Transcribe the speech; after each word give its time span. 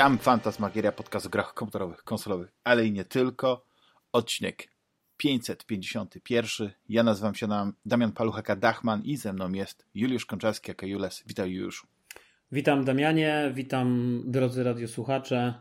Witam, 0.00 0.18
Fantasmagieria, 0.18 0.92
podcast 0.92 1.26
o 1.26 1.28
grach 1.28 1.54
komputerowych, 1.54 2.04
konsolowych, 2.04 2.52
ale 2.64 2.86
i 2.86 2.92
nie 2.92 3.04
tylko. 3.04 3.64
Odcinek 4.12 4.68
551. 5.16 6.70
Ja 6.88 7.02
nazywam 7.02 7.34
się 7.34 7.48
Damian 7.86 8.12
Paluchaka-Dachman 8.12 9.00
i 9.04 9.16
ze 9.16 9.32
mną 9.32 9.52
jest 9.52 9.86
Juliusz 9.94 10.26
Konczarski, 10.26 10.70
aka 10.70 10.86
Jules. 10.86 11.22
Witaj 11.26 11.52
Juliuszu. 11.52 11.86
Witam 12.52 12.84
Damianie, 12.84 13.50
witam 13.54 14.20
drodzy 14.26 14.64
radiosłuchacze 14.64 15.54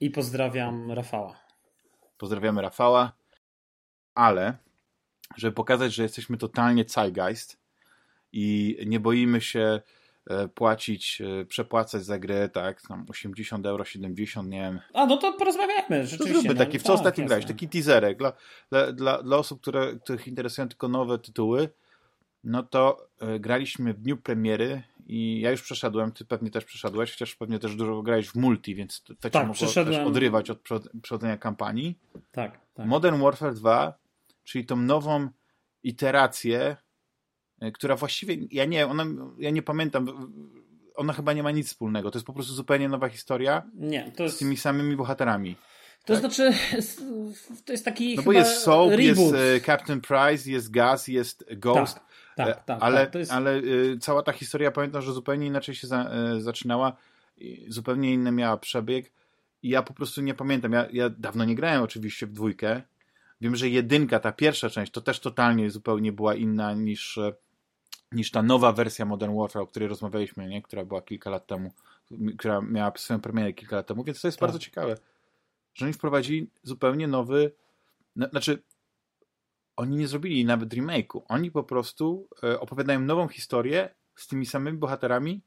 i 0.00 0.10
pozdrawiam 0.10 0.92
Rafała. 0.92 1.40
Pozdrawiamy 2.18 2.62
Rafała, 2.62 3.12
ale 4.14 4.56
żeby 5.36 5.54
pokazać, 5.54 5.94
że 5.94 6.02
jesteśmy 6.02 6.36
totalnie 6.36 6.84
zeitgeist 6.84 7.58
i 8.32 8.76
nie 8.86 9.00
boimy 9.00 9.40
się 9.40 9.80
płacić, 10.54 11.20
e, 11.20 11.44
przepłacać 11.44 12.04
za 12.04 12.18
grę, 12.18 12.48
tak, 12.48 12.82
tam 12.82 13.06
80 13.08 13.66
euro, 13.66 13.84
70, 13.84 14.48
nie 14.48 14.60
wiem. 14.60 14.80
A, 14.94 15.06
no 15.06 15.16
to 15.16 15.32
porozmawiamy, 15.32 16.06
rzeczywiście. 16.06 16.18
To 16.18 16.24
zróbmy 16.24 16.54
no, 16.54 16.58
taki, 16.58 16.78
w 16.78 16.82
co 16.82 16.88
tak, 16.88 16.96
ostatnio 16.96 17.24
grałeś, 17.24 17.46
taki 17.46 17.68
teaserek 17.68 18.18
dla, 18.18 18.32
dla, 18.70 18.92
dla, 18.92 19.22
dla 19.22 19.36
osób, 19.36 19.60
które, 19.60 19.96
których 19.96 20.28
interesują 20.28 20.68
tylko 20.68 20.88
nowe 20.88 21.18
tytuły, 21.18 21.68
no 22.44 22.62
to 22.62 23.08
e, 23.20 23.40
graliśmy 23.40 23.94
w 23.94 24.00
dniu 24.00 24.16
premiery 24.16 24.82
i 25.06 25.40
ja 25.40 25.50
już 25.50 25.62
przeszedłem, 25.62 26.12
ty 26.12 26.24
pewnie 26.24 26.50
też 26.50 26.64
przeszedłeś, 26.64 27.12
chociaż 27.12 27.36
pewnie 27.36 27.58
też 27.58 27.76
dużo 27.76 28.02
grałeś 28.02 28.28
w 28.28 28.34
multi, 28.34 28.74
więc 28.74 29.02
to, 29.02 29.14
to 29.14 29.30
tak, 29.30 29.32
cię 29.32 29.46
mogło 29.46 29.84
też 29.84 30.06
odrywać 30.06 30.50
od 30.50 30.58
przechodzenia 31.02 31.36
kampanii. 31.36 31.98
Tak, 32.32 32.60
tak. 32.74 32.86
Modern 32.86 33.20
Warfare 33.20 33.54
2, 33.54 33.98
czyli 34.44 34.66
tą 34.66 34.76
nową 34.76 35.28
iterację 35.82 36.76
E, 36.76 36.87
która 37.74 37.96
właściwie, 37.96 38.36
ja 38.50 38.64
nie, 38.64 38.86
ona, 38.86 39.06
ja 39.38 39.50
nie 39.50 39.62
pamiętam, 39.62 40.32
ona 40.94 41.12
chyba 41.12 41.32
nie 41.32 41.42
ma 41.42 41.50
nic 41.50 41.66
wspólnego. 41.66 42.10
To 42.10 42.18
jest 42.18 42.26
po 42.26 42.32
prostu 42.32 42.52
zupełnie 42.52 42.88
nowa 42.88 43.08
historia 43.08 43.62
nie, 43.74 44.12
jest... 44.18 44.36
z 44.36 44.38
tymi 44.38 44.56
samymi 44.56 44.96
bohaterami. 44.96 45.56
To 46.04 46.12
tak? 46.12 46.20
znaczy, 46.20 46.52
to 47.64 47.72
jest 47.72 47.84
taki. 47.84 48.16
No 48.16 48.22
bo 48.22 48.32
jest 48.32 48.58
Soap, 48.58 48.90
reboot. 48.90 49.06
jest 49.06 49.34
e, 49.34 49.60
Captain 49.60 50.00
Price, 50.00 50.50
jest 50.50 50.70
Gas, 50.70 51.08
jest 51.08 51.44
Ghost. 51.56 51.94
Tak, 52.36 52.46
tak, 52.46 52.48
e, 52.48 52.62
tak, 52.66 52.78
ale, 52.80 53.06
tak, 53.06 53.14
jest... 53.14 53.32
ale 53.32 53.62
cała 54.00 54.22
ta 54.22 54.32
historia 54.32 54.70
pamiętam, 54.70 55.02
że 55.02 55.12
zupełnie 55.12 55.46
inaczej 55.46 55.74
się 55.74 55.86
za, 55.86 56.10
zaczynała, 56.38 56.96
zupełnie 57.68 58.12
inny 58.12 58.32
miała 58.32 58.56
przebieg. 58.56 59.12
I 59.62 59.68
ja 59.68 59.82
po 59.82 59.94
prostu 59.94 60.20
nie 60.20 60.34
pamiętam. 60.34 60.72
Ja, 60.72 60.86
ja 60.92 61.10
dawno 61.10 61.44
nie 61.44 61.54
grałem 61.54 61.82
oczywiście 61.82 62.26
w 62.26 62.32
dwójkę. 62.32 62.82
Wiem, 63.40 63.56
że 63.56 63.68
jedynka, 63.68 64.20
ta 64.20 64.32
pierwsza 64.32 64.70
część, 64.70 64.92
to 64.92 65.00
też 65.00 65.20
totalnie 65.20 65.70
zupełnie 65.70 66.12
była 66.12 66.34
inna 66.34 66.74
niż 66.74 67.18
niż 68.12 68.30
ta 68.30 68.42
nowa 68.42 68.72
wersja 68.72 69.04
Modern 69.04 69.36
Warfare, 69.38 69.62
o 69.62 69.66
której 69.66 69.88
rozmawialiśmy, 69.88 70.48
nie? 70.48 70.62
która 70.62 70.84
była 70.84 71.02
kilka 71.02 71.30
lat 71.30 71.46
temu, 71.46 71.72
która 72.38 72.60
miała 72.60 72.92
swoją 72.96 73.20
premierę 73.20 73.52
kilka 73.52 73.76
lat 73.76 73.86
temu, 73.86 74.04
więc 74.04 74.20
to 74.20 74.28
jest 74.28 74.38
tak. 74.38 74.48
bardzo 74.48 74.58
ciekawe, 74.58 74.96
że 75.74 75.84
oni 75.84 75.94
wprowadzili 75.94 76.50
zupełnie 76.62 77.08
nowy, 77.08 77.52
znaczy 78.16 78.62
oni 79.76 79.96
nie 79.96 80.08
zrobili 80.08 80.44
nawet 80.44 80.74
remake'u, 80.74 81.20
oni 81.28 81.50
po 81.50 81.64
prostu 81.64 82.28
e, 82.42 82.60
opowiadają 82.60 83.00
nową 83.00 83.28
historię 83.28 83.94
z 84.16 84.26
tymi 84.26 84.46
samymi 84.46 84.78
bohaterami, 84.78 85.42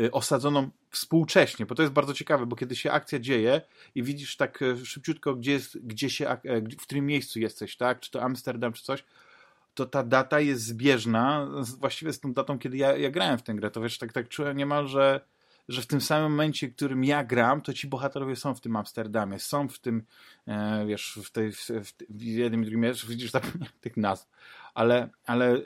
e, 0.00 0.12
osadzoną 0.12 0.70
współcześnie, 0.90 1.66
bo 1.66 1.74
to 1.74 1.82
jest 1.82 1.94
bardzo 1.94 2.14
ciekawe, 2.14 2.46
bo 2.46 2.56
kiedy 2.56 2.76
się 2.76 2.92
akcja 2.92 3.18
dzieje 3.18 3.60
i 3.94 4.02
widzisz 4.02 4.36
tak 4.36 4.62
e, 4.62 4.76
szybciutko, 4.76 5.34
gdzie, 5.34 5.52
jest, 5.52 5.86
gdzie 5.86 6.10
się, 6.10 6.36
w 6.78 6.82
którym 6.82 7.06
miejscu 7.06 7.40
jesteś, 7.40 7.76
tak, 7.76 8.00
czy 8.00 8.10
to 8.10 8.22
Amsterdam, 8.22 8.72
czy 8.72 8.84
coś, 8.84 9.04
to 9.78 9.86
ta 9.86 10.02
data 10.02 10.40
jest 10.40 10.62
zbieżna 10.62 11.48
właściwie 11.78 12.12
z 12.12 12.20
tą 12.20 12.32
datą, 12.32 12.58
kiedy 12.58 12.76
ja, 12.76 12.96
ja 12.96 13.10
grałem 13.10 13.38
w 13.38 13.42
tę 13.42 13.54
grę. 13.54 13.70
To 13.70 13.80
wiesz, 13.80 13.98
tak, 13.98 14.12
tak 14.12 14.28
czułem 14.28 14.56
niemal, 14.56 14.86
że, 14.86 15.20
że 15.68 15.82
w 15.82 15.86
tym 15.86 16.00
samym 16.00 16.30
momencie, 16.30 16.68
w 16.68 16.74
którym 16.74 17.04
ja 17.04 17.24
gram, 17.24 17.60
to 17.60 17.72
ci 17.72 17.86
bohaterowie 17.86 18.36
są 18.36 18.54
w 18.54 18.60
tym 18.60 18.76
Amsterdamie, 18.76 19.38
są 19.38 19.68
w 19.68 19.78
tym, 19.78 20.02
e, 20.46 20.86
wiesz, 20.86 21.18
w, 21.24 21.30
tej, 21.30 21.52
w, 21.52 21.58
w, 21.58 21.92
w 22.10 22.22
jednym 22.22 22.64
drugim, 22.64 22.84
widzisz, 23.08 23.30
zapomniałem 23.30 23.72
tych 23.80 23.96
nazw, 23.96 24.28
ale, 24.74 25.08
ale 25.26 25.52
e, 25.52 25.58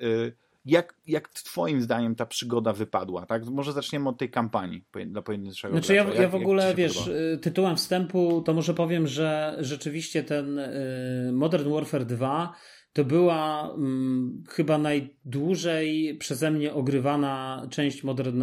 jak, 0.65 0.95
jak 1.07 1.29
twoim 1.29 1.83
zdaniem 1.83 2.15
ta 2.15 2.27
przygoda 2.27 2.73
wypadła? 2.73 3.27
Tak? 3.27 3.47
Może 3.47 3.73
zaczniemy 3.73 4.09
od 4.09 4.19
tej 4.19 4.31
kampanii 4.31 4.85
dla 5.07 5.23
pojedynczego 5.23 5.75
Znaczy 5.75 5.95
ja, 5.95 6.05
ja 6.15 6.29
w 6.29 6.35
ogóle, 6.35 6.75
wiesz, 6.75 6.99
podoba? 6.99 7.17
Y, 7.19 7.39
tytułem 7.39 7.77
wstępu 7.77 8.43
to 8.47 8.55
może 8.55 8.75
powiem, 8.75 9.07
że 9.07 9.57
rzeczywiście 9.61 10.23
ten 10.25 10.59
y, 10.59 11.31
Modern 11.33 11.73
Warfare 11.73 12.05
2 12.05 12.55
to 12.93 13.05
była 13.05 13.69
hmm, 13.69 14.45
chyba 14.49 14.79
najdłużej 14.79 16.17
przeze 16.19 16.51
mnie 16.51 16.75
ogrywana 16.75 17.67
część 17.71 18.05
Modern, 18.05 18.43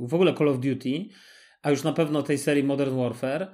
w 0.00 0.14
ogóle 0.14 0.34
Call 0.34 0.48
of 0.48 0.60
Duty, 0.60 1.04
a 1.62 1.70
już 1.70 1.84
na 1.84 1.92
pewno 1.92 2.22
tej 2.22 2.38
serii 2.38 2.64
Modern 2.64 2.96
Warfare. 2.96 3.52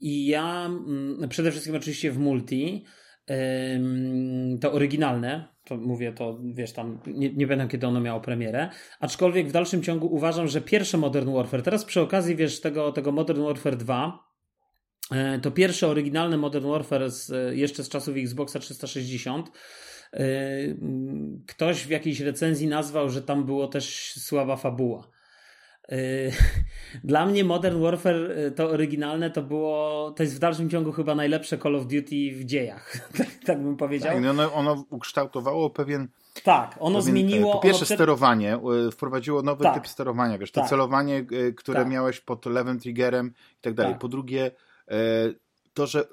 I 0.00 0.26
ja 0.26 0.66
mm, 0.66 1.28
przede 1.28 1.50
wszystkim 1.50 1.74
oczywiście 1.76 2.12
w 2.12 2.18
multi, 2.18 2.84
to 4.60 4.72
oryginalne, 4.72 5.48
to 5.64 5.76
mówię, 5.76 6.12
to 6.12 6.40
wiesz, 6.54 6.72
tam 6.72 7.00
nie, 7.06 7.34
nie 7.34 7.46
pamiętam 7.46 7.68
kiedy 7.68 7.86
ono 7.86 8.00
miało 8.00 8.20
premierę, 8.20 8.68
aczkolwiek 9.00 9.48
w 9.48 9.52
dalszym 9.52 9.82
ciągu 9.82 10.14
uważam, 10.14 10.48
że 10.48 10.60
pierwsze 10.60 10.98
Modern 10.98 11.32
Warfare, 11.32 11.62
teraz 11.62 11.84
przy 11.84 12.00
okazji 12.00 12.36
wiesz, 12.36 12.60
tego, 12.60 12.92
tego 12.92 13.12
Modern 13.12 13.42
Warfare 13.42 13.76
2, 13.76 14.29
E, 14.29 14.29
to 15.42 15.50
pierwsze 15.50 15.88
oryginalne 15.88 16.36
Modern 16.36 16.68
Warfare 16.68 17.10
z, 17.10 17.30
e, 17.30 17.56
jeszcze 17.56 17.84
z 17.84 17.88
czasów 17.88 18.16
Xboxa 18.16 18.58
360. 18.58 19.50
E, 20.12 20.20
ktoś 21.46 21.86
w 21.86 21.90
jakiejś 21.90 22.20
recenzji 22.20 22.66
nazwał, 22.66 23.08
że 23.08 23.22
tam 23.22 23.44
było 23.44 23.68
też 23.68 24.12
słaba 24.12 24.56
fabuła. 24.56 25.08
Dla 27.04 27.26
mnie 27.26 27.44
Modern 27.44 27.82
Warfare 27.82 28.32
to 28.56 28.70
oryginalne 28.70 29.30
to 29.30 29.42
było, 29.42 30.10
to 30.16 30.22
jest 30.22 30.36
w 30.36 30.38
dalszym 30.38 30.70
ciągu 30.70 30.92
chyba 30.92 31.14
najlepsze 31.14 31.58
Call 31.58 31.76
of 31.76 31.82
Duty 31.82 32.30
w 32.32 32.44
dziejach, 32.44 32.96
tak, 33.18 33.26
tak 33.44 33.62
bym 33.62 33.76
powiedział. 33.76 34.12
Tak, 34.12 34.22
no 34.22 34.30
ono, 34.30 34.52
ono 34.52 34.84
ukształtowało 34.90 35.70
pewien 35.70 36.08
tak, 36.44 36.76
ono 36.80 36.98
pewien, 36.98 37.12
zmieniło. 37.12 37.52
Po 37.52 37.58
pierwsze, 37.58 37.84
przed... 37.84 37.96
sterowanie, 37.96 38.58
wprowadziło 38.92 39.42
nowy 39.42 39.64
tak, 39.64 39.74
typ 39.74 39.88
sterowania, 39.88 40.38
wiesz, 40.38 40.52
to 40.52 40.60
tak, 40.60 40.70
celowanie, 40.70 41.24
które 41.56 41.78
tak. 41.78 41.88
miałeś 41.88 42.20
pod 42.20 42.46
lewym 42.46 42.80
triggerem 42.80 43.32
i 43.58 43.62
tak 43.62 43.74
dalej. 43.74 43.92
Tak. 43.92 44.00
Po 44.00 44.08
drugie, 44.08 44.46
E, 44.46 44.50
to, 45.74 45.86
że 45.86 46.08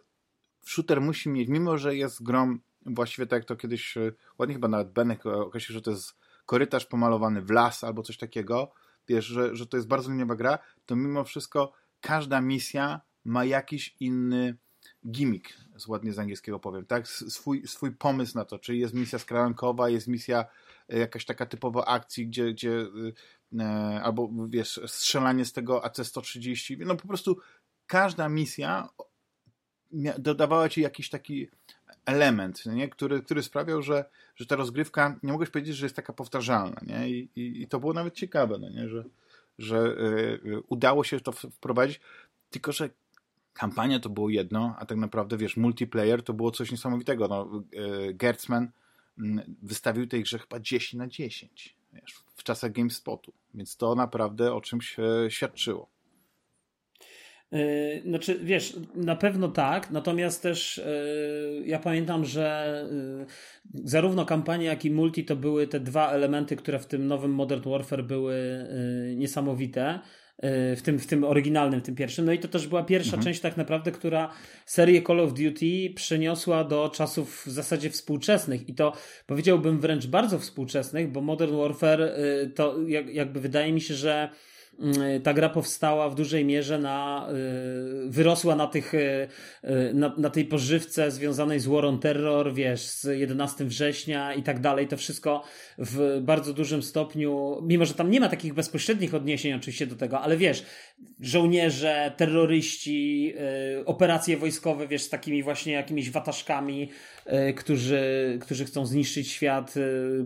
shooter 0.65 1.01
musi 1.01 1.29
mieć, 1.29 1.49
mimo 1.49 1.77
że 1.77 1.95
jest 1.95 2.23
grom 2.23 2.61
właściwie 2.87 3.27
tak 3.27 3.37
jak 3.37 3.47
to 3.47 3.55
kiedyś, 3.55 3.97
e, 3.97 4.11
ładnie 4.37 4.55
chyba 4.55 4.67
nawet 4.67 4.91
Benek 4.91 5.25
określił, 5.25 5.73
że 5.73 5.81
to 5.81 5.91
jest 5.91 6.15
korytarz 6.45 6.85
pomalowany 6.85 7.41
w 7.41 7.49
las 7.49 7.83
albo 7.83 8.03
coś 8.03 8.17
takiego, 8.17 8.71
wiesz, 9.07 9.25
że, 9.25 9.55
że 9.55 9.67
to 9.67 9.77
jest 9.77 9.87
bardzo 9.87 10.11
liniowa 10.11 10.35
gra, 10.35 10.59
to 10.85 10.95
mimo 10.95 11.23
wszystko 11.23 11.73
każda 12.01 12.41
misja 12.41 13.01
ma 13.25 13.45
jakiś 13.45 13.95
inny 13.99 14.57
gimmick, 15.11 15.53
ładnie 15.87 16.13
z 16.13 16.19
angielskiego 16.19 16.59
powiem, 16.59 16.85
tak? 16.85 17.07
Swój, 17.07 17.67
swój 17.67 17.91
pomysł 17.91 18.37
na 18.37 18.45
to, 18.45 18.59
czyli 18.59 18.79
jest 18.79 18.93
misja 18.93 19.19
skrankowa, 19.19 19.89
jest 19.89 20.07
misja 20.07 20.45
e, 20.89 20.99
jakaś 20.99 21.25
taka 21.25 21.45
typowa 21.45 21.85
akcji, 21.85 22.27
gdzie, 22.27 22.53
gdzie 22.53 22.85
e, 23.59 24.01
albo 24.03 24.29
wiesz, 24.49 24.79
strzelanie 24.87 25.45
z 25.45 25.53
tego 25.53 25.85
AC-130, 25.85 26.85
no 26.85 26.95
po 26.95 27.07
prostu 27.07 27.37
każda 27.87 28.29
misja 28.29 28.89
dodawała 30.17 30.69
ci 30.69 30.81
jakiś 30.81 31.09
taki 31.09 31.47
element, 32.05 32.65
nie? 32.65 32.89
Który, 32.89 33.21
który 33.21 33.43
sprawiał, 33.43 33.81
że, 33.81 34.05
że 34.35 34.45
ta 34.45 34.55
rozgrywka, 34.55 35.19
nie 35.23 35.31
mogłeś 35.31 35.49
powiedzieć, 35.49 35.75
że 35.75 35.85
jest 35.85 35.95
taka 35.95 36.13
powtarzalna. 36.13 36.81
Nie? 36.87 37.09
I, 37.09 37.29
i, 37.35 37.61
i 37.61 37.67
to 37.67 37.79
było 37.79 37.93
nawet 37.93 38.13
ciekawe, 38.13 38.57
no 38.57 38.69
nie? 38.69 38.89
że, 38.89 39.03
że 39.59 39.77
y, 39.77 40.61
udało 40.67 41.03
się 41.03 41.19
to 41.19 41.31
wprowadzić, 41.31 41.99
tylko 42.49 42.71
że 42.71 42.89
kampania 43.53 43.99
to 43.99 44.09
było 44.09 44.29
jedno, 44.29 44.75
a 44.79 44.85
tak 44.85 44.97
naprawdę, 44.97 45.37
wiesz, 45.37 45.57
multiplayer 45.57 46.23
to 46.23 46.33
było 46.33 46.51
coś 46.51 46.71
niesamowitego. 46.71 47.27
No, 47.27 47.63
y, 48.09 48.13
Gertzman 48.13 48.71
mm, 49.17 49.55
wystawił 49.61 50.07
tej 50.07 50.23
grze 50.23 50.39
chyba 50.39 50.59
10 50.59 50.93
na 50.93 51.07
10 51.07 51.77
wiesz, 51.93 52.23
w 52.35 52.43
czasach 52.43 52.71
GameSpotu, 52.71 53.33
więc 53.53 53.77
to 53.77 53.95
naprawdę 53.95 54.53
o 54.53 54.61
czymś 54.61 54.99
e, 54.99 55.31
świadczyło. 55.31 55.89
Yy, 57.51 58.01
znaczy, 58.05 58.39
wiesz, 58.43 58.75
na 58.95 59.15
pewno 59.15 59.47
tak, 59.47 59.91
natomiast 59.91 60.43
też 60.43 60.81
yy, 61.57 61.67
ja 61.67 61.79
pamiętam, 61.79 62.25
że 62.25 62.75
yy, 63.75 63.89
zarówno 63.89 64.25
kampania, 64.25 64.69
jak 64.69 64.85
i 64.85 64.91
multi 64.91 65.25
to 65.25 65.35
były 65.35 65.67
te 65.67 65.79
dwa 65.79 66.11
elementy, 66.11 66.55
które 66.55 66.79
w 66.79 66.85
tym 66.85 67.07
nowym 67.07 67.31
Modern 67.31 67.69
Warfare 67.69 68.03
były 68.03 68.67
niesamowite. 69.15 69.99
W 70.75 70.81
tym, 70.83 70.99
w 70.99 71.07
tym 71.07 71.23
oryginalnym, 71.23 71.79
w 71.79 71.83
tym 71.83 71.95
pierwszym. 71.95 72.25
No 72.25 72.31
i 72.31 72.39
to 72.39 72.47
też 72.47 72.67
była 72.67 72.83
pierwsza 72.83 73.15
mhm. 73.15 73.23
część, 73.23 73.39
tak 73.39 73.57
naprawdę, 73.57 73.91
która 73.91 74.33
serię 74.65 75.01
Call 75.01 75.19
of 75.19 75.33
Duty 75.33 75.93
przeniosła 75.95 76.63
do 76.63 76.89
czasów 76.89 77.43
w 77.45 77.51
zasadzie 77.51 77.89
współczesnych. 77.89 78.69
I 78.69 78.73
to 78.73 78.93
powiedziałbym 79.25 79.79
wręcz 79.79 80.07
bardzo 80.07 80.39
współczesnych, 80.39 81.11
bo 81.11 81.21
Modern 81.21 81.55
Warfare 81.57 82.11
to 82.55 82.75
jakby 83.11 83.39
wydaje 83.39 83.73
mi 83.73 83.81
się, 83.81 83.93
że 83.93 84.29
ta 85.23 85.33
gra 85.33 85.49
powstała 85.49 86.09
w 86.09 86.15
dużej 86.15 86.45
mierze 86.45 86.79
na, 86.79 87.27
y, 88.05 88.09
wyrosła 88.09 88.55
na 88.55 88.67
tych, 88.67 88.93
y, 88.93 88.97
y, 89.63 89.93
na, 89.93 90.13
na 90.17 90.29
tej 90.29 90.45
pożywce 90.45 91.11
związanej 91.11 91.59
z 91.59 91.67
War 91.67 91.85
on 91.85 91.99
Terror, 91.99 92.53
wiesz, 92.53 92.81
z 92.81 93.03
11 93.03 93.65
września 93.65 94.33
i 94.33 94.43
tak 94.43 94.59
dalej. 94.59 94.87
To 94.87 94.97
wszystko 94.97 95.43
w 95.77 96.19
bardzo 96.21 96.53
dużym 96.53 96.83
stopniu, 96.83 97.61
mimo 97.63 97.85
że 97.85 97.93
tam 97.93 98.11
nie 98.11 98.19
ma 98.19 98.29
takich 98.29 98.53
bezpośrednich 98.53 99.13
odniesień 99.13 99.53
oczywiście 99.53 99.87
do 99.87 99.95
tego, 99.95 100.21
ale 100.21 100.37
wiesz, 100.37 100.65
żołnierze, 101.19 102.13
terroryści, 102.17 103.33
operacje 103.85 104.37
wojskowe, 104.37 104.87
wiesz, 104.87 105.01
z 105.01 105.09
takimi 105.09 105.43
właśnie 105.43 105.73
jakimiś 105.73 106.11
wataszkami, 106.11 106.89
którzy, 107.57 108.37
którzy 108.41 108.65
chcą 108.65 108.85
zniszczyć 108.85 109.31
świat, 109.31 109.73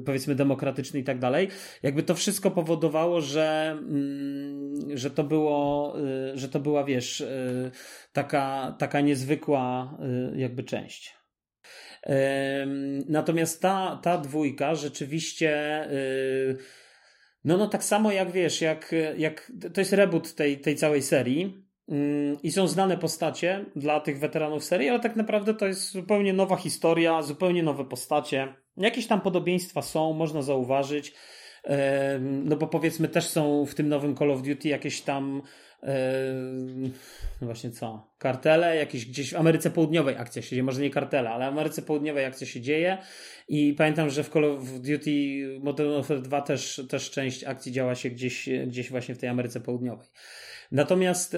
powiedzmy, 0.06 0.36
demokratyczny 0.36 1.00
i 1.00 1.04
tak 1.04 1.20
dalej. 1.20 1.48
Jakby 1.84 2.04
to 2.04 2.16
wszystko 2.16 2.52
powodowało, 2.52 3.22
że, 3.22 3.78
mm, 3.80 4.98
że 4.98 5.12
to 5.12 5.24
było, 5.24 5.96
y, 6.34 6.38
że 6.38 6.50
to 6.50 6.60
była, 6.60 6.84
wiesz, 6.84 7.24
taka, 8.14 8.76
taka 8.80 9.02
niezwykła 9.02 9.98
jakby 10.36 10.64
część. 10.64 11.16
Natomiast 13.08 13.62
ta, 13.62 14.00
ta 14.04 14.18
dwójka 14.18 14.76
rzeczywiście. 14.76 15.86
No, 17.44 17.58
no 17.58 17.68
tak 17.68 17.84
samo 17.84 18.12
jak 18.12 18.32
wiesz, 18.32 18.62
jak, 18.62 18.96
jak 19.18 19.52
to 19.74 19.82
jest 19.82 19.94
reboot 19.94 20.36
tej, 20.36 20.60
tej 20.60 20.76
całej 20.76 21.02
serii. 21.02 21.71
I 22.44 22.52
są 22.52 22.68
znane 22.68 22.98
postacie 22.98 23.66
dla 23.76 24.00
tych 24.00 24.20
weteranów 24.20 24.64
serii, 24.64 24.90
ale 24.90 25.00
tak 25.00 25.16
naprawdę 25.16 25.54
to 25.54 25.68
jest 25.68 25.92
zupełnie 25.92 26.34
nowa 26.34 26.56
historia, 26.56 27.22
zupełnie 27.22 27.64
nowe 27.64 27.86
postacie. 27.86 28.54
Jakieś 28.78 29.08
tam 29.08 29.22
podobieństwa 29.22 29.82
są, 29.82 30.14
można 30.14 30.42
zauważyć. 30.42 31.14
No 32.22 32.56
bo 32.56 32.68
powiedzmy 32.68 33.08
też 33.08 33.28
są 33.28 33.66
w 33.66 33.76
tym 33.76 33.90
nowym 33.90 34.18
Call 34.18 34.32
of 34.32 34.42
Duty 34.42 34.70
jakieś 34.70 35.02
tam 35.02 35.42
no 37.42 37.48
właśnie 37.48 37.72
co? 37.72 38.14
Kartele, 38.18 38.76
jakieś 38.76 39.06
gdzieś 39.06 39.34
w 39.34 39.36
Ameryce 39.36 39.72
Południowej 39.72 40.18
akcja 40.18 40.42
się 40.42 40.50
dzieje, 40.50 40.64
może 40.64 40.82
nie 40.82 40.90
kartele, 40.90 41.30
ale 41.30 41.46
w 41.46 41.48
Ameryce 41.48 41.82
Południowej 41.82 42.26
akcja 42.26 42.48
się 42.48 42.62
dzieje 42.62 42.98
i 43.48 43.74
pamiętam, 43.74 44.10
że 44.10 44.24
w 44.24 44.30
Call 44.30 44.46
of 44.46 44.64
Duty 44.80 45.12
Modern 45.60 45.92
Warfare 45.92 46.22
2 46.22 46.42
też, 46.42 46.82
też 46.90 47.12
część 47.12 47.44
akcji 47.44 47.72
działa 47.72 47.96
się 47.96 48.10
gdzieś, 48.10 48.50
gdzieś 48.68 48.90
właśnie 48.90 49.16
w 49.16 49.18
tej 49.18 49.30
Ameryce 49.30 49.60
Południowej. 49.60 50.08
Natomiast 50.72 51.38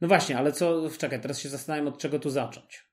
no 0.00 0.08
właśnie, 0.08 0.38
ale 0.38 0.52
co, 0.52 0.90
czekaj, 0.98 1.20
teraz 1.20 1.38
się 1.38 1.48
zastanawiam 1.48 1.88
od 1.88 1.98
czego 1.98 2.18
tu 2.18 2.30
zacząć. 2.30 2.84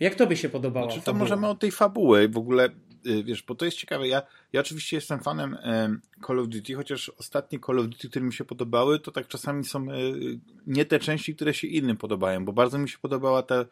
Jak 0.00 0.14
to 0.14 0.26
by 0.26 0.36
się 0.36 0.48
podobało? 0.48 0.90
Znaczy, 0.90 1.04
to 1.04 1.14
możemy 1.14 1.48
od 1.48 1.60
tej 1.60 1.70
fabuły 1.70 2.28
w 2.28 2.36
ogóle 2.36 2.70
Y, 3.06 3.24
wiesz, 3.24 3.42
bo 3.42 3.54
to 3.54 3.64
jest 3.64 3.76
ciekawe. 3.76 4.08
Ja, 4.08 4.22
ja 4.52 4.60
oczywiście 4.60 4.96
jestem 4.96 5.20
fanem 5.20 5.56
Call 6.26 6.38
of 6.38 6.48
Duty, 6.48 6.74
chociaż 6.74 7.08
ostatnie 7.18 7.58
Call 7.66 7.78
of 7.78 7.86
Duty, 7.86 8.08
które 8.08 8.24
mi 8.24 8.32
się 8.32 8.44
podobały, 8.44 9.00
to 9.00 9.12
tak 9.12 9.28
czasami 9.28 9.64
są 9.64 9.90
e, 9.90 9.94
nie 10.66 10.84
te 10.84 10.98
części, 10.98 11.34
które 11.34 11.54
się 11.54 11.66
innym 11.66 11.96
podobają, 11.96 12.44
bo 12.44 12.52
bardzo 12.52 12.78
mi 12.78 12.88
się 12.88 12.98
podobała 12.98 13.42
ta, 13.42 13.64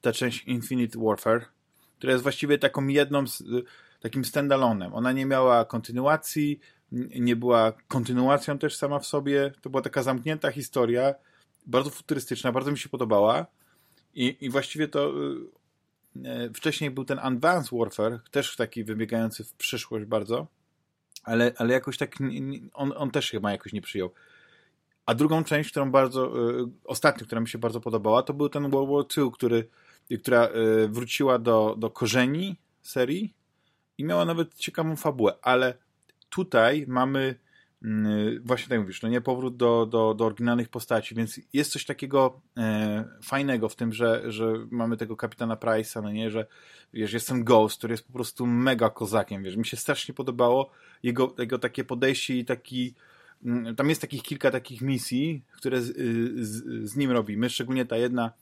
ta 0.00 0.12
część 0.12 0.44
Infinite 0.44 0.98
Warfare, 0.98 1.44
która 1.98 2.12
jest 2.12 2.22
właściwie 2.22 2.58
taką 2.58 2.86
jedną, 2.86 3.26
z, 3.26 3.42
takim 4.00 4.24
standalonem. 4.24 4.94
Ona 4.94 5.12
nie 5.12 5.26
miała 5.26 5.64
kontynuacji, 5.64 6.60
nie 7.20 7.36
była 7.36 7.72
kontynuacją 7.88 8.58
też 8.58 8.76
sama 8.76 8.98
w 8.98 9.06
sobie. 9.06 9.52
To 9.60 9.70
była 9.70 9.82
taka 9.82 10.02
zamknięta 10.02 10.50
historia, 10.50 11.14
bardzo 11.66 11.90
futurystyczna, 11.90 12.52
bardzo 12.52 12.70
mi 12.70 12.78
się 12.78 12.88
podobała. 12.88 13.46
I, 14.14 14.36
i 14.40 14.50
właściwie 14.50 14.88
to 14.88 15.12
E, 16.24 16.50
wcześniej 16.54 16.90
był 16.90 17.04
ten 17.04 17.18
Advanced 17.18 17.78
Warfare, 17.78 18.20
też 18.30 18.56
taki 18.56 18.84
wybiegający 18.84 19.44
w 19.44 19.54
przyszłość 19.54 20.04
bardzo, 20.04 20.46
ale, 21.24 21.52
ale 21.56 21.72
jakoś 21.72 21.98
tak 21.98 22.16
on, 22.74 22.92
on 22.96 23.10
też 23.10 23.30
chyba 23.30 23.52
jakoś 23.52 23.72
nie 23.72 23.82
przyjął. 23.82 24.10
A 25.06 25.14
drugą 25.14 25.44
część, 25.44 25.70
którą 25.70 25.90
bardzo, 25.90 26.50
y, 26.60 26.68
ostatnią, 26.84 27.26
która 27.26 27.40
mi 27.40 27.48
się 27.48 27.58
bardzo 27.58 27.80
podobała, 27.80 28.22
to 28.22 28.34
był 28.34 28.48
ten 28.48 28.70
World 28.70 28.90
War 28.90 29.04
II, 29.16 29.30
który, 29.32 29.68
która 30.20 30.48
y, 30.48 30.88
wróciła 30.88 31.38
do, 31.38 31.74
do 31.78 31.90
korzeni 31.90 32.56
serii 32.82 33.34
i 33.98 34.04
miała 34.04 34.24
nawet 34.24 34.54
ciekawą 34.54 34.96
fabułę, 34.96 35.34
ale 35.42 35.74
tutaj 36.32 36.84
mamy 36.88 37.34
Mm, 37.84 38.42
właśnie 38.44 38.68
tak 38.68 38.80
mówisz, 38.80 39.02
no 39.02 39.08
nie 39.08 39.20
powrót 39.20 39.56
do, 39.56 39.86
do, 39.86 40.14
do 40.14 40.24
oryginalnych 40.24 40.68
postaci, 40.68 41.14
więc 41.14 41.40
jest 41.52 41.72
coś 41.72 41.84
takiego 41.84 42.40
e, 42.56 43.04
fajnego 43.22 43.68
w 43.68 43.76
tym, 43.76 43.92
że, 43.92 44.32
że 44.32 44.66
mamy 44.70 44.96
tego 44.96 45.16
kapitana 45.16 45.56
Price'a, 45.56 46.02
no 46.02 46.12
nie, 46.12 46.30
że 46.30 46.46
wiesz, 46.92 47.12
jestem 47.12 47.44
Ghost, 47.44 47.78
który 47.78 47.92
jest 47.92 48.06
po 48.06 48.12
prostu 48.12 48.46
mega 48.46 48.90
kozakiem, 48.90 49.42
wiesz, 49.42 49.56
mi 49.56 49.66
się 49.66 49.76
strasznie 49.76 50.14
podobało 50.14 50.70
jego, 51.02 51.34
jego 51.38 51.58
takie 51.58 51.84
podejście 51.84 52.36
i 52.36 52.44
taki 52.44 52.94
mm, 53.44 53.76
tam 53.76 53.88
jest 53.88 54.00
takich 54.00 54.22
kilka 54.22 54.50
takich 54.50 54.80
misji, 54.80 55.42
które 55.52 55.82
z, 55.82 55.96
z, 56.46 56.90
z 56.90 56.96
nim 56.96 57.10
robimy, 57.10 57.50
szczególnie 57.50 57.84
ta 57.86 57.96
jedna 57.96 58.32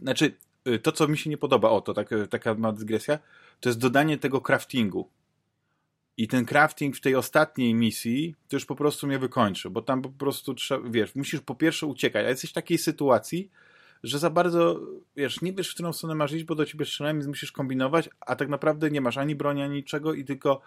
znaczy, 0.00 0.34
y, 0.68 0.78
to 0.78 0.92
co 0.92 1.08
mi 1.08 1.18
się 1.18 1.30
nie 1.30 1.38
podoba, 1.38 1.70
o 1.70 1.80
to 1.80 1.94
tak, 1.94 2.08
taka 2.30 2.54
ma 2.54 2.72
dygresja, 2.72 3.18
to 3.60 3.68
jest 3.68 3.78
dodanie 3.78 4.18
tego 4.18 4.40
craftingu 4.40 5.08
i 6.16 6.28
ten 6.28 6.44
crafting 6.44 6.96
w 6.96 7.00
tej 7.00 7.14
ostatniej 7.14 7.74
misji 7.74 8.34
to 8.48 8.56
już 8.56 8.64
po 8.64 8.76
prostu 8.76 9.06
mnie 9.06 9.18
wykończy, 9.18 9.70
bo 9.70 9.82
tam 9.82 10.02
po 10.02 10.08
prostu 10.08 10.54
trzeba, 10.54 10.88
wiesz, 10.90 11.14
musisz 11.14 11.40
po 11.40 11.54
pierwsze 11.54 11.86
uciekać, 11.86 12.26
a 12.26 12.28
jesteś 12.28 12.50
w 12.50 12.54
takiej 12.54 12.78
sytuacji, 12.78 13.50
że 14.02 14.18
za 14.18 14.30
bardzo, 14.30 14.80
wiesz, 15.16 15.40
nie 15.40 15.52
wiesz, 15.52 15.70
w 15.70 15.74
którą 15.74 15.92
stronę 15.92 16.14
masz 16.14 16.32
iść, 16.32 16.44
bo 16.44 16.54
do 16.54 16.66
ciebie 16.66 16.84
strzelają, 16.84 17.14
więc 17.14 17.26
musisz 17.26 17.52
kombinować, 17.52 18.10
a 18.20 18.36
tak 18.36 18.48
naprawdę 18.48 18.90
nie 18.90 19.00
masz 19.00 19.18
ani 19.18 19.34
broni, 19.34 19.62
ani 19.62 19.74
niczego 19.74 20.14
i 20.14 20.24
tylko 20.24 20.60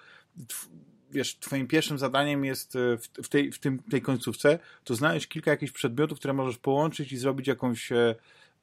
wiesz, 1.11 1.39
twoim 1.39 1.67
pierwszym 1.67 1.97
zadaniem 1.97 2.45
jest 2.45 2.75
e, 2.75 2.97
w, 2.97 3.07
w, 3.23 3.29
tej, 3.29 3.51
w 3.51 3.59
tym, 3.59 3.79
tej 3.79 4.01
końcówce 4.01 4.59
to 4.83 4.95
znaleźć 4.95 5.27
kilka 5.27 5.51
jakichś 5.51 5.71
przedmiotów, 5.71 6.19
które 6.19 6.33
możesz 6.33 6.57
połączyć 6.57 7.11
i 7.11 7.17
zrobić 7.17 7.47
jakąś, 7.47 7.91
e, 7.91 8.15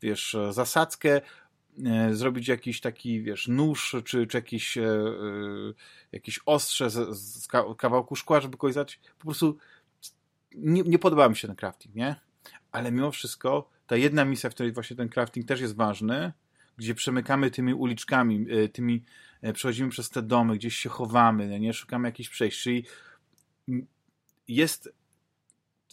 wiesz, 0.03 0.37
zasadzkę, 0.51 1.09
E, 1.17 1.21
zrobić 2.11 2.49
jakiś 2.49 2.81
taki, 2.81 3.23
wiesz, 3.23 3.49
nóż, 3.49 3.97
czy, 4.05 4.27
czy 4.27 4.37
jakiś, 4.39 4.79
e, 4.79 4.83
e, 4.83 5.13
jakieś 6.13 6.41
ostrze 6.47 6.91
z, 6.91 7.19
z 7.19 7.49
kawałku 7.79 8.17
szkła, 8.17 8.41
żeby 8.41 8.57
kogoś 8.57 8.75
zacząć. 8.75 9.01
Po 9.19 9.25
prostu 9.25 9.59
nie, 10.55 10.83
nie 10.83 10.99
podoba 10.99 11.29
mi 11.29 11.37
się 11.37 11.49
ten 11.49 11.57
crafting, 11.57 11.95
nie? 11.95 12.17
Ale 12.73 12.93
mimo 12.93 13.11
wszystko 13.11 13.71
ta 13.87 13.97
jedna 13.97 14.25
misja, 14.25 14.51
w 14.51 14.55
której 14.55 14.73
właśnie 14.73 14.97
ten 14.97 15.09
crafting 15.09 15.49
też 15.49 15.61
jest 15.61 15.77
ważny, 15.77 16.33
gdzie 16.77 16.95
przemykamy 16.95 17.51
tymi 17.51 17.75
uliczkami, 17.75 18.47
tymi, 18.73 19.05
przechodzimy 19.55 19.91
przez 19.91 20.11
te 20.11 20.23
domy, 20.23 20.57
gdzieś 20.57 20.77
się 20.77 20.89
chowamy, 20.89 21.61
nie? 21.61 21.73
Szukamy 21.73 22.09
jakichś 22.09 22.29
przejść, 22.29 22.63
czyli 22.63 22.85
jest 24.49 24.93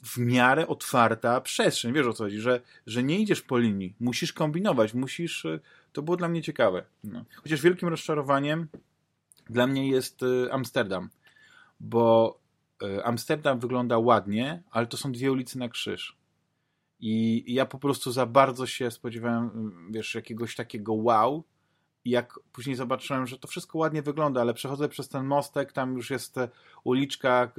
w 0.03 0.17
miarę 0.17 0.67
otwarta 0.67 1.41
przestrzeń. 1.41 1.93
Wiesz 1.93 2.08
o 2.08 2.13
co 2.13 2.24
chodzi, 2.24 2.39
że, 2.39 2.62
że 2.88 3.03
nie 3.03 3.20
idziesz 3.20 3.41
po 3.41 3.58
linii, 3.58 3.96
musisz 4.00 4.34
kombinować, 4.34 4.93
musisz. 4.93 5.46
E, 5.46 5.60
to 5.93 6.01
było 6.01 6.17
dla 6.17 6.27
mnie 6.27 6.41
ciekawe. 6.41 6.84
No. 7.03 7.25
Chociaż 7.36 7.62
wielkim 7.62 7.89
rozczarowaniem 7.89 8.67
dla 9.50 9.67
mnie 9.67 9.89
jest 9.89 10.24
e, 10.24 10.53
Amsterdam, 10.53 11.10
bo 11.79 12.38
e, 12.84 13.05
Amsterdam 13.05 13.60
wygląda 13.60 13.98
ładnie, 13.98 14.63
ale 14.72 14.88
to 14.88 14.98
są 14.98 15.12
dwie 15.12 15.31
ulice 15.31 15.60
na 15.60 15.70
krzyż. 15.70 16.17
I 17.00 17.43
ja 17.53 17.65
po 17.65 17.79
prostu 17.79 18.12
za 18.12 18.25
bardzo 18.25 18.67
się 18.67 18.91
spodziewałem, 18.91 19.72
wiesz, 19.91 20.15
jakiegoś 20.15 20.55
takiego 20.55 20.93
wow. 20.93 21.43
I 22.05 22.10
jak 22.10 22.39
później 22.51 22.75
zobaczyłem, 22.75 23.27
że 23.27 23.39
to 23.39 23.48
wszystko 23.48 23.77
ładnie 23.77 24.01
wygląda, 24.01 24.41
ale 24.41 24.53
przechodzę 24.53 24.89
przez 24.89 25.10
ten 25.10 25.25
mostek, 25.25 25.74
tam 25.74 25.96
już 25.96 26.10
jest 26.10 26.36
uliczka, 26.84 27.51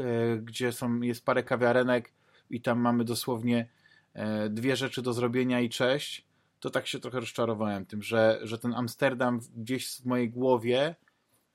gdzie 0.42 0.72
są, 0.72 1.00
jest 1.00 1.24
parę 1.24 1.42
kawiarenek, 1.42 2.12
i 2.52 2.60
tam 2.60 2.80
mamy 2.80 3.04
dosłownie 3.04 3.68
e, 4.14 4.48
dwie 4.48 4.76
rzeczy 4.76 5.02
do 5.02 5.12
zrobienia 5.12 5.60
i 5.60 5.68
cześć, 5.68 6.26
to 6.60 6.70
tak 6.70 6.86
się 6.86 6.98
trochę 6.98 7.20
rozczarowałem 7.20 7.86
tym, 7.86 8.02
że, 8.02 8.40
że 8.42 8.58
ten 8.58 8.74
Amsterdam 8.74 9.40
gdzieś 9.56 9.88
w 9.88 10.04
mojej 10.04 10.30
głowie, 10.30 10.94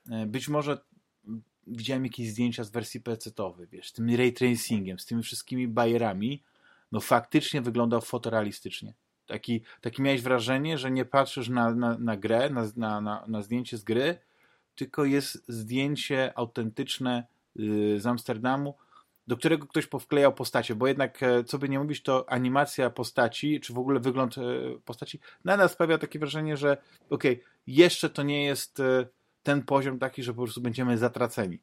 e, 0.10 0.26
być 0.26 0.48
może 0.50 0.78
widziałem 1.68 2.04
jakieś 2.04 2.30
zdjęcia 2.30 2.64
z 2.64 2.70
wersji 2.70 3.02
PC-owej, 3.02 3.68
wiesz, 3.68 3.88
z 3.90 3.94
tym 3.94 4.16
ray 4.16 4.34
tracingiem, 4.34 5.00
z 5.00 5.06
tymi 5.06 5.24
wszystkimi 5.24 5.68
bajerami, 5.68 6.44
no 6.92 7.00
faktycznie 7.00 7.62
wyglądał 7.62 8.02
fotorealistycznie. 8.02 8.94
Taki, 9.26 9.62
taki 9.82 10.02
miałeś 10.02 10.22
wrażenie, 10.22 10.78
że 10.78 10.92
nie 10.92 11.06
patrzysz 11.06 11.50
na, 11.50 11.76
na, 11.76 11.98
na 11.98 12.18
grę, 12.18 12.50
na, 12.76 13.02
na, 13.02 13.24
na 13.28 13.42
zdjęcie 13.42 13.78
z 13.78 13.84
gry, 13.84 14.18
tylko 14.76 15.06
jest 15.06 15.44
zdjęcie 15.48 16.38
autentyczne 16.38 17.28
y, 17.60 18.00
z 18.00 18.06
Amsterdamu, 18.06 18.76
do 19.28 19.38
którego 19.38 19.68
ktoś 19.68 19.88
powklejał 19.88 20.34
postacie, 20.34 20.76
bo 20.76 20.88
jednak, 20.88 21.24
e, 21.24 21.44
co 21.44 21.58
by 21.58 21.70
nie 21.70 21.80
mówić, 21.80 22.04
to 22.04 22.30
animacja 22.30 22.90
postaci, 22.90 23.60
czy 23.60 23.74
w 23.74 23.78
ogóle 23.78 24.00
wygląd 24.00 24.38
e, 24.38 24.42
postaci, 24.86 25.20
nadal 25.46 25.70
sprawia 25.70 25.98
takie 25.98 26.20
wrażenie, 26.20 26.58
że 26.58 26.78
okej, 27.10 27.34
okay, 27.34 27.46
jeszcze 27.68 28.10
to 28.10 28.24
nie 28.24 28.46
jest 28.46 28.80
e, 28.80 29.08
ten 29.44 29.64
poziom 29.64 30.00
taki, 30.00 30.24
że 30.24 30.34
po 30.34 30.44
prostu 30.44 30.62
będziemy 30.62 30.98
zatraceni. 30.98 31.60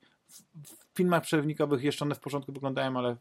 W 0.94 0.96
filmach 0.96 1.22
przerywnikowych 1.22 1.84
jeszcze 1.84 2.04
one 2.04 2.14
w 2.14 2.20
porządku 2.20 2.52
wyglądają, 2.52 2.98
ale, 2.98 3.16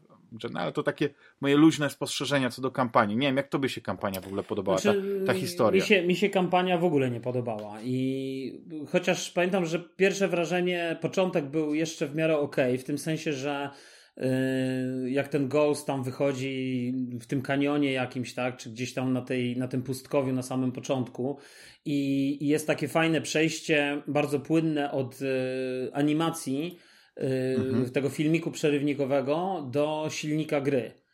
no, 0.50 0.60
ale 0.60 0.72
to 0.72 0.82
takie 0.82 1.08
moje 1.40 1.56
luźne 1.56 1.90
spostrzeżenia 1.90 2.50
co 2.50 2.62
do 2.62 2.70
kampanii. 2.70 3.16
Nie 3.16 3.26
wiem, 3.26 3.36
jak 3.36 3.48
to 3.48 3.58
by 3.58 3.68
się 3.68 3.80
kampania 3.80 4.20
w 4.20 4.26
ogóle 4.26 4.42
podobała, 4.42 4.78
znaczy, 4.78 5.20
ta, 5.26 5.32
ta, 5.32 5.38
historia. 5.38 5.82
Mi 5.82 5.88
się, 5.88 6.02
mi 6.02 6.16
się 6.16 6.28
kampania 6.28 6.78
w 6.78 6.84
ogóle 6.84 7.10
nie 7.10 7.20
podobała 7.20 7.78
i 7.82 8.62
chociaż 8.92 9.30
pamiętam, 9.30 9.66
że 9.66 9.78
pierwsze 9.80 10.28
wrażenie, 10.28 10.96
początek 11.00 11.44
był 11.44 11.74
jeszcze 11.74 12.06
w 12.06 12.14
miarę 12.14 12.38
ok, 12.38 12.56
w 12.78 12.84
tym 12.84 12.98
sensie, 12.98 13.32
że 13.32 13.70
jak 15.06 15.28
ten 15.28 15.48
Ghost 15.48 15.86
tam 15.86 16.04
wychodzi 16.04 16.92
w 17.20 17.26
tym 17.26 17.42
kanionie 17.42 17.92
jakimś, 17.92 18.34
tak, 18.34 18.56
czy 18.56 18.70
gdzieś 18.70 18.94
tam 18.94 19.12
na, 19.12 19.22
tej, 19.22 19.56
na 19.56 19.68
tym 19.68 19.82
pustkowiu 19.82 20.32
na 20.32 20.42
samym 20.42 20.72
początku 20.72 21.38
i, 21.84 22.38
i 22.40 22.46
jest 22.46 22.66
takie 22.66 22.88
fajne 22.88 23.20
przejście, 23.20 24.02
bardzo 24.06 24.40
płynne 24.40 24.92
od 24.92 25.22
y, 25.22 25.26
animacji 25.92 26.78
mhm. 27.16 27.90
tego 27.90 28.08
filmiku 28.08 28.50
przerywnikowego 28.50 29.68
do 29.70 30.06
silnika 30.10 30.60
gry. 30.60 31.04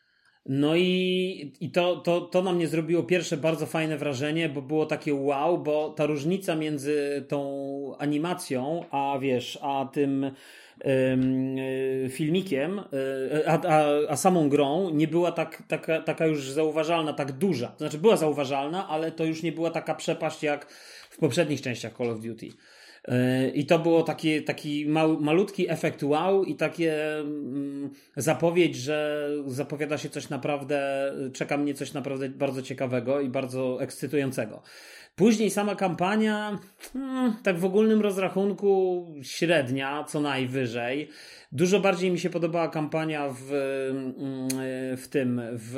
No 0.47 0.77
i, 0.77 1.53
i 1.61 1.71
to, 1.71 1.97
to, 1.97 2.21
to 2.21 2.43
na 2.43 2.53
mnie 2.53 2.69
zrobiło 2.69 3.03
pierwsze 3.03 3.37
bardzo 3.37 3.67
fajne 3.67 3.99
wrażenie, 3.99 4.49
bo 4.49 4.63
było 4.63 4.87
takie 4.87 5.15
wow, 5.15 5.59
bo 5.59 5.91
ta 5.91 6.07
różnica 6.07 6.57
między 6.57 7.25
tą 7.29 7.97
animacją, 7.99 8.85
a 8.91 9.19
wiesz, 9.21 9.59
a 9.63 9.89
tym 9.93 10.31
filmikiem, 12.11 12.79
e, 12.79 13.49
a, 13.49 13.61
a, 13.69 13.85
a, 14.09 14.17
samą 14.17 14.49
grą 14.49 14.91
nie 14.91 15.09
była 15.09 15.33
tak, 15.33 15.63
taka, 15.69 16.03
taka 16.03 16.27
już 16.27 16.51
zauważalna, 16.51 17.13
tak 17.13 17.33
duża. 17.33 17.69
To 17.69 17.79
znaczy 17.79 17.99
była 17.99 18.17
zauważalna, 18.17 18.89
ale 18.89 19.13
to 19.13 19.25
już 19.25 19.43
nie 19.43 19.53
była 19.53 19.71
taka 19.71 19.95
przepaść 19.95 20.43
jak 20.43 20.71
w 21.11 21.19
poprzednich 21.19 21.61
częściach 21.61 21.97
Call 21.97 22.11
of 22.11 22.21
Duty. 22.21 22.49
E, 23.09 23.49
I 23.49 23.67
to 23.67 23.79
było 23.79 24.03
taki, 24.03 24.43
taki 24.43 24.87
mał, 24.87 25.21
malutki 25.21 25.71
efekt 25.71 26.03
wow 26.03 26.45
i 26.45 26.55
takie 26.55 27.19
mm, 27.19 27.91
zapowiedź, 28.17 28.77
że 28.77 29.29
zapowiada 29.47 29.99
się 29.99 30.11
coś 30.11 30.29
naprawdę, 30.29 31.13
czeka 31.33 31.57
mnie 31.57 31.75
coś 31.75 31.93
naprawdę 31.93 32.29
bardzo 32.29 32.63
ciekawego 32.63 33.21
i 33.21 33.29
bardzo 33.29 33.83
ekscytującego. 33.83 34.63
Później 35.15 35.51
sama 35.51 35.75
kampania, 35.75 36.59
hmm, 36.93 37.37
tak 37.43 37.59
w 37.59 37.65
ogólnym 37.65 38.01
rozrachunku 38.01 39.07
średnia, 39.23 40.05
co 40.05 40.21
najwyżej. 40.21 41.09
Dużo 41.53 41.81
bardziej 41.81 42.11
mi 42.11 42.19
się 42.19 42.31
podobała 42.31 42.69
kampania 42.69 43.29
w, 43.29 43.53
mm, 43.91 44.49
w 44.97 45.09
tym, 45.09 45.41
w 45.53 45.77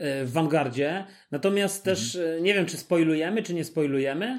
w 0.00 0.32
Vanguardzie. 0.32 1.04
Natomiast 1.30 1.88
mhm. 1.88 1.96
też 1.96 2.18
nie 2.40 2.54
wiem, 2.54 2.66
czy 2.66 2.76
spoilujemy, 2.76 3.42
czy 3.42 3.54
nie 3.54 3.64
spoilujemy. 3.64 4.38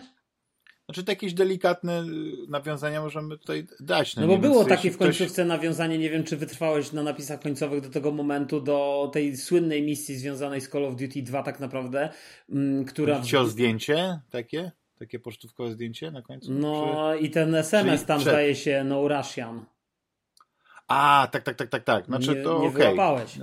Znaczy 0.87 1.03
to 1.03 1.11
jakieś 1.11 1.33
delikatne 1.33 2.01
y, 2.01 2.05
nawiązania 2.49 3.01
możemy 3.01 3.37
tutaj 3.37 3.67
dać. 3.79 4.15
No, 4.15 4.21
no 4.21 4.27
bo 4.27 4.37
było 4.37 4.65
takie 4.65 4.91
w 4.91 4.97
końcówce 4.97 5.33
ktoś... 5.33 5.47
nawiązanie, 5.47 5.97
nie 5.97 6.09
wiem 6.09 6.23
czy 6.23 6.37
wytrwałeś 6.37 6.91
na 6.91 7.03
napisach 7.03 7.41
końcowych 7.41 7.81
do 7.81 7.89
tego 7.89 8.11
momentu, 8.11 8.61
do 8.61 9.09
tej 9.13 9.37
słynnej 9.37 9.83
misji 9.83 10.15
związanej 10.15 10.61
z 10.61 10.69
Call 10.69 10.85
of 10.85 10.95
Duty 10.95 11.21
2 11.21 11.43
tak 11.43 11.59
naprawdę, 11.59 12.09
mm, 12.49 12.85
która... 12.85 13.19
Chodzi 13.19 13.37
o 13.37 13.45
zdjęcie 13.45 14.19
takie? 14.29 14.71
Takie 14.99 15.19
pocztówkowe 15.19 15.71
zdjęcie 15.71 16.11
na 16.11 16.21
końcu? 16.21 16.53
No 16.53 17.11
czy... 17.13 17.23
i 17.23 17.29
ten 17.29 17.55
SMS 17.55 18.05
tam 18.05 18.19
przed... 18.19 18.33
zdaje 18.33 18.55
się 18.55 18.83
No 18.83 19.07
Russian. 19.07 19.65
A, 20.87 21.27
tak, 21.31 21.43
tak, 21.43 21.55
tak, 21.55 21.69
tak, 21.69 21.83
tak. 21.83 22.05
Znaczy 22.05 22.35
nie, 22.35 22.43
to 22.43 22.59
nie 22.61 22.67
okay. 22.67 22.83
wyłapałeś. 22.83 23.39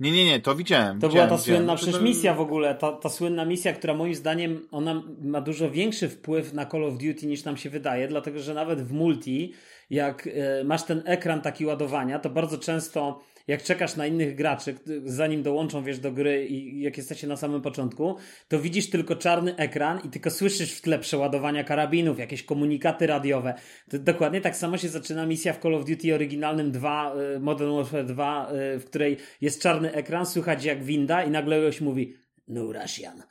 Nie, 0.00 0.12
nie, 0.12 0.24
nie, 0.24 0.40
to 0.40 0.54
widziałem. 0.54 1.00
To 1.00 1.08
widziałem, 1.08 1.28
była 1.28 1.38
ta 1.38 1.42
widziałem. 1.42 1.58
słynna 1.58 1.76
przecież 1.76 2.00
misja 2.00 2.34
w 2.34 2.40
ogóle, 2.40 2.74
ta, 2.74 2.92
ta 2.92 3.08
słynna 3.08 3.44
misja, 3.44 3.72
która 3.72 3.94
moim 3.94 4.14
zdaniem 4.14 4.68
ona 4.70 5.02
ma 5.22 5.40
dużo 5.40 5.70
większy 5.70 6.08
wpływ 6.08 6.52
na 6.52 6.66
Call 6.66 6.84
of 6.84 6.92
Duty 6.98 7.26
niż 7.26 7.44
nam 7.44 7.56
się 7.56 7.70
wydaje, 7.70 8.08
dlatego 8.08 8.38
że 8.40 8.54
nawet 8.54 8.82
w 8.82 8.92
multi, 8.92 9.52
jak 9.90 10.26
y, 10.26 10.32
masz 10.64 10.84
ten 10.84 11.02
ekran 11.06 11.40
taki 11.40 11.66
ładowania, 11.66 12.18
to 12.18 12.30
bardzo 12.30 12.58
często 12.58 13.20
jak 13.48 13.62
czekasz 13.62 13.96
na 13.96 14.06
innych 14.06 14.34
graczy, 14.34 14.74
zanim 15.04 15.42
dołączą, 15.42 15.84
wiesz, 15.84 15.98
do 15.98 16.12
gry 16.12 16.46
i 16.46 16.80
jak 16.80 16.96
jesteście 16.96 17.26
na 17.26 17.36
samym 17.36 17.62
początku, 17.62 18.16
to 18.48 18.60
widzisz 18.60 18.90
tylko 18.90 19.16
czarny 19.16 19.56
ekran 19.56 20.00
i 20.04 20.08
tylko 20.08 20.30
słyszysz 20.30 20.72
w 20.72 20.80
tle 20.80 20.98
przeładowania 20.98 21.64
karabinów, 21.64 22.18
jakieś 22.18 22.42
komunikaty 22.42 23.06
radiowe. 23.06 23.54
To 23.90 23.98
dokładnie 23.98 24.40
tak 24.40 24.56
samo 24.56 24.78
się 24.78 24.88
zaczyna 24.88 25.26
misja 25.26 25.52
w 25.52 25.58
Call 25.58 25.74
of 25.74 25.84
Duty 25.84 26.14
oryginalnym 26.14 26.72
2, 26.72 27.14
y, 27.36 27.40
Modern 27.40 27.76
Warfare 27.76 28.06
2, 28.06 28.52
y, 28.52 28.78
w 28.78 28.84
której 28.84 29.16
jest 29.40 29.62
czarny 29.62 29.92
ekran, 29.92 30.26
słychać 30.26 30.64
jak 30.64 30.84
winda 30.84 31.24
i 31.24 31.30
nagle 31.30 31.60
ktoś 31.60 31.80
mówi 31.80 32.14
No 32.48 32.72
Russian. 32.72 33.22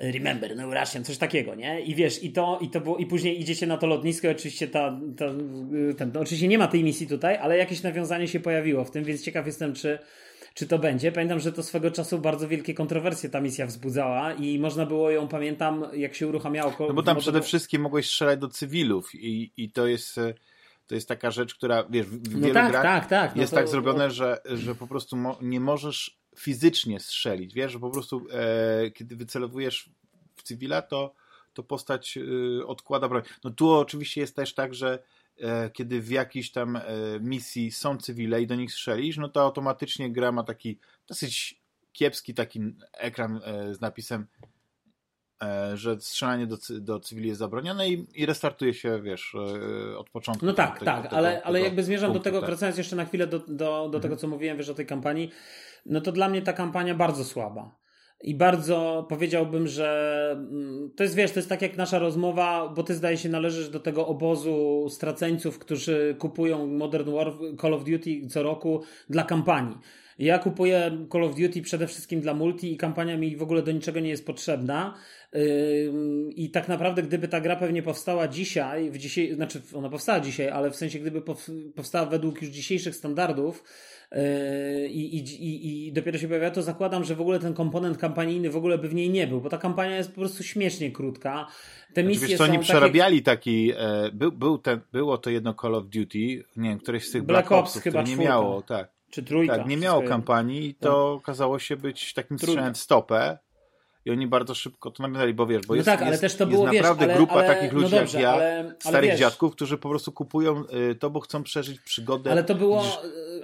Remember, 0.00 0.56
no 0.56 0.74
Russian, 0.74 1.04
coś 1.04 1.18
takiego, 1.18 1.54
nie? 1.54 1.80
I 1.80 1.94
wiesz, 1.94 2.22
i 2.22 2.32
to, 2.32 2.58
i 2.62 2.70
to 2.70 2.80
było, 2.80 2.96
i 2.96 3.06
później 3.06 3.40
idziecie 3.40 3.66
na 3.66 3.76
to 3.76 3.86
lotnisko, 3.86 4.30
oczywiście 4.30 4.68
ta, 4.68 5.00
ta 5.16 5.26
ten, 5.96 6.12
no 6.14 6.20
oczywiście 6.20 6.48
nie 6.48 6.58
ma 6.58 6.68
tej 6.68 6.84
misji 6.84 7.06
tutaj, 7.06 7.36
ale 7.36 7.58
jakieś 7.58 7.82
nawiązanie 7.82 8.28
się 8.28 8.40
pojawiło 8.40 8.84
w 8.84 8.90
tym, 8.90 9.04
więc 9.04 9.22
ciekaw 9.22 9.46
jestem, 9.46 9.74
czy, 9.74 9.98
czy 10.54 10.66
to 10.66 10.78
będzie. 10.78 11.12
Pamiętam, 11.12 11.40
że 11.40 11.52
to 11.52 11.62
swego 11.62 11.90
czasu 11.90 12.18
bardzo 12.18 12.48
wielkie 12.48 12.74
kontrowersje 12.74 13.30
ta 13.30 13.40
misja 13.40 13.66
wzbudzała 13.66 14.32
i 14.32 14.58
można 14.58 14.86
było 14.86 15.10
ją, 15.10 15.28
pamiętam, 15.28 15.84
jak 15.92 16.14
się 16.14 16.28
uruchamiało. 16.28 16.72
No 16.78 16.94
bo 16.94 17.02
tam 17.02 17.16
przede 17.16 17.42
wszystkim 17.42 17.82
mogłeś 17.82 18.06
strzelać 18.06 18.38
do 18.38 18.48
cywilów 18.48 19.14
i, 19.14 19.52
i 19.56 19.70
to 19.70 19.86
jest 19.86 20.20
to 20.86 20.94
jest 20.94 21.08
taka 21.08 21.30
rzecz, 21.30 21.54
która, 21.54 21.84
wiesz, 21.90 22.06
w 22.06 22.34
no 22.34 22.40
wielu 22.40 22.54
tak, 22.54 22.70
grach 22.70 22.82
tak, 22.82 23.06
tak. 23.06 23.36
No 23.36 23.40
jest 23.40 23.52
to, 23.52 23.56
tak 23.56 23.68
zrobione, 23.68 24.10
że, 24.10 24.38
że 24.44 24.74
po 24.74 24.86
prostu 24.86 25.16
mo 25.16 25.38
nie 25.42 25.60
możesz 25.60 26.17
fizycznie 26.38 27.00
strzelić, 27.00 27.54
wiesz, 27.54 27.72
że 27.72 27.78
po 27.78 27.90
prostu 27.90 28.26
e, 28.30 28.90
kiedy 28.90 29.16
wycelowujesz 29.16 29.90
w 30.36 30.42
cywila, 30.42 30.82
to, 30.82 31.14
to 31.54 31.62
postać 31.62 32.18
e, 32.18 32.66
odkłada 32.66 33.08
broń. 33.08 33.22
No 33.44 33.50
tu 33.50 33.70
oczywiście 33.70 34.20
jest 34.20 34.36
też 34.36 34.54
tak, 34.54 34.74
że 34.74 35.02
e, 35.40 35.70
kiedy 35.70 36.00
w 36.00 36.10
jakiejś 36.10 36.50
tam 36.50 36.76
e, 36.76 36.82
misji 37.20 37.72
są 37.72 37.98
cywile 37.98 38.42
i 38.42 38.46
do 38.46 38.54
nich 38.54 38.72
strzelisz, 38.72 39.16
no 39.16 39.28
to 39.28 39.40
automatycznie 39.42 40.12
gra 40.12 40.32
ma 40.32 40.44
taki 40.44 40.78
dosyć 41.06 41.60
kiepski 41.92 42.34
taki 42.34 42.60
ekran 42.92 43.40
e, 43.44 43.74
z 43.74 43.80
napisem 43.80 44.26
e, 45.42 45.76
że 45.76 46.00
strzelanie 46.00 46.46
do, 46.46 46.56
do 46.80 47.00
cywili 47.00 47.28
jest 47.28 47.38
zabronione 47.38 47.88
i, 47.88 48.06
i 48.14 48.26
restartuje 48.26 48.74
się, 48.74 49.02
wiesz, 49.02 49.34
od 49.96 50.10
początku. 50.10 50.46
No 50.46 50.52
tak, 50.52 50.72
tego, 50.72 50.84
tak, 50.84 51.02
tego, 51.02 51.16
ale, 51.16 51.34
tego, 51.34 51.46
ale 51.46 51.60
jakby 51.60 51.82
zmierzam 51.82 52.06
punktu, 52.12 52.20
do 52.20 52.24
tego, 52.24 52.40
tak. 52.40 52.50
wracając 52.50 52.78
jeszcze 52.78 52.96
na 52.96 53.04
chwilę 53.04 53.26
do, 53.26 53.38
do, 53.38 53.46
do 53.48 53.84
mhm. 53.84 54.02
tego, 54.02 54.16
co 54.16 54.28
mówiłem, 54.28 54.58
wiesz, 54.58 54.68
o 54.68 54.74
tej 54.74 54.86
kampanii, 54.86 55.30
no 55.86 56.00
to 56.00 56.12
dla 56.12 56.28
mnie 56.28 56.42
ta 56.42 56.52
kampania 56.52 56.94
bardzo 56.94 57.24
słaba. 57.24 57.78
I 58.20 58.34
bardzo 58.34 59.06
powiedziałbym, 59.08 59.66
że 59.66 60.30
mm, 60.32 60.90
to 60.96 61.02
jest, 61.02 61.14
wiesz, 61.14 61.32
to 61.32 61.38
jest 61.38 61.48
tak 61.48 61.62
jak 61.62 61.76
nasza 61.76 61.98
rozmowa, 61.98 62.68
bo 62.68 62.82
ty 62.82 62.94
zdaje 62.94 63.16
się 63.16 63.28
należysz 63.28 63.68
do 63.68 63.80
tego 63.80 64.06
obozu 64.06 64.86
straceńców, 64.90 65.58
którzy 65.58 66.16
kupują 66.18 66.66
Modern 66.66 67.12
War 67.12 67.32
Call 67.60 67.74
of 67.74 67.84
Duty 67.84 68.26
co 68.28 68.42
roku 68.42 68.82
dla 69.10 69.22
kampanii. 69.22 69.76
Ja 70.18 70.38
kupuję 70.38 71.06
Call 71.12 71.24
of 71.24 71.34
Duty 71.34 71.62
przede 71.62 71.86
wszystkim 71.86 72.20
dla 72.20 72.34
multi 72.34 72.72
i 72.72 72.76
kampania 72.76 73.16
mi 73.16 73.36
w 73.36 73.42
ogóle 73.42 73.62
do 73.62 73.72
niczego 73.72 74.00
nie 74.00 74.10
jest 74.10 74.26
potrzebna. 74.26 74.94
I 76.30 76.50
tak 76.50 76.68
naprawdę, 76.68 77.02
gdyby 77.02 77.28
ta 77.28 77.40
gra 77.40 77.56
pewnie 77.56 77.82
powstała 77.82 78.28
dzisiaj, 78.28 78.90
w 78.90 78.98
dzisiaj 78.98 79.34
znaczy 79.34 79.62
ona 79.74 79.88
powstała 79.88 80.20
dzisiaj, 80.20 80.48
ale 80.48 80.70
w 80.70 80.76
sensie 80.76 80.98
gdyby 80.98 81.22
powstała 81.74 82.06
według 82.06 82.42
już 82.42 82.50
dzisiejszych 82.50 82.94
standardów, 82.94 83.64
Yy, 84.12 84.88
i, 84.88 85.16
i, 85.16 85.86
i 85.86 85.92
dopiero 85.92 86.18
się 86.18 86.28
pojawia, 86.28 86.50
to 86.50 86.62
zakładam, 86.62 87.04
że 87.04 87.14
w 87.14 87.20
ogóle 87.20 87.38
ten 87.38 87.54
komponent 87.54 87.98
kampanijny 87.98 88.50
w 88.50 88.56
ogóle 88.56 88.78
by 88.78 88.88
w 88.88 88.94
niej 88.94 89.10
nie 89.10 89.26
był, 89.26 89.40
bo 89.40 89.48
ta 89.48 89.58
kampania 89.58 89.96
jest 89.96 90.10
po 90.10 90.20
prostu 90.20 90.42
śmiesznie 90.42 90.90
krótka. 90.90 91.46
Te 91.94 92.04
misje 92.04 92.18
znaczy, 92.18 92.30
wiesz, 92.30 92.38
co, 92.38 92.44
oni 92.44 92.58
przerabiali 92.58 93.22
taki, 93.22 93.72
e, 93.76 94.10
był, 94.12 94.32
był 94.32 94.58
ten, 94.58 94.80
było 94.92 95.18
to 95.18 95.30
jedno 95.30 95.54
Call 95.54 95.74
of 95.74 95.84
Duty, 95.84 96.44
nie 96.56 96.68
wiem, 96.68 96.78
któreś 96.78 97.08
z 97.08 97.12
tych 97.12 97.22
Black, 97.22 97.48
Black 97.48 97.64
Opsów, 97.64 97.82
chyba 97.82 98.02
nie 98.02 98.16
miało, 98.16 98.62
tak. 98.62 98.97
Czy 99.10 99.22
trójka. 99.22 99.58
Tak, 99.58 99.66
nie 99.66 99.76
miało 99.76 100.02
kampanii 100.02 100.66
i 100.66 100.74
to 100.74 100.88
tak. 100.88 101.22
okazało 101.22 101.58
się 101.58 101.76
być 101.76 102.14
takim 102.14 102.38
strzałem 102.38 102.74
w 102.74 102.78
stopę 102.78 103.38
i 104.08 104.10
oni 104.10 104.26
bardzo 104.26 104.54
szybko 104.54 104.90
to 104.90 105.02
nawiązali, 105.02 105.34
bo 105.34 105.46
wiesz, 105.46 105.66
bo 105.66 105.74
no 105.74 105.76
jest, 105.76 105.86
tak, 105.86 106.02
ale 106.02 106.10
jest, 106.10 106.20
też 106.20 106.36
to 106.36 106.46
było, 106.46 106.72
jest 106.72 106.76
naprawdę 106.76 107.06
wiesz, 107.06 107.16
grupa 107.16 107.34
ale, 107.34 107.46
takich 107.46 107.72
ludzi 107.72 107.94
no 107.94 107.98
dobrze, 107.98 108.20
jak 108.20 108.22
ja, 108.22 108.32
ale, 108.32 108.60
ale 108.60 108.74
starych 108.78 109.10
wiesz, 109.10 109.20
dziadków, 109.20 109.52
którzy 109.52 109.78
po 109.78 109.88
prostu 109.88 110.12
kupują 110.12 110.64
y, 110.90 110.94
to, 110.94 111.10
bo 111.10 111.20
chcą 111.20 111.42
przeżyć 111.42 111.80
przygodę. 111.80 112.30
Ale 112.30 112.44
to 112.44 112.54
było, 112.54 112.84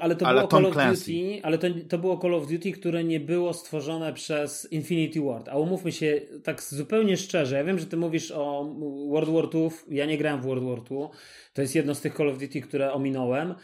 ale 0.00 0.16
to 0.16 0.26
było 0.26 0.46
Call 0.48 0.66
of 0.66 0.74
Duty, 0.74 1.40
ale 1.42 1.58
to, 1.58 1.66
to 1.88 1.98
było 1.98 2.18
Call 2.18 2.34
of 2.34 2.46
Duty, 2.46 2.72
które 2.72 3.04
nie 3.04 3.20
było 3.20 3.52
stworzone 3.52 4.12
przez 4.12 4.72
Infinity 4.72 5.20
Ward. 5.20 5.48
A 5.48 5.58
umówmy 5.58 5.92
się 5.92 6.20
tak 6.44 6.62
zupełnie 6.62 7.16
szczerze, 7.16 7.56
ja 7.56 7.64
wiem, 7.64 7.78
że 7.78 7.86
ty 7.86 7.96
mówisz 7.96 8.30
o 8.30 8.74
World 9.10 9.30
War 9.30 9.44
II, 9.54 9.70
ja 9.88 10.06
nie 10.06 10.18
grałem 10.18 10.40
w 10.40 10.44
World 10.44 10.64
War 10.64 10.78
II, 10.90 11.08
to 11.54 11.62
jest 11.62 11.74
jedno 11.74 11.94
z 11.94 12.00
tych 12.00 12.16
Call 12.16 12.28
of 12.28 12.38
Duty, 12.38 12.60
które 12.60 12.92
ominąłem. 12.92 13.54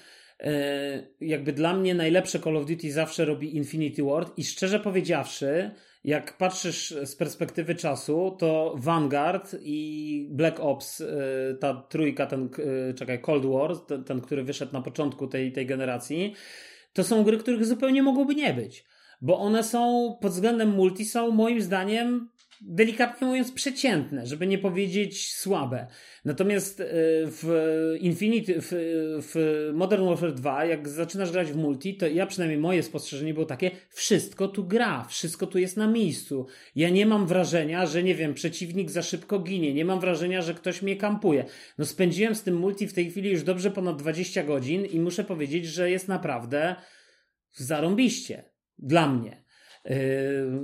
E, 0.40 1.06
jakby 1.20 1.52
dla 1.52 1.74
mnie 1.74 1.94
najlepsze 1.94 2.40
Call 2.40 2.56
of 2.56 2.66
Duty 2.66 2.92
zawsze 2.92 3.24
robi 3.24 3.56
Infinity 3.56 4.02
Ward 4.02 4.38
i 4.38 4.44
szczerze 4.44 4.80
powiedziawszy, 4.80 5.70
jak 6.04 6.36
patrzysz 6.36 6.94
z 7.04 7.16
perspektywy 7.16 7.74
czasu, 7.74 8.36
to 8.38 8.74
Vanguard 8.78 9.56
i 9.62 10.28
Black 10.30 10.60
Ops, 10.60 11.00
e, 11.00 11.06
ta 11.60 11.74
trójka, 11.74 12.26
ten, 12.26 12.48
e, 12.90 12.94
czekaj, 12.94 13.20
Cold 13.20 13.46
War, 13.46 13.76
ten, 13.76 14.04
ten, 14.04 14.20
który 14.20 14.42
wyszedł 14.44 14.72
na 14.72 14.82
początku 14.82 15.26
tej, 15.26 15.52
tej 15.52 15.66
generacji, 15.66 16.34
to 16.92 17.04
są 17.04 17.24
gry, 17.24 17.38
których 17.38 17.66
zupełnie 17.66 18.02
mogłoby 18.02 18.34
nie 18.34 18.54
być. 18.54 18.84
Bo 19.22 19.38
one 19.38 19.62
są 19.62 20.14
pod 20.20 20.32
względem 20.32 20.70
multi, 20.70 21.04
są 21.04 21.30
moim 21.30 21.60
zdaniem 21.60 22.28
delikatnie 22.60 23.26
mówiąc 23.26 23.52
przeciętne, 23.52 24.26
żeby 24.26 24.46
nie 24.46 24.58
powiedzieć 24.58 25.34
słabe. 25.34 25.86
Natomiast 26.24 26.80
e, 26.80 26.84
w 27.26 27.46
Infinity, 28.00 28.54
w, 28.58 28.68
w 29.22 29.70
Modern 29.74 30.04
Warfare 30.04 30.34
2, 30.34 30.64
jak 30.64 30.88
zaczynasz 30.88 31.32
grać 31.32 31.52
w 31.52 31.56
multi, 31.56 31.96
to 31.96 32.06
ja 32.06 32.26
przynajmniej 32.26 32.60
moje 32.60 32.82
spostrzeżenie 32.82 33.34
było 33.34 33.46
takie, 33.46 33.70
wszystko 33.90 34.48
tu 34.48 34.64
gra, 34.64 35.04
wszystko 35.04 35.46
tu 35.46 35.58
jest 35.58 35.76
na 35.76 35.86
miejscu. 35.86 36.46
Ja 36.74 36.90
nie 36.90 37.06
mam 37.06 37.26
wrażenia, 37.26 37.86
że 37.86 38.02
nie 38.02 38.14
wiem, 38.14 38.34
przeciwnik 38.34 38.90
za 38.90 39.02
szybko 39.02 39.38
ginie, 39.38 39.74
nie 39.74 39.84
mam 39.84 40.00
wrażenia, 40.00 40.42
że 40.42 40.54
ktoś 40.54 40.82
mnie 40.82 40.96
kampuje. 40.96 41.44
No 41.78 41.84
spędziłem 41.84 42.34
z 42.34 42.42
tym 42.42 42.56
multi 42.56 42.86
w 42.86 42.92
tej 42.92 43.10
chwili 43.10 43.30
już 43.30 43.42
dobrze 43.42 43.70
ponad 43.70 43.96
20 43.96 44.44
godzin 44.44 44.84
i 44.86 45.00
muszę 45.00 45.24
powiedzieć, 45.24 45.66
że 45.66 45.90
jest 45.90 46.08
naprawdę 46.08 46.76
zarąbiście. 47.52 48.50
Dla 48.78 49.08
mnie. 49.08 49.44
Yy, 49.84 49.94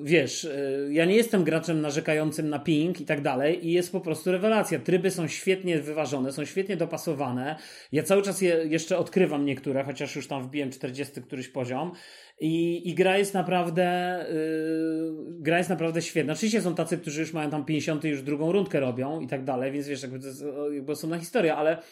wiesz, 0.03 0.45
yy, 0.45 0.93
ja 0.93 1.05
nie 1.05 1.15
jestem 1.17 1.45
graczem 1.45 1.81
narzekającym 1.81 2.49
na 2.49 2.59
ping 2.59 3.01
i 3.01 3.05
tak 3.05 3.21
dalej 3.21 3.67
i 3.67 3.73
jest 3.73 3.93
po 3.93 4.01
prostu 4.01 4.33
rewelacja. 4.33 4.79
Tryby 4.79 5.11
są 5.11 5.29
świetnie 5.29 5.79
wyważone, 5.79 6.33
są 6.33 6.45
świetnie 6.45 6.77
dopasowane. 6.77 7.57
Ja 7.93 8.03
cały 8.03 8.23
czas 8.23 8.41
je 8.41 8.61
jeszcze 8.65 8.99
odkrywam 8.99 9.45
niektóre, 9.45 9.85
chociaż 9.85 10.17
już 10.17 10.29
tam 10.29 10.43
wbiłem 10.43 10.71
40 10.71 11.23
któryś 11.23 11.49
poziom 11.49 11.93
i, 12.41 12.89
i 12.91 12.95
gra 12.95 13.19
jest 13.19 13.35
naprawdę 13.35 14.19
yy, 14.33 15.41
gra 15.41 15.59
jest 15.59 15.71
naprawdę 15.71 16.03
świetna. 16.03 16.33
Oczywiście 16.33 16.63
są 16.63 16.75
tacy, 16.75 16.99
którzy 16.99 17.21
już 17.21 17.33
mają 17.33 17.51
tam 17.51 17.65
50 17.65 18.05
już 18.05 18.23
drugą 18.23 18.53
rundkę 18.53 18.81
robią 18.81 19.21
i 19.21 19.27
tak 19.27 19.45
dalej, 19.45 19.73
więc 19.73 19.89
wiesz, 19.89 20.03
jakby 20.03 20.21
to 20.21 20.27
jest 20.27 20.45
jakby 20.73 20.93
osobna 20.93 21.19
historia, 21.19 21.57
ale 21.57 21.83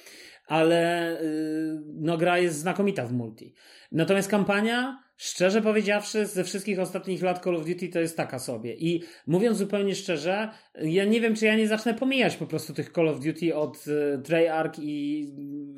ale 0.46 1.16
yy, 1.22 1.82
no 1.94 2.18
gra 2.18 2.38
jest 2.38 2.58
znakomita 2.58 3.06
w 3.06 3.12
multi. 3.12 3.54
Natomiast 3.92 4.28
kampania 4.28 5.03
Szczerze 5.16 5.62
powiedziawszy, 5.62 6.26
ze 6.26 6.44
wszystkich 6.44 6.80
ostatnich 6.80 7.22
lat 7.22 7.44
Call 7.44 7.56
of 7.56 7.64
Duty 7.66 7.88
to 7.88 8.00
jest 8.00 8.16
taka 8.16 8.38
sobie. 8.38 8.74
I 8.74 9.02
mówiąc 9.26 9.58
zupełnie 9.58 9.94
szczerze, 9.94 10.48
ja 10.82 11.04
nie 11.04 11.20
wiem, 11.20 11.34
czy 11.34 11.46
ja 11.46 11.56
nie 11.56 11.68
zacznę 11.68 11.94
pomijać 11.94 12.36
po 12.36 12.46
prostu 12.46 12.74
tych 12.74 12.92
Call 12.92 13.08
of 13.08 13.20
Duty 13.20 13.56
od 13.56 13.86
y, 13.86 14.22
Treyarch 14.24 14.78
i 14.78 15.26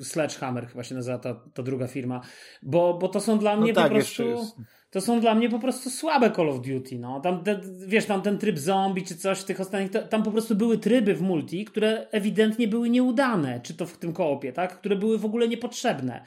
Sledgehammer, 0.03 0.67
chyba 0.67 0.85
się 0.85 0.95
nazywa 0.95 1.19
ta, 1.19 1.35
ta 1.55 1.63
druga 1.63 1.87
firma, 1.87 2.21
bo, 2.63 2.99
bo 2.99 3.09
to 3.09 3.21
są 3.21 3.39
dla 3.39 3.57
no 3.57 3.63
mnie 3.63 3.73
no 3.73 3.75
tak, 3.75 3.89
po 3.89 3.95
prostu. 3.95 4.23
To 4.91 5.01
są 5.01 5.21
dla 5.21 5.35
mnie 5.35 5.49
po 5.49 5.59
prostu 5.59 5.91
słabe 5.91 6.31
Call 6.31 6.51
of 6.51 6.61
Duty. 6.61 6.99
No. 6.99 7.21
Tam, 7.21 7.45
te, 7.45 7.61
wiesz, 7.87 8.07
tam 8.07 8.23
ten 8.23 8.39
tryb 8.39 8.59
zombie 8.59 9.03
czy 9.03 9.17
coś 9.17 9.39
w 9.39 9.45
tych 9.45 9.61
ostatnich. 9.61 9.91
To, 9.91 10.03
tam 10.03 10.23
po 10.23 10.31
prostu 10.31 10.55
były 10.55 10.79
tryby 10.79 11.15
w 11.15 11.23
multi, 11.23 11.65
które 11.65 12.07
ewidentnie 12.11 12.69
były 12.69 12.91
nieudane, 12.91 13.61
czy 13.61 13.75
to 13.75 13.87
w 13.87 13.99
tym 13.99 14.13
koopie, 14.13 14.53
tak? 14.53 14.79
Które 14.79 14.97
były 14.97 15.19
w 15.19 15.25
ogóle 15.25 15.49
niepotrzebne. 15.49 16.25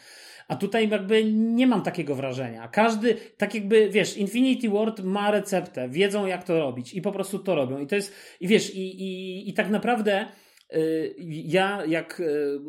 A 0.50 0.56
tutaj 0.56 0.90
jakby 0.90 1.34
nie 1.34 1.68
mam 1.68 1.82
takiego 1.82 2.16
wrażenia. 2.16 2.68
Każdy, 2.68 3.16
tak 3.38 3.56
jakby, 3.56 3.90
wiesz, 3.90 4.18
Infinity 4.18 4.70
Ward 4.70 5.04
ma 5.04 5.32
receptę, 5.32 5.90
wiedzą 5.90 6.26
jak 6.26 6.44
to 6.44 6.60
robić 6.60 6.94
i 6.94 7.02
po 7.02 7.12
prostu 7.12 7.40
to 7.40 7.56
robią. 7.56 7.80
I 7.80 7.88
to 7.88 7.96
jest, 7.96 8.16
i 8.40 8.48
wiesz, 8.48 8.76
i, 8.76 9.02
i, 9.02 9.50
i 9.50 9.54
tak 9.54 9.70
naprawdę 9.70 10.26
y, 10.74 11.16
ja 11.28 11.86
jak 11.86 12.20
y, 12.20 12.60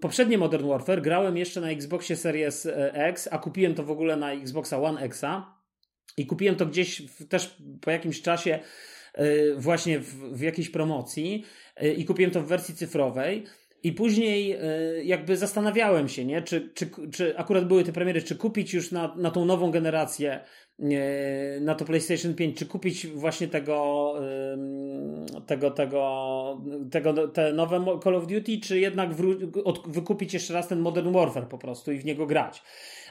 poprzednie 0.00 0.38
Modern 0.38 0.68
Warfare 0.68 1.02
grałem 1.02 1.36
jeszcze 1.36 1.60
na 1.60 1.70
Xboxie 1.70 2.16
Series 2.16 2.66
e, 2.66 2.94
X, 2.94 3.28
a 3.32 3.38
kupiłem 3.38 3.74
to 3.74 3.84
w 3.84 3.90
ogóle 3.90 4.16
na 4.16 4.32
Xboxa 4.32 4.82
One 4.82 5.00
Xa 5.00 5.54
i 6.16 6.26
kupiłem 6.26 6.56
to 6.56 6.66
gdzieś 6.66 7.02
też 7.28 7.56
po 7.80 7.90
jakimś 7.90 8.22
czasie 8.22 8.58
y, 9.18 9.54
właśnie 9.58 9.98
w, 9.98 10.14
w 10.14 10.40
jakiejś 10.40 10.70
promocji 10.70 11.44
i 11.96 12.04
kupiłem 12.04 12.30
to 12.30 12.42
w 12.42 12.46
wersji 12.46 12.74
cyfrowej 12.74 13.44
i 13.82 13.92
później 13.92 14.52
e, 14.52 14.58
jakby 15.04 15.36
zastanawiałem 15.36 16.08
się, 16.08 16.24
nie? 16.24 16.42
Czy, 16.42 16.70
czy, 16.74 16.90
czy 17.12 17.38
akurat 17.38 17.68
były 17.68 17.84
te 17.84 17.92
premiery, 17.92 18.22
czy 18.22 18.36
kupić 18.36 18.74
już 18.74 18.92
na, 18.92 19.14
na 19.16 19.30
tą 19.30 19.44
nową 19.44 19.70
generację, 19.70 20.40
na 21.60 21.74
to 21.74 21.84
PlayStation 21.84 22.34
5, 22.34 22.58
czy 22.58 22.66
kupić 22.66 23.06
właśnie 23.06 23.48
tego, 23.48 24.14
tego, 25.46 25.70
tego, 25.70 26.60
tego 26.90 27.28
te 27.28 27.52
nowe 27.52 27.98
Call 28.04 28.16
of 28.16 28.26
Duty, 28.26 28.60
czy 28.62 28.80
jednak 28.80 29.10
wykupić 29.86 30.34
jeszcze 30.34 30.54
raz 30.54 30.68
ten 30.68 30.80
Modern 30.80 31.12
Warfare 31.12 31.48
po 31.48 31.58
prostu 31.58 31.92
i 31.92 31.98
w 31.98 32.04
niego 32.04 32.26
grać. 32.26 32.62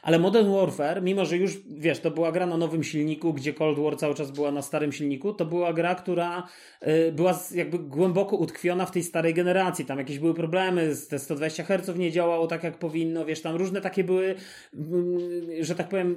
Ale 0.01 0.19
Modern 0.19 0.51
Warfare, 0.51 1.01
mimo 1.03 1.25
że 1.25 1.38
już, 1.38 1.57
wiesz, 1.69 1.99
to 1.99 2.11
była 2.11 2.31
gra 2.31 2.45
na 2.45 2.57
nowym 2.57 2.83
silniku, 2.83 3.33
gdzie 3.33 3.53
Cold 3.53 3.79
War 3.79 3.97
cały 3.97 4.15
czas 4.15 4.31
była 4.31 4.51
na 4.51 4.61
starym 4.61 4.91
silniku, 4.91 5.33
to 5.33 5.45
była 5.45 5.73
gra, 5.73 5.95
która 5.95 6.47
y, 6.88 7.11
była 7.11 7.39
jakby 7.55 7.79
głęboko 7.79 8.35
utkwiona 8.35 8.85
w 8.85 8.91
tej 8.91 9.03
starej 9.03 9.33
generacji. 9.33 9.85
Tam 9.85 9.97
jakieś 9.97 10.19
były 10.19 10.33
problemy, 10.33 10.95
te 11.09 11.19
120 11.19 11.63
Hz 11.63 11.97
nie 11.97 12.11
działało 12.11 12.47
tak, 12.47 12.63
jak 12.63 12.77
powinno, 12.77 13.25
wiesz, 13.25 13.41
tam 13.41 13.55
różne 13.55 13.81
takie 13.81 14.03
były, 14.03 14.35
y, 14.73 15.63
że 15.65 15.75
tak 15.75 15.89
powiem, 15.89 16.15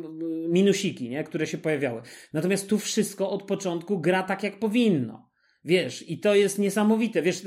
minusiki, 0.49 1.09
nie? 1.09 1.25
które 1.25 1.42
się 1.47 1.59
pojawiały. 1.59 2.03
Natomiast 2.33 2.69
tu 2.69 2.79
wszystko 2.79 3.31
od 3.31 3.43
początku 3.43 4.01
gra 4.01 4.23
tak, 4.23 4.43
jak 4.43 4.59
powinno. 4.59 5.33
Wiesz, 5.65 6.11
i 6.11 6.19
to 6.19 6.35
jest 6.35 6.59
niesamowite. 6.59 7.23
Wiesz, 7.23 7.43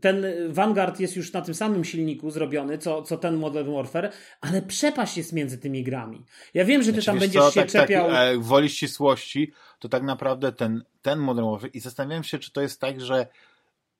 ten 0.00 0.26
Vanguard 0.48 1.00
jest 1.00 1.16
już 1.16 1.32
na 1.32 1.42
tym 1.42 1.54
samym 1.54 1.84
silniku 1.84 2.30
zrobiony, 2.30 2.78
co, 2.78 3.02
co 3.02 3.16
ten 3.16 3.36
Modern 3.36 3.72
Warfare, 3.72 4.12
ale 4.40 4.62
przepaść 4.62 5.16
jest 5.16 5.32
między 5.32 5.58
tymi 5.58 5.84
grami. 5.84 6.24
Ja 6.54 6.64
wiem, 6.64 6.82
że 6.82 6.92
ty 6.92 6.92
znaczy, 6.92 7.06
tam 7.06 7.18
będziesz 7.18 7.42
co, 7.42 7.50
się 7.50 7.60
tak, 7.60 7.72
tak 7.72 7.82
czepiał. 7.82 8.10
Tak, 8.10 8.34
e, 8.34 8.38
woli 8.38 8.68
ścisłości, 8.68 9.52
to 9.78 9.88
tak 9.88 10.02
naprawdę 10.02 10.52
ten, 10.52 10.84
ten 11.02 11.18
Modern 11.18 11.50
Warfare, 11.50 11.70
i 11.74 11.80
zastanawiam 11.80 12.24
się, 12.24 12.38
czy 12.38 12.52
to 12.52 12.62
jest 12.62 12.80
tak, 12.80 13.00
że 13.00 13.26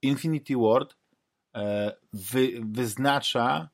Infinity 0.02 0.54
Ward 0.56 0.96
e, 1.54 1.92
wy, 2.12 2.50
wyznacza 2.70 3.68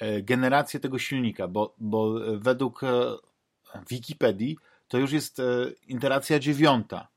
e, 0.00 0.22
generację 0.22 0.80
tego 0.80 0.98
silnika, 0.98 1.48
bo, 1.48 1.74
bo 1.78 2.14
według 2.38 2.84
e, 2.84 2.88
Wikipedii 3.88 4.58
to 4.88 4.98
już 4.98 5.12
jest 5.12 5.40
e, 5.40 5.42
iteracja 5.88 6.38
dziewiąta 6.38 7.08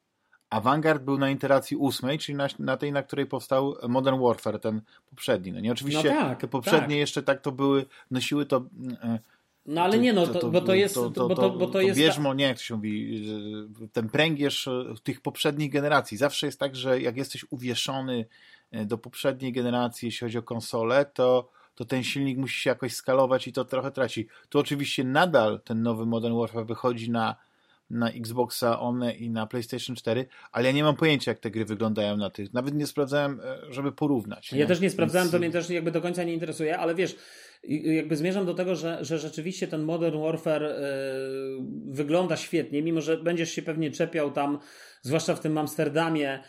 Avangard 0.50 1.04
był 1.04 1.18
na 1.18 1.30
iteracji 1.30 1.78
ósmej, 1.78 2.20
czyli 2.20 2.36
na, 2.36 2.48
na, 2.60 2.78
tej, 2.78 2.92
na 2.92 3.04
której 3.04 3.26
powstał 3.26 3.76
Modern 3.88 4.22
Warfare, 4.22 4.60
ten 4.60 4.82
poprzedni. 5.10 5.52
No 5.52 5.60
nie, 5.60 5.72
oczywiście 5.72 6.14
no 6.14 6.22
tak, 6.22 6.42
te 6.42 6.48
poprzednie 6.48 6.96
tak. 6.96 6.98
jeszcze 6.98 7.24
tak 7.24 7.42
to 7.42 7.52
były, 7.52 7.86
nosiły 8.12 8.46
to... 8.46 8.66
E, 9.04 9.20
no 9.66 9.82
ale 9.82 9.94
to, 9.94 10.00
nie, 10.02 10.14
no, 10.14 10.28
to, 10.28 10.40
to, 10.40 10.50
bo 10.50 10.62
to 10.62 10.74
jest... 10.74 10.96
To, 10.96 11.10
to, 11.10 11.28
bo 11.28 11.36
to, 11.36 11.50
bo 11.50 11.68
to 11.68 11.82
jest 11.82 12.00
bierzmo, 12.00 12.34
nie, 12.34 12.46
jak 12.46 12.58
to 12.58 12.64
się 12.64 12.76
mówi, 12.76 13.26
ten 13.94 14.10
pręgierz 14.10 14.68
e, 14.68 14.84
tych 15.04 15.22
poprzednich 15.22 15.72
generacji. 15.72 16.18
Zawsze 16.18 16.46
jest 16.46 16.60
tak, 16.60 16.76
że 16.76 17.02
jak 17.02 17.18
jesteś 17.18 17.46
uwieszony 17.50 18.26
do 18.86 18.98
poprzedniej 18.98 19.54
generacji, 19.54 20.06
jeśli 20.06 20.26
chodzi 20.26 20.38
o 20.38 20.44
konsolę, 20.44 21.06
to 21.14 21.50
to 21.78 21.86
ten 21.86 22.04
silnik 22.04 22.38
musi 22.38 22.60
się 22.60 22.70
jakoś 22.70 22.94
skalować 22.94 23.48
i 23.48 23.54
to 23.54 23.66
trochę 23.66 23.92
traci. 23.92 24.28
Tu 24.50 24.60
oczywiście 24.60 25.04
nadal 25.04 25.62
ten 25.64 25.82
nowy 25.82 26.06
Modern 26.06 26.38
Warfare 26.38 26.66
wychodzi 26.66 27.12
na 27.12 27.36
na 27.90 28.12
Xboxa 28.12 28.80
One 28.80 29.14
i 29.14 29.30
na 29.30 29.48
PlayStation 29.48 29.96
4, 29.96 30.26
ale 30.52 30.66
ja 30.66 30.72
nie 30.72 30.84
mam 30.84 30.96
pojęcia, 30.96 31.32
jak 31.32 31.40
te 31.40 31.52
gry 31.52 31.66
wyglądają 31.66 32.18
na 32.18 32.30
tych. 32.30 32.54
Nawet 32.54 32.76
nie 32.76 32.88
sprawdzałem, 32.88 33.40
e, 33.44 33.74
żeby 33.74 33.92
porównać. 33.92 34.52
Nie? 34.52 34.60
Ja 34.60 34.66
też 34.66 34.80
nie 34.80 34.90
sprawdzałem, 34.90 35.30
to 35.30 35.40
mnie 35.40 35.52
też 35.52 35.70
jakby 35.70 35.92
do 35.92 36.02
końca 36.02 36.24
nie 36.24 36.34
interesuje, 36.34 36.78
ale 36.78 36.96
wiesz, 36.96 37.16
jakby 37.64 38.16
zmierzam 38.16 38.46
do 38.46 38.54
tego, 38.54 38.76
że, 38.76 38.98
że 39.02 39.20
rzeczywiście 39.20 39.68
ten 39.68 39.84
Modern 39.84 40.22
Warfare 40.22 40.62
yy, 40.62 40.74
wygląda 41.86 42.38
świetnie, 42.38 42.82
mimo 42.82 43.02
że 43.02 43.18
będziesz 43.18 43.52
się 43.52 43.62
pewnie 43.62 43.92
czepiał 43.92 44.32
tam, 44.32 44.60
zwłaszcza 45.02 45.36
w 45.36 45.40
tym 45.40 45.58
Amsterdamie, 45.58 46.40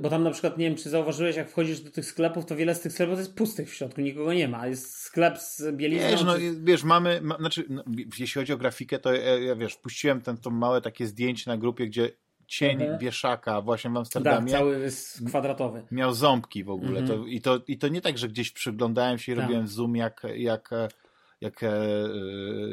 bo 0.00 0.10
tam 0.10 0.22
na 0.22 0.30
przykład, 0.30 0.58
nie 0.58 0.68
wiem, 0.68 0.76
czy 0.76 0.90
zauważyłeś, 0.90 1.36
jak 1.36 1.50
wchodzisz 1.50 1.80
do 1.80 1.90
tych 1.90 2.04
sklepów, 2.04 2.46
to 2.46 2.56
wiele 2.56 2.74
z 2.74 2.80
tych 2.80 2.92
sklepów 2.92 3.18
jest 3.18 3.34
pustych 3.34 3.70
w 3.70 3.74
środku, 3.74 4.00
nikogo 4.00 4.32
nie 4.34 4.48
ma. 4.48 4.66
Jest 4.66 4.96
sklep 4.96 5.38
z 5.38 5.76
bielizną. 5.76 6.08
Wiesz, 6.10 6.24
no, 6.24 6.34
wiesz 6.62 6.84
mamy, 6.84 7.20
ma, 7.20 7.36
znaczy, 7.36 7.64
no, 7.68 7.84
jeśli 8.18 8.40
chodzi 8.40 8.52
o 8.52 8.56
grafikę, 8.56 8.98
to 8.98 9.12
ja, 9.12 9.38
ja 9.38 9.56
wiesz, 9.56 9.76
puściłem 9.76 10.20
ten, 10.20 10.36
to 10.36 10.50
małe 10.50 10.80
takie 10.80 11.06
zdjęcie 11.06 11.50
na 11.50 11.56
grupie, 11.56 11.86
gdzie 11.86 12.10
cień 12.46 12.82
mhm. 12.82 12.98
wieszaka 12.98 13.60
właśnie 13.60 13.90
w 13.90 13.96
Amsterdamie. 13.96 14.50
Tak, 14.50 14.60
cały 14.60 14.80
jest 14.80 15.26
kwadratowy. 15.26 15.82
Miał 15.90 16.14
ząbki 16.14 16.64
w 16.64 16.70
ogóle. 16.70 17.00
Mhm. 17.00 17.06
To, 17.08 17.26
i, 17.26 17.40
to, 17.40 17.60
I 17.66 17.78
to 17.78 17.88
nie 17.88 18.00
tak, 18.00 18.18
że 18.18 18.28
gdzieś 18.28 18.50
przyglądałem 18.50 19.18
się 19.18 19.32
i 19.32 19.34
tak. 19.34 19.44
robiłem 19.44 19.68
zoom 19.68 19.96
jak, 19.96 20.26
jak, 20.34 20.70
jak, 20.70 20.92
jak 21.40 21.62
e, 21.62 21.70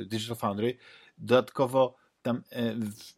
Digital 0.05 0.37
Foundry. 0.37 0.77
Dodatkowo 1.17 1.95
tam 2.27 2.43
e, 2.51 2.75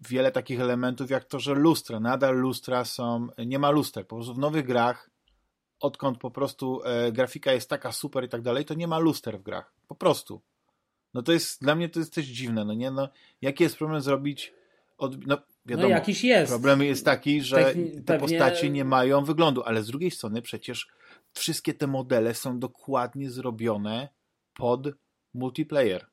wiele 0.10 0.32
takich 0.32 0.60
elementów, 0.60 1.10
jak 1.10 1.26
to, 1.26 1.40
że 1.40 1.54
lustra, 1.54 2.00
nadal 2.00 2.36
lustra 2.36 2.86
są, 2.86 3.28
nie 3.46 3.60
ma 3.60 3.70
luster, 3.72 4.08
po 4.08 4.16
prostu 4.16 4.34
w 4.34 4.40
nowych 4.40 4.66
grach, 4.66 5.10
odkąd 5.80 6.18
po 6.18 6.32
prostu 6.32 6.82
e, 6.84 7.12
grafika 7.12 7.54
jest 7.54 7.70
taka 7.70 7.92
super 7.92 8.24
i 8.24 8.30
tak 8.30 8.42
dalej, 8.42 8.66
to 8.66 8.74
nie 8.74 8.88
ma 8.88 9.00
luster 9.00 9.40
w 9.40 9.44
grach, 9.44 9.74
po 9.88 9.96
prostu. 9.96 10.42
No 11.14 11.22
to 11.22 11.32
jest, 11.32 11.62
dla 11.62 11.76
mnie 11.76 11.90
to 11.90 12.00
jest 12.00 12.14
też 12.14 12.26
dziwne, 12.26 12.66
no 12.66 12.74
nie, 12.74 12.92
no, 12.92 13.10
jaki 13.42 13.64
jest 13.64 13.78
problem 13.78 14.02
zrobić, 14.02 14.54
od, 14.98 15.28
no 15.28 15.38
wiadomo, 15.66 15.90
no 15.90 15.96
jakiś 15.96 16.24
jest. 16.24 16.52
problem 16.52 16.84
jest 16.84 17.06
taki, 17.06 17.42
że 17.42 17.56
Techni 17.56 17.92
te 17.92 18.02
pewnie... 18.02 18.20
postacie 18.20 18.70
nie 18.70 18.86
mają 18.86 19.24
wyglądu, 19.24 19.64
ale 19.64 19.84
z 19.84 19.88
drugiej 19.88 20.12
strony 20.12 20.42
przecież 20.42 20.88
wszystkie 21.34 21.74
te 21.74 21.88
modele 21.88 22.34
są 22.34 22.60
dokładnie 22.60 23.30
zrobione 23.30 24.10
pod 24.54 24.88
multiplayer. 25.34 26.08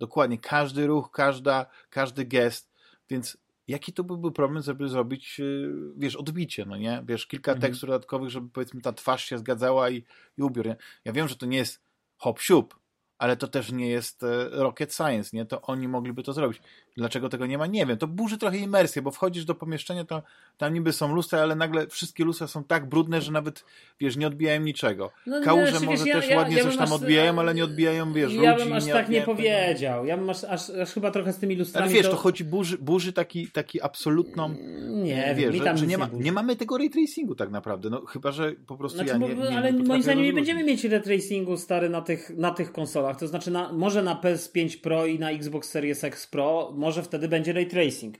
Dokładnie, 0.00 0.38
każdy 0.38 0.86
ruch, 0.86 1.10
każda, 1.10 1.66
każdy 1.90 2.24
gest, 2.24 2.72
więc 3.10 3.38
jaki 3.68 3.92
to 3.92 4.04
byłby 4.04 4.32
problem, 4.32 4.62
żeby 4.62 4.88
zrobić, 4.88 5.40
y, 5.40 5.72
wiesz, 5.96 6.16
odbicie, 6.16 6.64
no 6.66 6.76
nie? 6.76 7.02
Wiesz, 7.06 7.26
kilka 7.26 7.52
mhm. 7.52 7.62
tekstów 7.62 7.88
dodatkowych, 7.88 8.30
żeby 8.30 8.48
powiedzmy 8.48 8.80
ta 8.80 8.92
twarz 8.92 9.24
się 9.24 9.38
zgadzała 9.38 9.90
i, 9.90 10.04
i 10.38 10.42
ubiór, 10.42 10.66
nie? 10.66 10.76
Ja 11.04 11.12
wiem, 11.12 11.28
że 11.28 11.36
to 11.36 11.46
nie 11.46 11.56
jest 11.56 11.82
hop 12.16 12.40
siup, 12.40 12.79
ale 13.20 13.36
to 13.36 13.48
też 13.48 13.72
nie 13.72 13.88
jest 13.88 14.22
e, 14.22 14.48
rocket 14.50 14.94
science, 14.94 15.36
nie? 15.36 15.46
To 15.46 15.62
oni 15.62 15.88
mogliby 15.88 16.22
to 16.22 16.32
zrobić. 16.32 16.60
Dlaczego 16.96 17.28
tego 17.28 17.46
nie 17.46 17.58
ma? 17.58 17.66
Nie 17.66 17.86
wiem. 17.86 17.98
To 17.98 18.06
burzy 18.06 18.38
trochę 18.38 18.56
imersję, 18.56 19.02
bo 19.02 19.10
wchodzisz 19.10 19.44
do 19.44 19.54
pomieszczenia, 19.54 20.04
to 20.04 20.22
tam 20.58 20.74
niby 20.74 20.92
są 20.92 21.14
lustra, 21.14 21.40
ale 21.40 21.54
nagle 21.54 21.86
wszystkie 21.86 22.24
lustra 22.24 22.46
są 22.46 22.64
tak 22.64 22.88
brudne, 22.88 23.20
że 23.20 23.32
nawet, 23.32 23.64
wiesz, 24.00 24.16
nie 24.16 24.26
odbijają 24.26 24.60
niczego. 24.60 25.10
No, 25.26 25.40
Kałuże 25.44 25.72
wiesz, 25.72 25.82
może 25.82 26.04
wiesz, 26.04 26.14
też 26.14 26.28
ja, 26.28 26.36
ładnie 26.36 26.56
ja 26.56 26.62
coś 26.62 26.76
tam 26.76 26.84
aż, 26.84 26.92
odbijają, 26.92 27.38
ale 27.38 27.54
nie 27.54 27.64
odbijają, 27.64 28.12
wiesz, 28.12 28.32
Ja 28.32 28.56
bym 28.56 28.72
aż 28.72 28.86
nie 28.86 28.92
tak 28.92 29.08
nie 29.08 29.22
powiedział. 29.22 30.06
Ja 30.06 30.16
bym 30.16 30.30
aż, 30.30 30.44
aż, 30.44 30.70
aż, 30.70 30.92
chyba 30.92 31.10
trochę 31.10 31.32
z 31.32 31.38
tymi 31.38 31.56
lustrami... 31.56 31.84
Ale 31.84 31.94
wiesz, 31.94 32.06
to, 32.06 32.12
to 32.12 32.18
chodzi 32.18 32.44
burzy, 32.44 32.78
burzy 32.78 33.12
taki, 33.12 33.50
taki 33.50 33.82
absolutną... 33.82 34.54
Nie, 34.88 35.34
wiesz, 35.36 35.64
tam 35.64 35.76
że 35.76 35.86
nie, 35.86 35.98
ma, 35.98 36.08
nie 36.12 36.32
mamy 36.32 36.56
tego 36.56 36.78
ray 36.78 36.90
tracingu 36.90 37.34
tak 37.34 37.50
naprawdę, 37.50 37.90
no 37.90 38.00
chyba, 38.06 38.32
że 38.32 38.52
po 38.66 38.76
prostu 38.76 38.98
znaczy, 38.98 39.12
ja 39.12 39.18
nie, 39.18 39.34
nie 39.34 39.58
Ale 39.58 39.72
nie 39.72 39.84
moim 39.84 40.02
zdaniem 40.02 40.24
nie 40.24 40.32
będziemy 40.32 40.64
mieć 40.64 40.84
ray 40.84 41.00
tracingu 41.00 41.56
stary 41.56 41.88
na 41.88 42.02
tych, 42.02 42.30
na 42.36 42.50
tych 42.50 42.72
konsolach, 42.72 43.09
to 43.14 43.28
znaczy 43.28 43.50
na, 43.50 43.72
może 43.72 44.02
na 44.02 44.14
PS5 44.14 44.80
Pro 44.80 45.06
i 45.06 45.18
na 45.18 45.30
Xbox 45.30 45.70
Series 45.70 46.04
X 46.04 46.26
Pro, 46.26 46.72
może 46.76 47.02
wtedy 47.02 47.28
będzie 47.28 47.52
ray 47.52 47.66
tracing. 47.66 48.16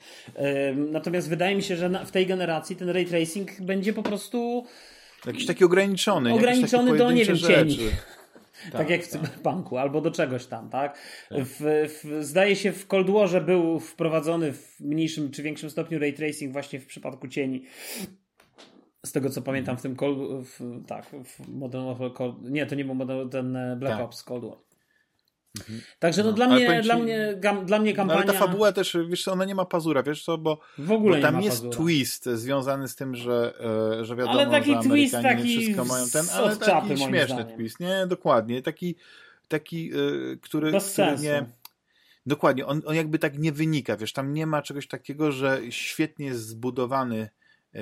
Natomiast 0.76 1.29
wydaje 1.29 1.57
mi 1.57 1.62
się, 1.62 1.76
że 1.76 1.90
w 2.07 2.11
tej 2.11 2.26
generacji 2.26 2.76
ten 2.76 2.88
ray 2.88 3.07
tracing 3.07 3.61
będzie 3.61 3.92
po 3.92 4.03
prostu. 4.03 4.64
Jakiś 5.26 5.46
taki 5.46 5.64
ograniczony. 5.64 6.33
Ograniczony 6.33 6.98
do, 6.98 7.12
nie 7.12 7.24
wiem, 7.24 7.38
cieni. 7.38 7.79
Tak, 8.62 8.72
tak, 8.72 8.90
jak 8.90 9.03
w 9.03 9.11
tak. 9.11 9.20
Cyberpunku, 9.20 9.79
albo 9.79 10.00
do 10.00 10.11
czegoś 10.11 10.46
tam, 10.46 10.70
tak? 10.70 10.98
tak. 11.29 11.38
W, 11.44 11.61
w, 11.61 12.24
zdaje 12.24 12.57
się 12.57 12.72
w 12.72 12.87
Cold 12.87 13.11
Warze 13.11 13.40
był 13.40 13.81
wprowadzony 13.81 14.53
w 14.53 14.81
mniejszym 14.81 15.31
czy 15.31 15.42
większym 15.42 15.70
stopniu 15.70 15.98
ray 15.98 16.12
tracing 16.12 16.53
właśnie 16.53 16.81
w 16.81 16.87
przypadku 16.87 17.29
cieni. 17.29 17.64
Z 19.07 19.12
tego 19.12 19.31
co 19.31 19.42
pamiętam 19.42 19.76
w 19.76 19.83
tym 19.83 19.96
Cold, 19.96 20.18
w, 20.44 20.85
tak, 20.87 21.07
w 21.24 21.48
Modern 21.48 21.87
Warfare 21.87 22.12
Cold, 22.12 22.37
nie, 22.42 22.66
to 22.66 22.74
nie 22.74 22.85
był 22.85 22.94
Modern, 22.94 23.29
ten 23.29 23.57
e, 23.57 23.76
Black 23.76 23.96
tak. 23.96 24.05
Ops 24.05 24.22
Cold 24.22 24.44
War. 24.44 24.59
Mhm. 25.59 25.81
Także 25.99 26.23
no, 26.23 26.29
no 26.31 26.35
dla, 26.35 26.49
mnie, 26.49 26.83
dla, 26.83 26.99
mnie, 26.99 27.35
gam, 27.37 27.67
dla 27.67 27.79
mnie 27.79 27.93
kampania... 27.93 28.21
No, 28.21 28.25
ale 28.25 28.33
ta 28.33 28.47
fabuła 28.47 28.73
też, 28.73 28.97
wiesz 29.09 29.29
ona 29.29 29.45
nie 29.45 29.55
ma 29.55 29.65
pazura, 29.65 30.03
wiesz 30.03 30.25
co, 30.25 30.39
bo, 30.39 30.61
w 30.79 30.93
ogóle 30.93 31.17
bo 31.17 31.23
tam 31.23 31.43
jest 31.43 31.57
pazura. 31.57 31.77
twist 31.77 32.25
związany 32.25 32.89
z 32.89 32.97
tym, 32.97 33.17
że, 33.17 33.55
e, 34.01 34.05
że 34.05 34.17
wiadomo, 34.17 34.41
ale 34.41 34.51
taki 34.51 34.75
że 34.75 34.81
twist 34.81 35.15
taki 35.23 35.59
wszystko 35.59 35.85
mają 35.85 36.09
ten, 36.09 36.27
ale 36.35 36.57
taki 36.57 36.71
czapy, 36.71 36.97
śmieszny 36.97 37.35
zdaniem. 37.35 37.57
twist, 37.57 37.81
nie? 37.81 38.07
Dokładnie, 38.07 38.63
taki, 38.63 38.97
taki 39.49 39.91
e, 39.93 40.37
który, 40.37 40.73
Bez 40.73 40.93
który 40.93 41.07
sensu. 41.07 41.23
nie... 41.25 41.47
Dokładnie, 42.27 42.67
on, 42.67 42.83
on 42.87 42.95
jakby 42.95 43.19
tak 43.19 43.39
nie 43.39 43.53
wynika, 43.53 43.97
wiesz, 43.97 44.13
tam 44.13 44.33
nie 44.33 44.47
ma 44.47 44.63
czegoś 44.63 44.89
takiego, 44.89 45.33
że 45.33 45.61
świetnie 45.71 46.27
jest 46.27 46.47
zbudowany 46.47 47.31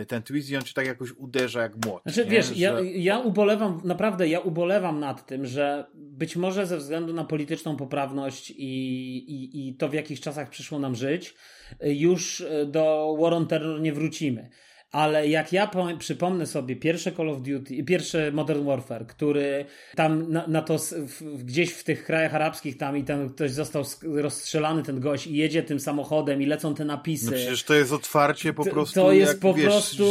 ten 0.09 0.23
twist 0.23 0.51
i 0.51 0.57
on 0.57 0.63
cię 0.63 0.75
tak 0.75 0.87
jakoś 0.87 1.13
uderza 1.13 1.63
jak 1.63 1.87
młot. 1.87 2.03
Znaczy, 2.03 2.25
nie? 2.25 2.31
wiesz, 2.31 2.47
że... 2.47 2.55
ja, 2.55 2.81
ja 2.81 3.19
ubolewam, 3.19 3.81
naprawdę 3.85 4.29
ja 4.29 4.41
ubolewam 4.41 5.01
nad 5.01 5.27
tym, 5.27 5.47
że 5.47 5.87
być 5.95 6.37
może 6.37 6.67
ze 6.67 6.77
względu 6.77 7.13
na 7.13 7.25
polityczną 7.25 7.77
poprawność 7.77 8.51
i, 8.51 8.55
i, 9.17 9.69
i 9.69 9.75
to 9.75 9.89
w 9.89 9.95
jakich 9.95 10.21
czasach 10.21 10.51
przyszło 10.51 10.79
nam 10.79 10.95
żyć, 10.95 11.35
już 11.81 12.47
do 12.67 13.17
War 13.21 13.35
on 13.35 13.47
Terror 13.47 13.81
nie 13.81 13.93
wrócimy 13.93 14.51
ale 14.93 15.29
jak 15.29 15.53
ja 15.53 15.71
przypomnę 15.99 16.47
sobie 16.47 16.77
pierwsze 16.77 17.13
Call 17.13 17.31
of 17.31 17.43
Duty, 17.43 17.85
pierwsze 17.85 18.33
Modern 18.33 18.65
Warfare, 18.65 19.07
który 19.07 19.65
tam 19.97 20.33
na, 20.33 20.47
na 20.47 20.63
to 20.63 20.79
w, 20.79 21.45
gdzieś 21.45 21.73
w 21.73 21.85
tych 21.85 22.05
krajach 22.05 22.35
arabskich 22.35 22.77
tam 22.77 22.97
i 22.97 23.05
tam 23.05 23.29
ktoś 23.29 23.51
został 23.51 23.85
rozstrzelany 24.03 24.83
ten 24.83 25.01
gość 25.01 25.27
i 25.27 25.37
jedzie 25.37 25.63
tym 25.63 25.81
samochodem 25.81 26.43
i 26.43 26.47
lecą 26.47 26.75
te 26.75 26.85
napisy. 26.85 27.27
No 27.27 27.33
przecież 27.33 27.63
to 27.63 27.75
jest 27.75 27.93
otwarcie 27.93 28.53
po 28.53 28.65
prostu. 28.65 28.95
To 29.01 29.13
jest 29.13 29.33
jak, 29.33 29.41
po 29.41 29.55
wiesz, 29.55 29.67
prostu 29.67 30.05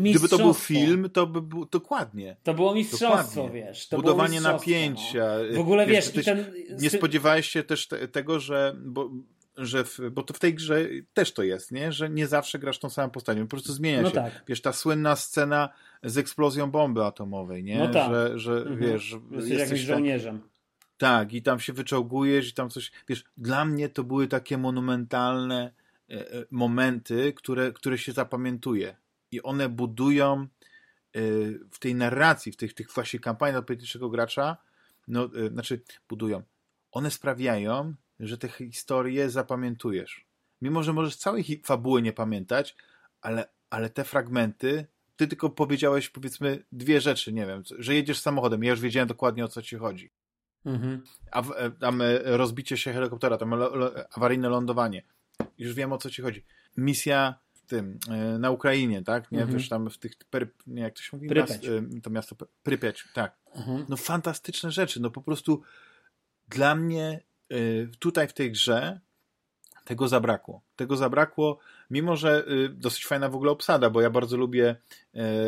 Gdyby 0.00 0.28
to 0.28 0.38
był 0.38 0.54
film, 0.54 1.10
to 1.12 1.26
by 1.26 1.42
było 1.42 1.66
dokładnie. 1.66 2.36
To 2.42 2.54
było 2.54 2.74
mistrzostwo, 2.74 3.42
dokładnie. 3.42 3.62
wiesz. 3.66 3.88
To 3.88 3.96
Budowanie 3.96 4.40
napięcia. 4.40 5.36
No. 5.50 5.56
W 5.56 5.60
ogóle 5.60 5.86
wiesz, 5.86 6.12
wiesz 6.12 6.24
ten... 6.24 6.44
nie 6.80 6.90
spodziewałeś 6.90 7.48
się 7.48 7.62
też 7.62 7.88
te, 7.88 8.08
tego, 8.08 8.40
że 8.40 8.76
bo 8.84 9.10
że 9.56 9.84
w, 9.84 10.00
bo 10.12 10.22
to 10.22 10.34
w 10.34 10.38
tej 10.38 10.54
grze 10.54 10.88
też 11.14 11.32
to 11.32 11.42
jest, 11.42 11.72
nie? 11.72 11.92
że 11.92 12.10
nie 12.10 12.26
zawsze 12.26 12.58
grasz 12.58 12.78
tą 12.78 12.90
samą 12.90 13.10
postacią, 13.10 13.40
po 13.40 13.48
prostu 13.48 13.72
zmienia 13.72 14.02
no 14.02 14.08
się. 14.08 14.14
Tak. 14.14 14.42
Wiesz, 14.48 14.60
ta 14.60 14.72
słynna 14.72 15.16
scena 15.16 15.68
z 16.02 16.18
eksplozją 16.18 16.70
bomby 16.70 17.04
atomowej, 17.04 17.64
nie? 17.64 17.78
No 17.78 17.88
tak. 17.88 18.10
Że, 18.10 18.38
że 18.38 18.52
mhm. 18.52 18.78
wiesz, 18.78 19.16
jesteś, 19.30 19.50
jesteś 19.50 19.80
żołnierzem. 19.80 20.40
Tak, 20.98 21.32
i 21.32 21.42
tam 21.42 21.60
się 21.60 21.72
wyczołgujesz 21.72 22.48
i 22.48 22.52
tam 22.52 22.70
coś, 22.70 22.92
wiesz, 23.08 23.24
dla 23.36 23.64
mnie 23.64 23.88
to 23.88 24.04
były 24.04 24.28
takie 24.28 24.58
monumentalne 24.58 25.72
e, 26.10 26.14
e, 26.14 26.44
momenty, 26.50 27.32
które, 27.32 27.72
które 27.72 27.98
się 27.98 28.12
zapamiętuje 28.12 28.96
i 29.30 29.42
one 29.42 29.68
budują 29.68 30.40
e, 30.42 30.46
w 31.70 31.78
tej 31.78 31.94
narracji, 31.94 32.52
w 32.52 32.56
tych, 32.56 32.74
tych 32.74 32.90
właśnie 32.90 33.20
kampaniach 33.20 33.64
politycznego 33.64 34.10
gracza, 34.10 34.56
no, 35.08 35.28
znaczy 35.52 35.80
budują, 36.08 36.42
one 36.92 37.10
sprawiają, 37.10 37.94
że 38.20 38.38
te 38.38 38.48
historie 38.48 39.30
zapamiętujesz. 39.30 40.26
Mimo, 40.62 40.82
że 40.82 40.92
możesz 40.92 41.16
całej 41.16 41.62
fabuły 41.64 42.02
nie 42.02 42.12
pamiętać, 42.12 42.76
ale, 43.20 43.48
ale 43.70 43.90
te 43.90 44.04
fragmenty, 44.04 44.86
ty 45.16 45.28
tylko 45.28 45.50
powiedziałeś 45.50 46.08
powiedzmy 46.08 46.64
dwie 46.72 47.00
rzeczy, 47.00 47.32
nie 47.32 47.46
wiem, 47.46 47.62
że 47.78 47.94
jedziesz 47.94 48.18
samochodem, 48.18 48.64
ja 48.64 48.70
już 48.70 48.80
wiedziałem 48.80 49.08
dokładnie 49.08 49.44
o 49.44 49.48
co 49.48 49.62
ci 49.62 49.76
chodzi. 49.76 50.10
Mhm. 50.64 51.02
A 51.30 51.42
e, 51.42 51.70
tam 51.70 52.02
e, 52.02 52.18
rozbicie 52.24 52.76
się 52.76 52.92
helikoptera, 52.92 53.38
tam 53.38 53.54
awaryjne 54.16 54.48
lądowanie. 54.48 55.02
Już 55.58 55.74
wiem 55.74 55.92
o 55.92 55.98
co 55.98 56.10
ci 56.10 56.22
chodzi. 56.22 56.44
Misja 56.76 57.34
w 57.52 57.66
tym, 57.66 57.98
e, 58.08 58.38
na 58.38 58.50
Ukrainie, 58.50 59.02
tak? 59.02 59.32
Nie, 59.32 59.40
mhm. 59.40 59.58
wiesz, 59.58 59.68
tam 59.68 59.90
w 59.90 59.98
tych, 59.98 60.12
nie, 60.66 60.82
jak 60.82 60.94
to 60.94 61.02
się 61.02 61.16
mówi? 61.16 61.28
Prypiać. 61.28 61.60
to 62.02 62.10
miasto 62.10 62.36
Prypiać, 62.62 63.08
tak. 63.14 63.36
Mhm. 63.54 63.86
No 63.88 63.96
fantastyczne 63.96 64.70
rzeczy, 64.70 65.00
no 65.00 65.10
po 65.10 65.22
prostu 65.22 65.62
dla 66.48 66.74
mnie 66.74 67.20
tutaj 67.98 68.28
w 68.28 68.32
tej 68.32 68.52
grze 68.52 69.00
tego 69.84 70.08
zabrakło. 70.08 70.62
Tego 70.76 70.96
zabrakło, 70.96 71.58
mimo 71.90 72.16
że 72.16 72.44
y, 72.48 72.68
dosyć 72.68 73.06
fajna 73.06 73.28
w 73.28 73.34
ogóle 73.34 73.50
obsada, 73.50 73.90
bo 73.90 74.00
ja 74.00 74.10
bardzo 74.10 74.36
lubię 74.36 74.76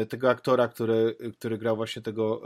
y, 0.03 0.07
tego 0.07 0.31
aktora, 0.31 0.69
który, 0.69 1.17
który 1.39 1.59
grał 1.59 1.77
właśnie 1.77 2.03
tego 2.03 2.43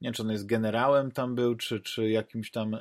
nie 0.00 0.06
wiem, 0.06 0.14
czy 0.14 0.22
on 0.22 0.30
jest 0.30 0.46
generałem 0.46 1.10
tam 1.10 1.34
był, 1.34 1.54
czy, 1.54 1.80
czy 1.80 2.10
jakimś 2.10 2.50
tam 2.50 2.76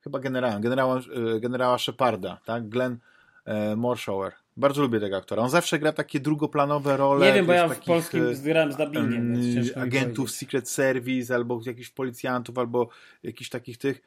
chyba 0.00 0.18
generałem, 0.18 0.60
generała, 0.60 1.00
generała 1.40 1.78
Sheparda, 1.78 2.40
tak? 2.44 2.68
Glenn 2.68 2.98
Morshower. 3.76 4.32
Bardzo 4.56 4.82
lubię 4.82 5.00
tego 5.00 5.16
aktora. 5.16 5.42
On 5.42 5.50
zawsze 5.50 5.78
gra 5.78 5.92
takie 5.92 6.20
drugoplanowe 6.20 6.96
role. 6.96 7.26
Nie 7.26 7.32
wiem, 7.32 7.46
bo 7.46 7.52
ja 7.52 7.68
w 7.68 7.80
polskim 7.80 8.34
zgrałem 8.34 8.72
z 8.72 8.76
dubbingiem. 8.76 9.40
agentów 9.76 10.30
Secret 10.30 10.70
Service, 10.70 11.34
albo 11.34 11.60
jakichś 11.66 11.90
policjantów, 11.90 12.58
albo 12.58 12.88
jakichś 13.22 13.50
takich 13.50 13.78
tych. 13.78 14.02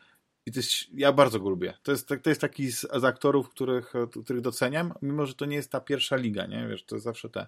I 0.45 0.51
to 0.51 0.59
jest, 0.59 0.71
ja 0.93 1.13
bardzo 1.13 1.39
go 1.39 1.49
lubię. 1.49 1.73
To 1.83 1.91
jest, 1.91 2.07
to 2.21 2.29
jest 2.29 2.41
taki 2.41 2.71
z, 2.71 2.81
z 2.81 3.03
aktorów, 3.03 3.49
których, 3.49 3.93
których 4.23 4.41
doceniam, 4.41 4.93
mimo 5.01 5.25
że 5.25 5.33
to 5.33 5.45
nie 5.45 5.55
jest 5.55 5.71
ta 5.71 5.81
pierwsza 5.81 6.15
liga, 6.15 6.45
nie? 6.45 6.67
Wiesz, 6.67 6.83
to 6.83 6.95
jest 6.95 7.05
zawsze 7.05 7.29
te. 7.29 7.47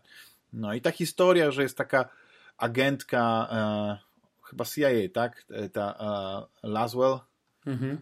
No 0.53 0.73
i 0.73 0.81
ta 0.81 0.91
historia, 0.91 1.51
że 1.51 1.63
jest 1.63 1.77
taka 1.77 2.09
agentka, 2.57 3.47
e, 3.51 3.97
chyba 4.43 4.65
CIA, 4.65 4.89
tak? 5.13 5.45
E, 5.49 5.69
ta 5.69 5.95
e, 6.63 6.67
Laswell. 6.67 7.19
Mhm. 7.65 7.97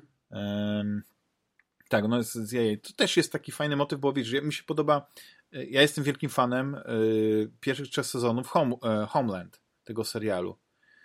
Tak, 1.89 2.07
no 2.07 2.17
jest 2.17 2.33
z 2.33 2.51
CIA. 2.51 2.87
To 2.87 2.93
też 2.93 3.17
jest 3.17 3.31
taki 3.31 3.51
fajny 3.51 3.75
motyw, 3.75 3.99
bo 3.99 4.13
wiesz, 4.13 4.33
mi 4.41 4.53
się 4.53 4.63
podoba, 4.63 5.07
e, 5.53 5.65
ja 5.65 5.81
jestem 5.81 6.03
wielkim 6.03 6.29
fanem 6.29 6.75
e, 6.75 6.81
pierwszych 7.59 7.87
trzech 7.87 8.05
sezonów 8.05 8.47
Home, 8.47 8.75
e, 8.83 9.05
Homeland, 9.05 9.61
tego 9.83 10.03
serialu. 10.03 10.57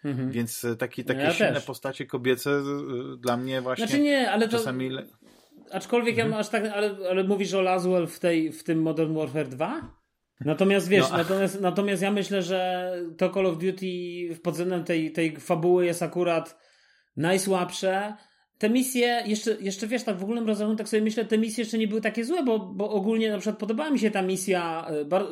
Mhm. 0.05 0.31
Więc 0.31 0.67
taki, 0.79 1.05
takie 1.05 1.21
ja 1.21 1.33
silne 1.33 1.53
też. 1.53 1.65
postacie 1.65 2.07
kobiece 2.07 2.51
e, 2.51 2.63
dla 3.19 3.37
mnie 3.37 3.61
właśnie 3.61 3.87
znaczy 3.87 4.03
nie, 4.03 4.31
ale 4.31 4.49
to... 4.49 4.59
czasami... 4.59 4.91
Aczkolwiek 5.71 6.15
mhm. 6.15 6.33
ja 6.33 6.39
aż 6.39 6.49
tak, 6.49 6.65
ale, 6.65 6.97
ale 7.11 7.25
mówisz 7.25 7.55
o 7.55 7.63
Laswell 7.63 8.07
w, 8.07 8.19
tej, 8.19 8.53
w 8.53 8.65
tym 8.65 8.83
Modern 8.83 9.15
Warfare 9.15 9.49
2? 9.49 9.95
Natomiast 10.41 10.89
wiesz, 10.89 11.11
no. 11.11 11.17
natomiast, 11.23 11.61
natomiast 11.61 12.03
ja 12.03 12.11
myślę, 12.11 12.43
że 12.43 12.93
to 13.19 13.31
Call 13.31 13.47
of 13.47 13.59
Duty 13.59 13.87
pod 14.43 14.55
względem 14.55 14.85
tej, 14.85 15.13
tej 15.13 15.37
fabuły 15.37 15.87
jest 15.87 16.03
akurat 16.03 16.59
najsłabsze. 17.17 18.17
Te 18.65 18.71
misje, 18.71 19.23
jeszcze, 19.27 19.57
jeszcze 19.61 19.87
wiesz, 19.87 20.03
tak 20.03 20.19
w 20.19 20.23
ogólnym 20.23 20.47
rozrachunku, 20.47 20.79
tak 20.79 20.89
sobie 20.89 21.03
myślę, 21.03 21.25
te 21.25 21.39
misje 21.39 21.63
jeszcze 21.65 21.79
nie 21.79 21.89
były 21.89 22.01
takie 22.01 22.25
złe, 22.25 22.43
bo, 22.43 22.59
bo 22.59 22.91
ogólnie 22.91 23.31
na 23.31 23.39
przykład 23.39 23.59
podobała 23.59 23.91
mi 23.91 23.99
się 23.99 24.11
ta 24.11 24.23
misja, 24.23 24.87
e, 24.89 25.05
bar, 25.05 25.27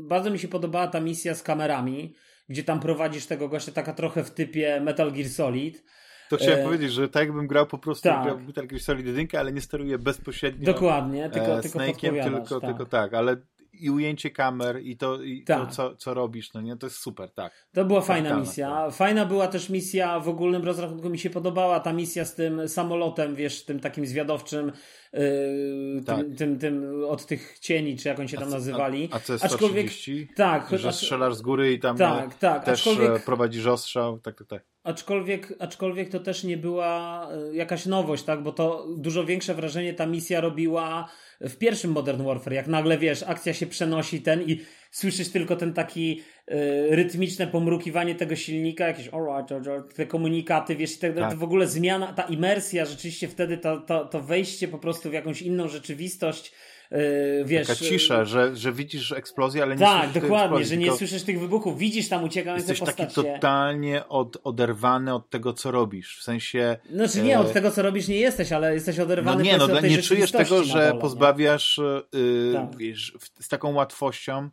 bardzo 0.00 0.30
mi 0.30 0.38
się 0.38 0.48
podobała 0.48 0.86
ta 0.86 1.00
misja 1.00 1.34
z 1.34 1.42
kamerami 1.42 2.14
gdzie 2.48 2.64
tam 2.64 2.80
prowadzisz 2.80 3.26
tego 3.26 3.48
gościa 3.48 3.72
taka 3.72 3.92
trochę 3.92 4.24
w 4.24 4.30
typie 4.30 4.80
Metal 4.80 5.12
Gear 5.12 5.28
Solid. 5.28 5.84
To 6.30 6.36
chciałem 6.36 6.60
e... 6.60 6.62
powiedzieć, 6.62 6.92
że 6.92 7.08
tak 7.08 7.26
jakbym 7.26 7.46
grał 7.46 7.66
po 7.66 7.78
prostu 7.78 8.08
tak. 8.08 8.24
grał 8.24 8.40
Metal 8.40 8.66
Gear 8.66 8.80
Solid 8.80 9.06
1, 9.06 9.26
ale 9.38 9.52
nie 9.52 9.60
steruję 9.60 9.98
bezpośrednio 9.98 10.72
Dokładnie, 10.72 11.30
tylko, 11.30 11.58
e, 11.58 11.62
tylko 11.62 11.78
Snake'iem, 11.78 12.24
tylko, 12.24 12.60
tak. 12.60 12.70
tylko 12.70 12.86
tak, 12.86 13.14
ale 13.14 13.36
i 13.80 13.90
ujęcie 13.90 14.30
kamer, 14.30 14.80
i 14.82 14.96
to, 14.96 15.22
i 15.22 15.44
tak. 15.44 15.68
to 15.68 15.74
co, 15.74 15.96
co 15.96 16.14
robisz, 16.14 16.52
no 16.54 16.60
nie? 16.60 16.76
To 16.76 16.86
jest 16.86 16.96
super, 16.96 17.30
tak. 17.30 17.66
To 17.72 17.84
była 17.84 18.00
fajna 18.00 18.36
misja. 18.36 18.90
Fajna 18.90 19.26
była 19.26 19.48
też 19.48 19.70
misja, 19.70 20.20
w 20.20 20.28
ogólnym 20.28 20.64
rozrachunku 20.64 21.10
mi 21.10 21.18
się 21.18 21.30
podobała 21.30 21.80
ta 21.80 21.92
misja 21.92 22.24
z 22.24 22.34
tym 22.34 22.68
samolotem, 22.68 23.34
wiesz, 23.34 23.64
tym 23.64 23.80
takim 23.80 24.06
zwiadowczym, 24.06 24.72
yy, 25.12 26.02
tak. 26.06 26.16
tym, 26.16 26.36
tym, 26.36 26.58
tym, 26.58 27.04
od 27.08 27.26
tych 27.26 27.58
cieni, 27.58 27.96
czy 27.96 28.08
jak 28.08 28.18
oni 28.18 28.28
się 28.28 28.38
tam 28.38 28.50
nazywali. 28.50 29.08
A, 29.12 29.16
a 29.16 29.20
C-130? 29.20 29.44
Aczkolwiek, 29.44 29.90
tak. 30.36 30.70
Że 30.72 30.92
strzelasz 30.92 31.34
z 31.34 31.42
góry 31.42 31.72
i 31.72 31.78
tam 31.78 31.96
tak, 31.96 32.34
tak. 32.34 32.64
też 32.64 32.86
aczkolwiek, 32.86 33.24
prowadzisz 33.24 33.66
ostrzał, 33.66 34.18
tak, 34.18 34.38
tak, 34.38 34.48
tak. 34.48 34.64
Aczkolwiek, 34.84 35.54
aczkolwiek 35.58 36.08
to 36.08 36.20
też 36.20 36.44
nie 36.44 36.56
była 36.56 37.28
e, 37.32 37.54
jakaś 37.54 37.86
nowość, 37.86 38.24
tak? 38.24 38.42
Bo 38.42 38.52
to 38.52 38.86
dużo 38.96 39.24
większe 39.24 39.54
wrażenie 39.54 39.94
ta 39.94 40.06
misja 40.06 40.40
robiła 40.40 41.08
w 41.48 41.56
pierwszym 41.56 41.90
Modern 41.90 42.24
Warfare, 42.24 42.52
jak 42.52 42.66
nagle 42.66 42.98
wiesz, 42.98 43.22
akcja 43.22 43.54
się 43.54 43.66
przenosi 43.66 44.22
ten 44.22 44.42
i 44.42 44.60
słyszysz 44.90 45.28
tylko 45.28 45.56
ten 45.56 45.72
taki 45.74 46.22
y, 46.50 46.54
rytmiczne 46.96 47.46
pomrukiwanie 47.46 48.14
tego 48.14 48.36
silnika, 48.36 48.86
jakieś 48.86 49.08
alright, 49.08 49.52
alright, 49.52 49.96
te 49.96 50.06
komunikaty, 50.06 50.76
wiesz, 50.76 50.98
te, 50.98 51.12
tak. 51.12 51.30
to 51.30 51.36
w 51.36 51.42
ogóle 51.42 51.66
zmiana, 51.66 52.12
ta 52.12 52.22
imersja, 52.22 52.84
rzeczywiście 52.84 53.28
wtedy 53.28 53.58
to, 53.58 53.80
to, 53.80 54.04
to 54.04 54.20
wejście 54.20 54.68
po 54.68 54.78
prostu 54.78 55.10
w 55.10 55.12
jakąś 55.12 55.42
inną 55.42 55.68
rzeczywistość 55.68 56.52
Yy, 56.90 56.98
wiesz, 57.44 57.66
Taka 57.66 57.80
cisza, 57.80 58.24
że, 58.24 58.56
że 58.56 58.72
widzisz 58.72 59.12
eksplozję, 59.12 59.62
ale 59.62 59.74
nie 59.74 59.80
tak, 59.80 60.04
słyszysz 60.04 60.22
dokładnie, 60.22 60.64
że 60.64 60.76
nie 60.76 60.92
słyszysz 60.92 61.22
tych 61.22 61.40
wybuchów, 61.40 61.78
widzisz 61.78 62.08
tam 62.08 62.24
uciekające 62.24 62.72
Jesteś 62.72 62.94
taki 62.96 63.14
totalnie 63.14 64.08
od, 64.08 64.36
oderwany 64.44 65.14
od 65.14 65.30
tego, 65.30 65.52
co 65.52 65.70
robisz, 65.70 66.18
w 66.18 66.22
sensie... 66.22 66.76
Znaczy 66.92 67.22
nie, 67.22 67.38
od 67.40 67.50
e, 67.50 67.52
tego, 67.52 67.70
co 67.70 67.82
robisz 67.82 68.08
nie 68.08 68.16
jesteś, 68.16 68.52
ale 68.52 68.74
jesteś 68.74 68.98
oderwany 68.98 69.36
no 69.36 69.44
nie, 69.44 69.58
no, 69.58 69.80
nie 69.80 70.02
czujesz 70.02 70.32
tego, 70.32 70.64
że 70.64 70.88
dole, 70.88 71.00
pozbawiasz 71.00 71.80
yy, 72.12 72.52
tak. 72.54 72.76
wiesz, 72.76 73.16
z 73.40 73.48
taką 73.48 73.74
łatwością 73.74 74.50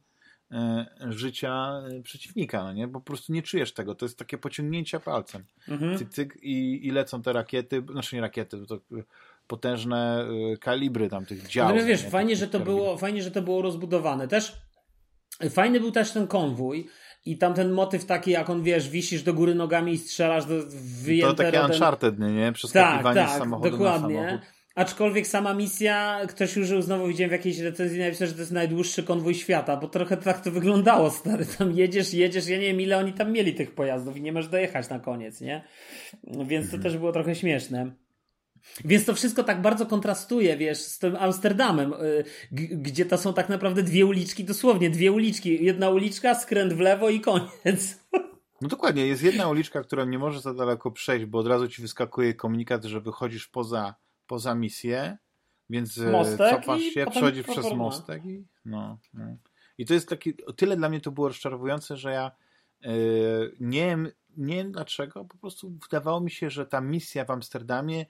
życia 1.09 1.81
przeciwnika, 2.03 2.63
no 2.63 2.73
nie? 2.73 2.87
Bo 2.87 2.99
po 2.99 3.05
prostu 3.05 3.33
nie 3.33 3.41
czujesz 3.41 3.73
tego, 3.73 3.95
to 3.95 4.05
jest 4.05 4.17
takie 4.17 4.37
pociągnięcie 4.37 4.99
palcem. 4.99 5.43
Mhm. 5.67 5.97
Cyk, 5.97 6.09
cyk 6.09 6.37
i, 6.41 6.87
i 6.87 6.91
lecą 6.91 7.21
te 7.21 7.33
rakiety, 7.33 7.83
znaczy 7.91 8.15
nie 8.15 8.21
rakiety, 8.21 8.65
to 8.67 8.79
potężne 9.51 10.27
y, 10.53 10.57
kalibry 10.57 11.09
tam 11.09 11.25
tych 11.25 11.47
działów. 11.47 11.77
No 11.77 11.85
wiesz, 11.85 12.03
fajnie, 12.03 12.35
że 12.35 12.47
to 12.47 12.59
było, 12.59 12.97
fajnie, 12.97 13.23
że 13.23 13.31
to 13.31 13.41
było 13.41 13.61
rozbudowane. 13.61 14.27
Też 14.27 14.55
fajny 15.49 15.79
był 15.79 15.91
też 15.91 16.11
ten 16.11 16.27
konwój. 16.27 16.87
I 17.25 17.37
tam 17.37 17.53
ten 17.53 17.71
motyw 17.71 18.05
taki, 18.05 18.31
jak 18.31 18.49
on 18.49 18.63
wiesz, 18.63 18.89
wisisz 18.89 19.23
do 19.23 19.33
góry 19.33 19.55
nogami 19.55 19.91
i 19.91 19.97
strzelasz 19.97 20.45
do 20.45 20.55
wyjęte... 21.03 21.35
To 21.35 21.43
takie 21.43 21.57
rodem... 21.57 21.71
Uncharted, 21.71 22.19
nie? 22.19 22.51
Przeskakiwanie 22.51 23.19
tak, 23.19 23.27
tak, 23.27 23.35
z 23.35 23.39
samochodu 23.39 23.71
dokładnie. 23.71 24.21
na 24.21 24.29
samochód. 24.29 24.47
Aczkolwiek 24.75 25.27
sama 25.27 25.53
misja, 25.53 26.21
ktoś 26.27 26.57
użył, 26.57 26.81
znowu 26.81 27.07
widziałem 27.07 27.29
w 27.29 27.31
jakiejś 27.31 27.59
recenzji, 27.59 27.99
napisał, 27.99 28.27
że 28.27 28.33
to 28.33 28.39
jest 28.39 28.51
najdłuższy 28.51 29.03
konwój 29.03 29.35
świata, 29.35 29.77
bo 29.77 29.87
trochę 29.87 30.17
tak 30.17 30.41
to 30.41 30.51
wyglądało, 30.51 31.09
stary. 31.09 31.45
Tam 31.57 31.71
jedziesz, 31.71 32.13
jedziesz, 32.13 32.47
ja 32.47 32.57
nie 32.57 32.67
wiem 32.67 32.81
ile 32.81 32.97
oni 32.97 33.13
tam 33.13 33.31
mieli 33.31 33.53
tych 33.53 33.75
pojazdów 33.75 34.17
i 34.17 34.21
nie 34.21 34.33
możesz 34.33 34.49
dojechać 34.49 34.89
na 34.89 34.99
koniec, 34.99 35.41
nie? 35.41 35.63
Więc 36.23 36.65
to 36.65 36.75
mhm. 36.75 36.83
też 36.83 36.97
było 36.97 37.11
trochę 37.11 37.35
śmieszne. 37.35 37.91
Więc 38.85 39.05
to 39.05 39.13
wszystko 39.13 39.43
tak 39.43 39.61
bardzo 39.61 39.85
kontrastuje, 39.85 40.57
wiesz, 40.57 40.77
z 40.77 40.99
tym 40.99 41.15
Amsterdamem, 41.15 41.93
y, 41.93 42.23
gdzie 42.71 43.05
to 43.05 43.17
są 43.17 43.33
tak 43.33 43.49
naprawdę 43.49 43.83
dwie 43.83 44.05
uliczki, 44.05 44.43
dosłownie 44.43 44.89
dwie 44.89 45.11
uliczki. 45.11 45.65
Jedna 45.65 45.89
uliczka, 45.89 46.35
skręt 46.35 46.73
w 46.73 46.79
lewo 46.79 47.09
i 47.09 47.21
koniec. 47.21 47.99
No 48.61 48.67
dokładnie, 48.67 49.07
jest 49.07 49.23
jedna 49.23 49.49
uliczka, 49.49 49.83
która 49.83 50.05
nie 50.05 50.19
może 50.19 50.41
za 50.41 50.53
daleko 50.53 50.91
przejść, 50.91 51.25
bo 51.25 51.39
od 51.39 51.47
razu 51.47 51.67
ci 51.67 51.81
wyskakuje 51.81 52.33
komunikat, 52.33 52.85
że 52.85 53.01
wychodzisz 53.01 53.47
poza, 53.47 53.95
poza 54.27 54.55
misję, 54.55 55.17
więc 55.69 55.97
e, 55.97 56.11
mostek 56.11 56.55
cofasz 56.55 56.81
się, 56.81 57.05
przechodzisz 57.11 57.47
przez 57.47 57.73
mostek 57.73 58.25
i 58.25 58.45
no, 58.65 58.97
no. 59.13 59.37
I 59.77 59.85
to 59.85 59.93
jest 59.93 60.09
taki, 60.09 60.33
tyle 60.55 60.77
dla 60.77 60.89
mnie 60.89 61.01
to 61.01 61.11
było 61.11 61.27
rozczarowujące, 61.27 61.97
że 61.97 62.11
ja 62.11 62.31
yy, 62.81 63.55
nie 63.59 63.85
wiem, 63.85 64.11
nie 64.37 64.55
wiem 64.55 64.71
dlaczego, 64.71 65.25
po 65.25 65.37
prostu 65.37 65.69
wydawało 65.69 66.21
mi 66.21 66.31
się, 66.31 66.49
że 66.49 66.65
ta 66.65 66.81
misja 66.81 67.25
w 67.25 67.31
Amsterdamie 67.31 68.05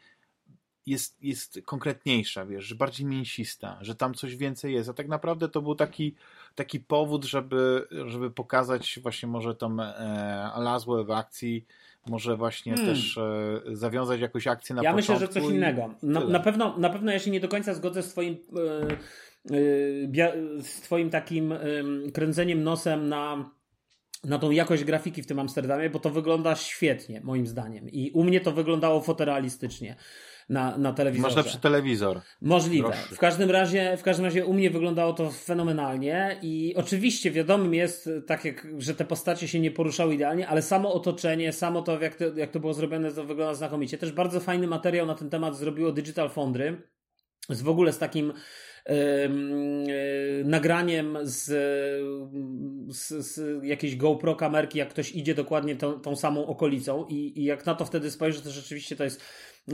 jest, 0.85 1.23
jest 1.23 1.59
konkretniejsza, 1.65 2.45
wiesz, 2.45 2.65
że 2.65 2.75
bardziej 2.75 3.05
mięsista, 3.05 3.77
że 3.81 3.95
tam 3.95 4.13
coś 4.13 4.35
więcej 4.35 4.73
jest, 4.73 4.89
a 4.89 4.93
tak 4.93 5.07
naprawdę 5.07 5.49
to 5.49 5.61
był 5.61 5.75
taki, 5.75 6.15
taki 6.55 6.79
powód, 6.79 7.25
żeby, 7.25 7.87
żeby 8.05 8.31
pokazać 8.31 8.99
właśnie 9.03 9.29
może 9.29 9.55
tą 9.55 9.81
e, 9.81 10.51
Laswell 10.57 11.05
w 11.05 11.11
akcji, 11.11 11.65
może 12.09 12.37
właśnie 12.37 12.75
hmm. 12.75 12.95
też 12.95 13.17
e, 13.17 13.61
zawiązać 13.71 14.21
jakąś 14.21 14.47
akcję 14.47 14.75
na 14.75 14.83
ja 14.83 14.93
początku. 14.93 15.11
Ja 15.11 15.19
myślę, 15.19 15.27
że 15.27 15.41
coś 15.41 15.53
innego. 15.53 15.93
Na, 16.03 16.19
na, 16.19 16.39
pewno, 16.39 16.77
na 16.77 16.89
pewno 16.89 17.11
ja 17.11 17.19
się 17.19 17.31
nie 17.31 17.39
do 17.39 17.47
końca 17.47 17.73
zgodzę 17.73 18.03
z 18.03 18.09
twoim 18.09 18.33
e, 18.33 20.25
e, 20.25 20.61
z 20.63 20.81
twoim 20.81 21.09
takim 21.09 21.53
kręceniem 22.13 22.63
nosem 22.63 23.09
na 23.09 23.49
na 24.23 24.39
tą 24.39 24.51
jakość 24.51 24.83
grafiki 24.83 25.23
w 25.23 25.27
tym 25.27 25.39
Amsterdamie, 25.39 25.89
bo 25.89 25.99
to 25.99 26.09
wygląda 26.09 26.55
świetnie, 26.55 27.21
moim 27.23 27.47
zdaniem. 27.47 27.89
I 27.89 28.11
u 28.11 28.23
mnie 28.23 28.41
to 28.41 28.51
wyglądało 28.51 29.01
fotorealistycznie 29.01 29.95
na, 30.49 30.77
na 30.77 30.93
telewizorze. 30.93 31.35
Masz 31.35 31.45
lepszy 31.45 31.59
telewizor. 31.59 32.21
Możliwe. 32.41 32.91
W 33.11 33.17
każdym, 33.17 33.51
razie, 33.51 33.97
w 33.97 34.03
każdym 34.03 34.25
razie 34.25 34.45
u 34.45 34.53
mnie 34.53 34.69
wyglądało 34.69 35.13
to 35.13 35.31
fenomenalnie 35.31 36.39
i 36.41 36.73
oczywiście 36.75 37.31
wiadomym 37.31 37.73
jest, 37.73 38.09
tak 38.27 38.45
jak, 38.45 38.67
że 38.77 38.95
te 38.95 39.05
postacie 39.05 39.47
się 39.47 39.59
nie 39.59 39.71
poruszały 39.71 40.15
idealnie, 40.15 40.47
ale 40.47 40.61
samo 40.61 40.93
otoczenie, 40.93 41.53
samo 41.53 41.81
to 41.81 42.01
jak, 42.01 42.15
to, 42.15 42.25
jak 42.35 42.51
to 42.51 42.59
było 42.59 42.73
zrobione, 42.73 43.11
to 43.11 43.23
wygląda 43.23 43.53
znakomicie. 43.53 43.97
Też 43.97 44.11
bardzo 44.11 44.39
fajny 44.39 44.67
materiał 44.67 45.05
na 45.05 45.15
ten 45.15 45.29
temat 45.29 45.57
zrobiło 45.57 45.91
Digital 45.91 46.29
Foundry, 46.29 46.81
z 47.49 47.61
w 47.61 47.69
ogóle 47.69 47.93
z 47.93 47.97
takim 47.97 48.33
nagraniem 50.45 51.17
z, 51.21 51.45
z, 52.89 53.25
z, 53.25 53.63
jakiejś 53.63 53.95
GoPro 53.95 54.35
kamerki, 54.35 54.79
jak 54.79 54.89
ktoś 54.89 55.11
idzie 55.11 55.35
dokładnie 55.35 55.75
tą, 55.75 55.99
tą 55.99 56.15
samą 56.15 56.45
okolicą 56.45 57.05
i, 57.09 57.39
i 57.39 57.43
jak 57.43 57.65
na 57.65 57.75
to 57.75 57.85
wtedy 57.85 58.11
spojrzy, 58.11 58.41
to 58.41 58.51
rzeczywiście 58.51 58.95
to 58.95 59.03
jest 59.03 59.21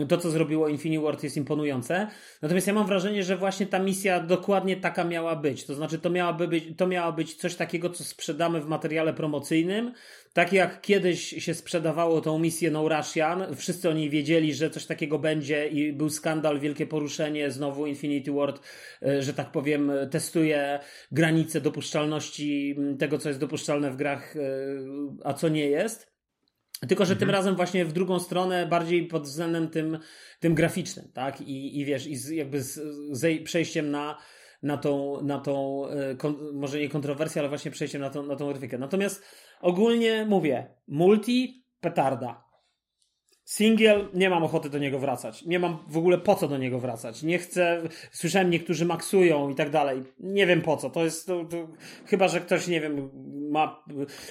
to, 0.09 0.17
co 0.17 0.29
zrobiło 0.29 0.67
Infinity 0.67 1.03
Ward 1.03 1.23
jest 1.23 1.37
imponujące. 1.37 2.07
Natomiast 2.41 2.67
ja 2.67 2.73
mam 2.73 2.87
wrażenie, 2.87 3.23
że 3.23 3.37
właśnie 3.37 3.65
ta 3.65 3.79
misja 3.79 4.19
dokładnie 4.19 4.77
taka 4.77 5.03
miała 5.03 5.35
być. 5.35 5.65
To 5.65 5.73
znaczy, 5.75 5.99
to 5.99 6.09
miałaby 6.09 6.47
być, 6.47 6.63
to 6.77 6.87
miało 6.87 7.13
być 7.13 7.35
coś 7.35 7.55
takiego, 7.55 7.89
co 7.89 8.03
sprzedamy 8.03 8.61
w 8.61 8.67
materiale 8.67 9.13
promocyjnym. 9.13 9.93
Tak 10.37 10.53
jak 10.53 10.81
kiedyś 10.81 11.29
się 11.29 11.53
sprzedawało 11.53 12.21
tą 12.21 12.39
misję 12.39 12.71
No 12.71 12.89
Russian, 12.89 13.55
wszyscy 13.55 13.89
oni 13.89 14.09
wiedzieli, 14.09 14.53
że 14.53 14.69
coś 14.69 14.85
takiego 14.85 15.19
będzie 15.19 15.67
i 15.67 15.93
był 15.93 16.09
skandal, 16.09 16.59
wielkie 16.59 16.87
poruszenie, 16.87 17.51
znowu 17.51 17.87
Infinity 17.87 18.31
Ward, 18.31 18.61
e, 19.01 19.21
że 19.21 19.33
tak 19.33 19.51
powiem, 19.51 19.91
testuje 20.11 20.79
granice 21.11 21.61
dopuszczalności 21.61 22.75
tego, 22.99 23.17
co 23.17 23.29
jest 23.29 23.39
dopuszczalne 23.39 23.91
w 23.91 23.95
grach, 23.95 24.35
e, 24.35 24.39
a 25.23 25.33
co 25.33 25.49
nie 25.49 25.67
jest. 25.67 26.13
Tylko, 26.87 27.05
że 27.05 27.13
mhm. 27.13 27.19
tym 27.19 27.29
razem 27.29 27.55
właśnie 27.55 27.85
w 27.85 27.93
drugą 27.93 28.19
stronę, 28.19 28.67
bardziej 28.67 29.07
pod 29.07 29.23
względem 29.23 29.69
tym, 29.69 29.99
tym 30.39 30.55
graficznym, 30.55 31.11
tak? 31.13 31.41
I, 31.41 31.79
i 31.79 31.85
wiesz, 31.85 32.07
i 32.07 32.15
z, 32.15 32.29
jakby 32.29 32.61
z, 32.61 32.79
z 33.11 33.43
przejściem 33.43 33.91
na, 33.91 34.17
na 34.63 34.77
tą, 34.77 35.21
na 35.21 35.39
tą 35.39 35.87
e, 35.87 36.15
kon, 36.15 36.37
może 36.53 36.79
nie 36.79 36.89
kontrowersję, 36.89 37.41
ale 37.41 37.49
właśnie 37.49 37.71
przejściem 37.71 38.01
na 38.01 38.09
tą, 38.09 38.23
na 38.23 38.35
tą 38.35 38.47
grafikę. 38.47 38.77
Natomiast 38.77 39.23
ogólnie 39.61 40.25
mówię, 40.25 40.67
multi, 40.87 41.63
petarda. 41.81 42.47
Singiel, 43.47 44.09
nie 44.13 44.29
mam 44.29 44.43
ochoty 44.43 44.69
do 44.69 44.77
niego 44.77 44.99
wracać. 44.99 45.45
Nie 45.45 45.59
mam 45.59 45.77
w 45.87 45.97
ogóle 45.97 46.17
po 46.17 46.35
co 46.35 46.47
do 46.47 46.57
niego 46.57 46.79
wracać. 46.79 47.23
Nie 47.23 47.37
chcę. 47.37 47.81
Słyszałem, 48.11 48.49
niektórzy 48.49 48.85
maksują 48.85 49.49
i 49.49 49.55
tak 49.55 49.69
dalej. 49.69 50.03
Nie 50.19 50.45
wiem 50.45 50.61
po 50.61 50.77
co. 50.77 50.89
To 50.89 51.03
jest. 51.03 51.27
To, 51.27 51.45
to, 51.45 51.67
chyba, 52.05 52.27
że 52.27 52.41
ktoś, 52.41 52.67
nie 52.67 52.81
wiem, 52.81 53.09
ma 53.51 53.83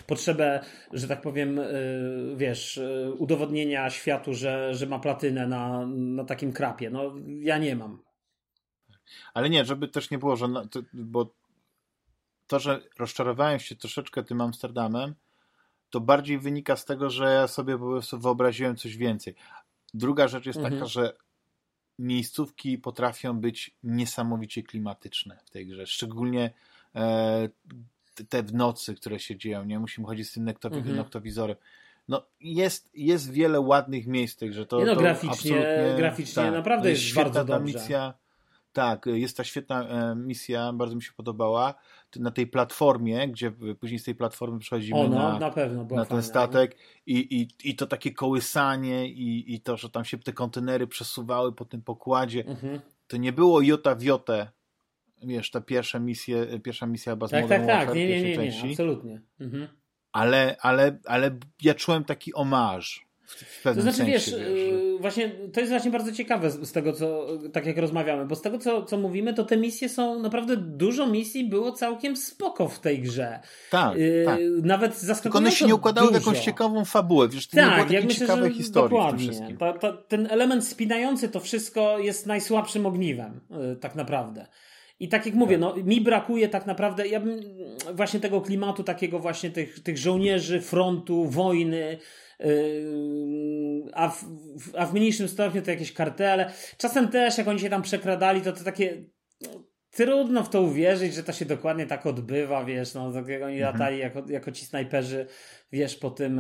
potrzebę, 0.06 0.60
że 0.92 1.08
tak 1.08 1.20
powiem, 1.20 1.56
yy, 1.56 2.36
wiesz, 2.36 2.76
yy, 2.76 3.14
udowodnienia 3.14 3.90
światu, 3.90 4.34
że, 4.34 4.74
że 4.74 4.86
ma 4.86 4.98
platynę 4.98 5.46
na, 5.46 5.86
na 5.86 6.24
takim 6.24 6.52
krapie. 6.52 6.90
No, 6.90 7.14
ja 7.26 7.58
nie 7.58 7.76
mam. 7.76 8.02
Ale 9.34 9.50
nie, 9.50 9.64
żeby 9.64 9.88
też 9.88 10.10
nie 10.10 10.18
było, 10.18 10.36
że. 10.36 10.46
Bo 10.92 11.34
to, 12.46 12.59
że 12.59 12.80
rozczarowałem 12.98 13.61
się 13.61 13.76
troszeczkę 13.76 14.24
tym 14.24 14.40
Amsterdamem, 14.40 15.14
to 15.90 16.00
bardziej 16.00 16.38
wynika 16.38 16.76
z 16.76 16.85
tego, 16.85 17.11
że 17.11 17.24
ja 17.24 17.48
sobie 17.48 17.78
po 17.78 17.87
prostu 17.87 18.18
wyobraziłem 18.18 18.76
coś 18.76 18.96
więcej. 18.96 19.35
Druga 19.94 20.28
rzecz 20.28 20.46
jest 20.46 20.59
mhm. 20.59 20.74
taka, 20.74 20.87
że 20.87 21.16
miejscówki 21.98 22.78
potrafią 22.78 23.40
być 23.40 23.76
niesamowicie 23.82 24.62
klimatyczne 24.62 25.38
w 25.44 25.50
tej 25.50 25.66
grze. 25.66 25.87
Szczególnie 25.87 26.50
e, 26.94 27.48
te 28.28 28.42
w 28.42 28.54
nocy, 28.54 28.94
które 28.94 29.18
się 29.18 29.37
dzieją. 29.37 29.64
Nie 29.64 29.78
musimy 29.78 30.06
chodzić 30.06 30.28
z 30.28 30.32
tym 30.32 30.44
nektowi 30.44 30.76
mhm. 30.76 30.96
noktowizorem. 30.96 31.56
No, 32.09 32.26
jest, 32.40 32.90
jest 32.94 33.32
wiele 33.32 33.61
ładnych 33.61 34.06
miejsc, 34.06 34.40
że 34.50 34.66
to. 34.66 34.78
Nie 34.78 34.85
no, 34.85 34.94
to 34.94 35.00
graficznie, 35.00 35.94
graficznie 35.96 36.42
tak, 36.42 36.54
naprawdę 36.54 36.90
jest, 36.90 37.02
jest 37.02 37.14
bardzo 37.16 37.44
dobrze. 37.44 37.74
Misja, 37.74 38.14
tak, 38.76 39.06
jest 39.06 39.36
ta 39.36 39.44
świetna 39.44 39.88
e, 39.88 40.16
misja, 40.16 40.72
bardzo 40.72 40.94
mi 40.94 41.02
się 41.02 41.12
podobała. 41.16 41.74
Na 42.16 42.30
tej 42.30 42.46
platformie, 42.46 43.28
gdzie 43.28 43.52
później 43.80 43.98
z 43.98 44.04
tej 44.04 44.14
platformy 44.14 44.58
przechodzimy 44.58 45.00
o, 45.00 45.08
no, 45.08 45.18
na, 45.18 45.38
na, 45.38 45.50
pewno, 45.50 45.84
na 45.84 46.04
ten 46.04 46.22
statek 46.22 46.76
i, 47.06 47.18
i, 47.18 47.70
i 47.70 47.76
to 47.76 47.86
takie 47.86 48.12
kołysanie 48.12 49.08
i, 49.08 49.54
i 49.54 49.60
to, 49.60 49.76
że 49.76 49.90
tam 49.90 50.04
się 50.04 50.18
te 50.18 50.32
kontenery 50.32 50.86
przesuwały 50.86 51.52
po 51.52 51.64
tym 51.64 51.82
pokładzie. 51.82 52.44
Mhm. 52.46 52.80
To 53.06 53.16
nie 53.16 53.32
było 53.32 53.60
jota 53.60 53.94
w 53.94 54.02
jotę 54.02 54.48
wiesz, 55.22 55.50
ta 55.50 55.60
pierwsza 55.60 55.98
misja, 55.98 56.36
pierwsza 56.62 56.86
misja 56.86 57.12
chyba 57.12 57.28
z 57.28 57.30
tak, 57.30 57.42
Modern 57.42 57.66
tak, 57.66 57.86
tak, 57.86 57.94
nie, 57.94 58.08
nie, 58.08 58.22
nie, 58.22 58.36
nie, 58.36 58.70
absolutnie. 58.70 59.20
Mhm. 59.40 59.68
Ale, 60.12 60.56
ale, 60.60 60.98
ale 61.04 61.38
ja 61.62 61.74
czułem 61.74 62.04
taki 62.04 62.34
omarz 62.34 63.06
w 63.26 63.62
pewnym 63.62 63.86
to 63.86 63.92
znaczy, 63.92 64.12
sensie, 64.12 64.12
wiesz, 64.12 64.30
wiesz 64.30 64.70
że... 64.70 64.86
właśnie 65.00 65.30
to 65.52 65.61
jest 65.61 65.72
właśnie 65.72 65.90
bardzo 65.90 66.12
ciekawe 66.12 66.50
z, 66.50 66.68
z, 66.68 66.72
tego, 66.72 66.92
co 66.92 67.26
tak 67.52 67.66
jak 67.66 67.78
rozmawiamy, 67.78 68.26
bo 68.26 68.37
z 68.37 68.42
tego, 68.42 68.59
co, 68.59 68.82
co 68.82 68.96
mówimy, 68.96 69.35
to 69.35 69.44
te 69.44 69.56
misje 69.56 69.88
są 69.88 70.20
naprawdę 70.20 70.56
dużo 70.56 71.06
misji 71.06 71.48
było 71.48 71.72
całkiem 71.72 72.16
spoko 72.16 72.68
w 72.68 72.80
tej 72.80 73.02
grze. 73.02 73.40
Tak. 73.70 73.96
Yy, 73.96 74.22
tak. 74.24 74.40
Nawet 74.62 74.98
zaskakująco 74.98 75.22
Tylko 75.22 75.38
one 75.38 75.50
się 75.50 75.66
nie 75.66 75.74
układały 75.74 76.09
dużo. 76.09 76.20
w 76.20 76.26
jakąś 76.26 76.44
ciekawą 76.44 76.85
fabułę, 76.85 77.28
wiesz, 77.28 77.48
to 77.48 77.56
tak, 77.56 77.78
nie 77.78 77.85
było 77.85 77.94
jak 77.94 78.04
myślę, 78.04 78.26
ciekawej 78.26 78.52
historii 78.52 78.90
dokładnie. 78.90 79.56
Ta, 79.59 79.72
ta, 79.72 79.92
ten 79.92 80.26
element 80.30 80.66
spinający 80.66 81.28
to 81.28 81.40
wszystko 81.40 81.98
jest 81.98 82.26
najsłabszym 82.26 82.87
ogniwem, 82.87 83.40
yy, 83.50 83.76
tak 83.76 83.94
naprawdę. 83.94 84.46
I 85.00 85.09
tak 85.09 85.26
jak 85.26 85.35
mówię, 85.35 85.59
tak. 85.59 85.61
no, 85.61 85.85
mi 85.85 86.00
brakuje 86.00 86.48
tak 86.48 86.66
naprawdę, 86.66 87.09
ja 87.09 87.20
bym 87.20 87.40
właśnie 87.94 88.20
tego 88.20 88.40
klimatu, 88.40 88.85
takiego 88.85 89.18
właśnie 89.18 89.50
tych, 89.50 89.80
tych 89.80 89.98
żołnierzy, 89.98 90.61
frontu, 90.61 91.24
wojny, 91.24 91.98
a 93.92 94.09
w, 94.09 94.25
a 94.77 94.87
w 94.87 94.94
mniejszym 94.94 95.29
stopniu 95.29 95.62
to 95.62 95.70
jakieś 95.70 95.92
kartele. 95.92 96.53
Czasem 96.77 97.09
też, 97.09 97.38
jak 97.38 97.49
oni 97.49 97.61
się 97.61 97.70
tam 97.70 97.83
przekradali, 97.83 98.40
to 98.40 98.53
to 98.53 98.64
takie 98.64 99.05
no, 99.40 99.49
trudno 99.96 100.44
w 100.44 100.51
to 100.51 100.62
uwierzyć, 100.62 101.14
że 101.14 101.22
to 101.22 101.33
się 101.33 101.44
dokładnie 101.44 101.87
tak 101.87 102.07
odbywa, 102.07 102.64
wiesz, 102.64 102.94
no, 102.94 103.12
tak 103.12 103.29
jak 103.29 103.42
oni 103.42 103.57
mhm. 103.57 103.72
latali 103.72 103.99
jako, 103.99 104.22
jako 104.29 104.53
ci 104.53 104.66
snajperzy, 104.66 105.27
wiesz, 105.72 105.96
po 105.96 106.11
tym, 106.11 106.37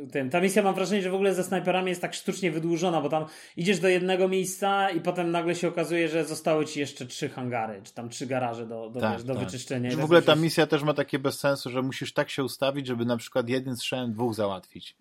yy, 0.00 0.06
tym. 0.06 0.30
Ta 0.30 0.40
misja 0.40 0.62
mam 0.62 0.74
wrażenie, 0.74 1.02
że 1.02 1.10
w 1.10 1.14
ogóle 1.14 1.34
ze 1.34 1.44
snajperami 1.44 1.88
jest 1.88 2.00
tak 2.00 2.14
sztucznie 2.14 2.50
wydłużona, 2.50 3.00
bo 3.00 3.08
tam 3.08 3.24
idziesz 3.56 3.80
do 3.80 3.88
jednego 3.88 4.28
miejsca 4.28 4.90
i 4.90 5.00
potem 5.00 5.30
nagle 5.30 5.54
się 5.54 5.68
okazuje, 5.68 6.08
że 6.08 6.24
zostały 6.24 6.66
ci 6.66 6.80
jeszcze 6.80 7.06
trzy 7.06 7.28
hangary, 7.28 7.80
czy 7.82 7.94
tam 7.94 8.08
trzy 8.08 8.26
garaże 8.26 8.66
do, 8.66 8.90
do, 8.90 9.00
tak, 9.00 9.12
wiesz, 9.12 9.24
do 9.24 9.34
tak. 9.34 9.44
wyczyszczenia. 9.44 9.90
Że 9.90 9.96
w 9.96 10.04
ogóle 10.04 10.22
ta 10.22 10.36
misja 10.36 10.66
też 10.66 10.82
ma 10.82 10.94
takie 10.94 11.18
bez 11.18 11.38
sensu, 11.38 11.70
że 11.70 11.82
musisz 11.82 12.12
tak 12.12 12.30
się 12.30 12.44
ustawić, 12.44 12.86
żeby 12.86 13.04
na 13.04 13.16
przykład 13.16 13.48
jeden 13.48 13.76
strzałem 13.76 14.12
dwóch 14.12 14.34
załatwić. 14.34 14.96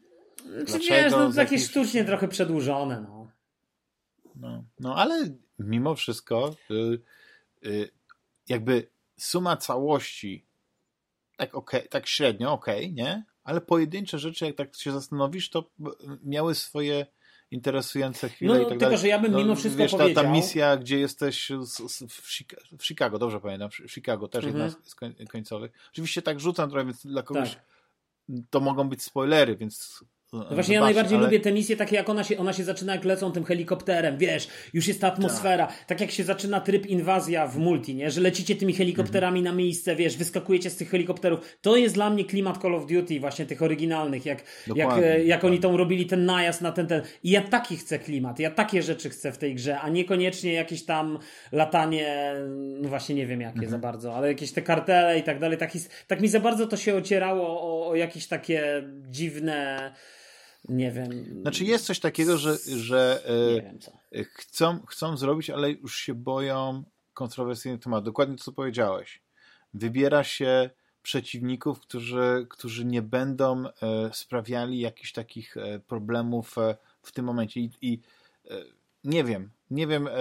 Czy 0.68 0.80
wiesz, 0.80 1.12
no 1.12 1.28
takie 1.28 1.40
jakiś... 1.40 1.70
sztucznie 1.70 2.06
trochę 2.06 2.28
przedłużone, 2.28 3.02
no. 3.02 3.32
No, 4.36 4.64
no 4.80 4.96
ale 4.96 5.30
mimo 5.60 5.96
wszystko 5.96 6.56
y, 6.72 7.02
y, 7.68 7.92
jakby 8.50 8.88
suma 9.18 9.58
całości 9.58 10.46
tak, 11.38 11.56
okay, 11.56 11.82
tak 11.82 12.08
średnio, 12.08 12.52
okej, 12.52 12.86
okay, 12.86 12.92
nie? 12.92 13.24
Ale 13.44 13.62
pojedyncze 13.62 14.20
rzeczy, 14.20 14.46
jak 14.46 14.56
tak 14.56 14.76
się 14.76 14.92
zastanowisz, 14.92 15.50
to 15.50 15.70
miały 16.24 16.56
swoje 16.56 17.06
interesujące 17.52 18.30
chwile 18.30 18.54
no, 18.54 18.60
i 18.60 18.60
tak 18.60 18.70
tylko, 18.70 18.82
dalej. 18.82 18.98
że 18.98 19.08
ja 19.08 19.20
bym 19.20 19.32
mimo 19.32 19.48
no, 19.48 19.56
wszystko 19.56 19.84
wiesz, 19.84 19.92
powiedział... 19.92 20.16
Ta, 20.16 20.24
ta 20.24 20.30
misja, 20.30 20.78
gdzie 20.78 21.00
jesteś 21.00 21.52
w 22.78 22.86
Chicago, 22.86 23.20
dobrze 23.20 23.40
pamiętam, 23.40 23.70
w 23.70 23.92
Chicago 23.92 24.28
też 24.28 24.46
mhm. 24.46 24.64
jedna 24.64 24.82
z 24.86 24.96
końcowych. 25.30 25.72
Oczywiście 25.92 26.22
tak 26.22 26.40
rzucam 26.40 26.70
trochę, 26.70 26.86
więc 26.86 27.06
dla 27.06 27.24
kogoś 27.24 27.56
tak. 27.56 27.64
to 28.50 28.60
mogą 28.60 28.90
być 28.90 29.04
spoilery, 29.04 29.56
więc 29.56 30.04
no 30.34 30.46
właśnie 30.52 30.76
ja 30.76 30.82
najbardziej 30.82 31.18
ale... 31.18 31.26
lubię 31.26 31.40
te 31.40 31.52
misje 31.52 31.78
takie 31.78 31.96
jak 31.96 32.10
ona 32.10 32.24
się, 32.24 32.38
ona 32.38 32.54
się 32.54 32.64
zaczyna 32.64 32.96
jak 32.96 33.06
lecą 33.06 33.32
tym 33.32 33.44
helikopterem, 33.44 34.18
wiesz, 34.18 34.48
już 34.74 34.88
jest 34.88 35.02
ta 35.02 35.08
atmosfera, 35.08 35.68
tak. 35.68 35.86
tak 35.86 36.02
jak 36.02 36.12
się 36.12 36.24
zaczyna 36.24 36.62
tryb 36.62 36.86
inwazja 36.86 37.48
w 37.48 37.58
multi, 37.58 37.96
nie, 37.96 38.12
że 38.12 38.22
lecicie 38.22 38.56
tymi 38.56 38.74
helikopterami 38.74 39.42
-hmm. 39.42 39.44
na 39.44 39.52
miejsce, 39.52 39.96
wiesz, 39.96 40.18
wyskakujecie 40.18 40.70
z 40.70 40.76
tych 40.76 40.90
helikopterów, 40.90 41.58
to 41.62 41.76
jest 41.76 41.96
dla 41.96 42.10
mnie 42.10 42.26
klimat 42.26 42.62
Call 42.62 42.76
of 42.76 42.86
Duty 42.86 43.20
właśnie 43.20 43.46
tych 43.46 43.62
oryginalnych, 43.62 44.26
jak, 44.26 44.44
jak, 44.76 44.98
e, 44.98 45.24
jak 45.24 45.44
oni 45.44 45.60
tą 45.60 45.78
robili 45.78 46.06
ten 46.06 46.26
najazd 46.26 46.62
na 46.62 46.72
ten, 46.72 46.88
ten 46.88 47.02
i 47.24 47.30
ja 47.30 47.42
taki 47.42 47.78
chcę 47.78 48.00
klimat, 48.00 48.40
ja 48.40 48.52
takie 48.52 48.84
rzeczy 48.84 49.10
chcę 49.10 49.32
w 49.32 49.38
tej 49.38 49.56
grze, 49.56 49.80
a 49.80 49.90
niekoniecznie 49.90 50.54
jakieś 50.54 50.86
tam 50.86 51.20
latanie, 51.52 52.34
no 52.82 52.90
właśnie 52.90 53.16
nie 53.16 53.28
wiem 53.28 53.42
jakie 53.42 53.60
-hmm. 53.60 53.70
za 53.70 53.78
bardzo, 53.78 54.16
ale 54.16 54.28
jakieś 54.28 54.52
te 54.52 54.62
kartele 54.62 55.20
i 55.20 55.24
tak 55.24 55.40
dalej, 55.40 55.58
tak, 55.58 55.72
tak 56.08 56.22
mi 56.22 56.28
za 56.28 56.40
bardzo 56.40 56.68
to 56.68 56.78
się 56.78 56.96
ocierało 56.96 57.62
o, 57.62 57.88
o 57.88 57.96
jakieś 57.96 58.28
takie 58.28 58.84
dziwne 59.10 59.92
nie 60.70 60.92
wiem. 60.92 61.42
Znaczy 61.42 61.64
jest 61.64 61.86
coś 61.86 62.00
takiego, 62.00 62.38
że, 62.38 62.58
że 62.78 63.24
e, 64.12 64.24
chcą, 64.24 64.86
chcą 64.86 65.18
zrobić, 65.18 65.50
ale 65.50 65.72
już 65.72 65.98
się 65.98 66.14
boją 66.14 66.84
kontrowersyjnych 67.14 67.82
tematów. 67.82 68.06
Dokładnie 68.06 68.38
to, 68.38 68.44
co 68.44 68.52
powiedziałeś. 68.52 69.22
Wybiera 69.74 70.24
się 70.24 70.70
przeciwników, 71.02 71.80
którzy, 71.80 72.48
którzy 72.50 72.86
nie 72.86 73.02
będą 73.02 73.64
e, 73.68 73.70
sprawiali 74.14 74.80
jakichś 74.80 75.12
takich 75.12 75.58
e, 75.58 75.80
problemów 75.80 76.58
e, 76.58 76.78
w 77.02 77.12
tym 77.12 77.26
momencie. 77.26 77.60
I, 77.60 77.72
i 77.82 78.02
e, 78.52 78.64
nie 79.04 79.24
wiem, 79.24 79.52
nie 79.72 79.88
wiem, 79.88 80.08
e, 80.08 80.12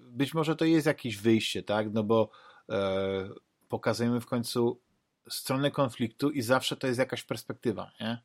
być 0.00 0.34
może 0.34 0.56
to 0.56 0.64
jest 0.64 0.86
jakieś 0.86 1.16
wyjście, 1.16 1.62
tak? 1.62 1.92
No 1.92 2.02
bo 2.04 2.30
pokazujemy 3.68 4.20
w 4.20 4.26
końcu 4.26 4.80
stronę 5.28 5.70
konfliktu 5.70 6.30
i 6.30 6.42
zawsze 6.42 6.76
to 6.76 6.86
jest 6.86 6.98
jakaś 6.98 7.22
perspektywa, 7.22 7.90
nie? 8.00 8.18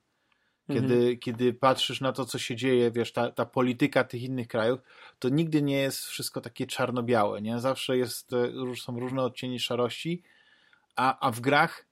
Kiedy, 0.74 0.96
mhm. 0.96 1.18
kiedy 1.18 1.54
patrzysz 1.54 2.02
na 2.02 2.12
to, 2.12 2.26
co 2.26 2.40
się 2.40 2.56
dzieje, 2.56 2.92
wiesz, 2.92 3.14
ta, 3.14 3.32
ta 3.32 3.46
polityka 3.46 4.04
tych 4.04 4.24
innych 4.24 4.48
krajów, 4.48 4.80
to 5.20 5.30
nigdy 5.30 5.62
nie 5.62 5.78
jest 5.78 6.06
wszystko 6.06 6.42
takie 6.42 6.68
czarno-białe, 6.68 7.42
nie? 7.42 7.60
Zawsze 7.60 7.98
jest, 7.98 8.34
e, 8.34 8.76
są 8.76 9.00
różne 9.00 9.24
odcienie 9.24 9.60
szarości, 9.60 10.24
a, 10.96 11.28
a 11.28 11.32
w 11.32 11.40
grach 11.40 11.86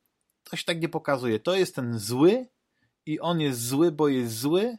to 0.44 0.58
się 0.58 0.64
tak 0.64 0.82
nie 0.82 0.90
pokazuje. 0.90 1.40
To 1.40 1.56
jest 1.56 1.76
ten 1.76 2.00
zły 2.00 2.48
i 3.06 3.20
on 3.20 3.42
jest 3.42 3.68
zły, 3.68 3.92
bo 3.92 4.08
jest 4.08 4.40
zły 4.40 4.78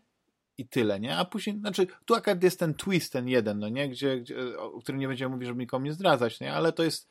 i 0.59 0.69
tyle, 0.69 1.01
nie? 1.01 1.17
A 1.17 1.25
później, 1.25 1.59
znaczy, 1.59 1.87
tu 2.05 2.15
akurat 2.15 2.43
jest 2.43 2.59
ten 2.59 2.75
twist, 2.75 3.13
ten 3.13 3.29
jeden, 3.29 3.59
no 3.59 3.69
nie? 3.69 3.89
Gdzie, 3.89 4.21
gdzie, 4.21 4.59
o 4.59 4.81
którym 4.81 5.01
nie 5.01 5.09
będziemy 5.09 5.35
mówić, 5.35 5.49
żeby 5.49 5.61
nikomu 5.61 5.85
nie 5.85 5.93
zdradzać, 5.93 6.41
nie? 6.41 6.53
Ale 6.53 6.73
to 6.73 6.83
jest 6.83 7.09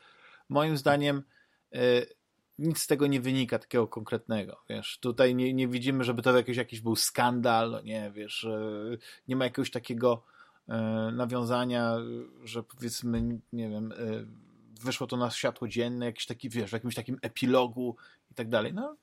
moim 0.49 0.77
zdaniem 0.77 1.23
e, 1.73 1.79
nic 2.59 2.81
z 2.81 2.87
tego 2.87 3.07
nie 3.07 3.21
wynika 3.21 3.59
takiego 3.59 3.87
konkretnego, 3.87 4.63
wiesz, 4.69 4.97
tutaj 5.01 5.35
nie, 5.35 5.53
nie 5.53 5.67
widzimy, 5.67 6.03
żeby 6.03 6.21
to 6.21 6.37
jakiś, 6.37 6.57
jakiś 6.57 6.81
był 6.81 6.95
skandal, 6.95 7.71
no 7.71 7.81
nie, 7.81 8.11
wiesz, 8.11 8.47
nie 9.27 9.35
ma 9.35 9.45
jakiegoś 9.45 9.71
takiego 9.71 10.23
e, 10.67 10.77
nawiązania, 11.13 11.95
że 12.43 12.63
powiedzmy, 12.63 13.39
nie 13.53 13.69
wiem, 13.69 13.91
e, 13.91 13.95
wyszło 14.81 15.07
to 15.07 15.17
na 15.17 15.31
światło 15.31 15.67
dzienne, 15.67 16.05
jakiś 16.05 16.25
taki, 16.25 16.49
wiesz, 16.49 16.69
w 16.69 16.73
jakimś 16.73 16.95
takim 16.95 17.19
epilogu 17.21 17.95
i 18.31 18.33
tak 18.33 18.49
dalej, 18.49 18.73
no 18.73 18.95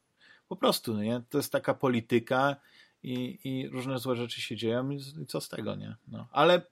po 0.48 0.56
prostu, 0.56 0.94
no 0.94 1.02
nie, 1.02 1.22
to 1.30 1.38
jest 1.38 1.52
taka 1.52 1.74
polityka 1.74 2.56
i, 3.02 3.38
i 3.44 3.68
różne 3.68 3.98
złe 3.98 4.16
rzeczy 4.16 4.40
się 4.40 4.56
dzieją 4.56 4.90
i, 4.90 5.00
co 5.28 5.40
z 5.40 5.48
tego, 5.48 5.74
nie, 5.74 5.96
no, 6.08 6.28
ale 6.32 6.62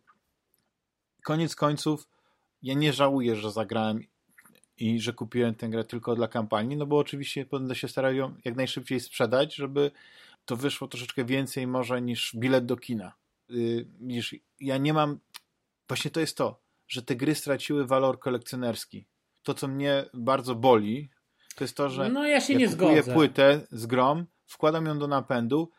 koniec 1.23 1.57
końców 1.57 2.09
ja 2.63 2.75
nie 2.75 2.93
żałuję, 2.93 3.37
że 3.37 3.53
zagrałem 3.53 4.01
i 4.79 5.01
że 5.01 5.13
kupiłem 5.13 5.55
tę 5.55 5.69
grę 5.69 5.85
tylko 5.85 6.15
dla 6.15 6.29
kampanii, 6.29 6.77
no 6.77 6.87
bo 6.87 6.99
oczywiście 6.99 7.47
będę 7.47 7.75
się 7.75 7.89
starał 7.89 8.15
ją 8.15 8.35
jak 8.45 8.57
najszybciej 8.57 9.01
sprzedać, 9.01 9.55
żeby 9.55 9.91
to 10.45 10.57
wyszło 10.57 10.89
troszeczkę 10.89 11.25
więcej 11.25 11.67
może 11.67 12.03
niż 12.03 12.37
bilet 12.37 12.67
do 12.67 12.77
kina. 12.77 13.13
Yy, 13.49 13.87
widzisz, 14.01 14.35
ja 14.61 14.77
nie 14.77 14.93
mam, 14.93 15.19
właśnie 15.89 16.11
to 16.11 16.21
jest 16.21 16.37
to, 16.37 16.61
że 16.89 17.03
te 17.03 17.17
gry 17.17 17.35
straciły 17.35 17.87
walor 17.87 18.19
kolekcjonerski. 18.19 19.07
To, 19.43 19.55
co 19.55 19.69
mnie 19.69 20.05
bardzo 20.15 20.55
boli, 20.55 21.11
to 21.57 21.65
jest 21.65 21.77
to, 21.77 21.89
że 21.91 22.09
no, 22.09 22.27
ja, 22.27 22.41
się 22.41 22.53
ja 22.53 22.59
nie 22.59 22.69
kupuję 22.69 23.03
zgodzę. 23.03 23.15
płytę 23.15 23.67
z 23.71 23.87
grom, 23.87 24.27
wkładam 24.47 24.87
ją 24.87 24.99
do 24.99 25.09
napędu 25.09 25.71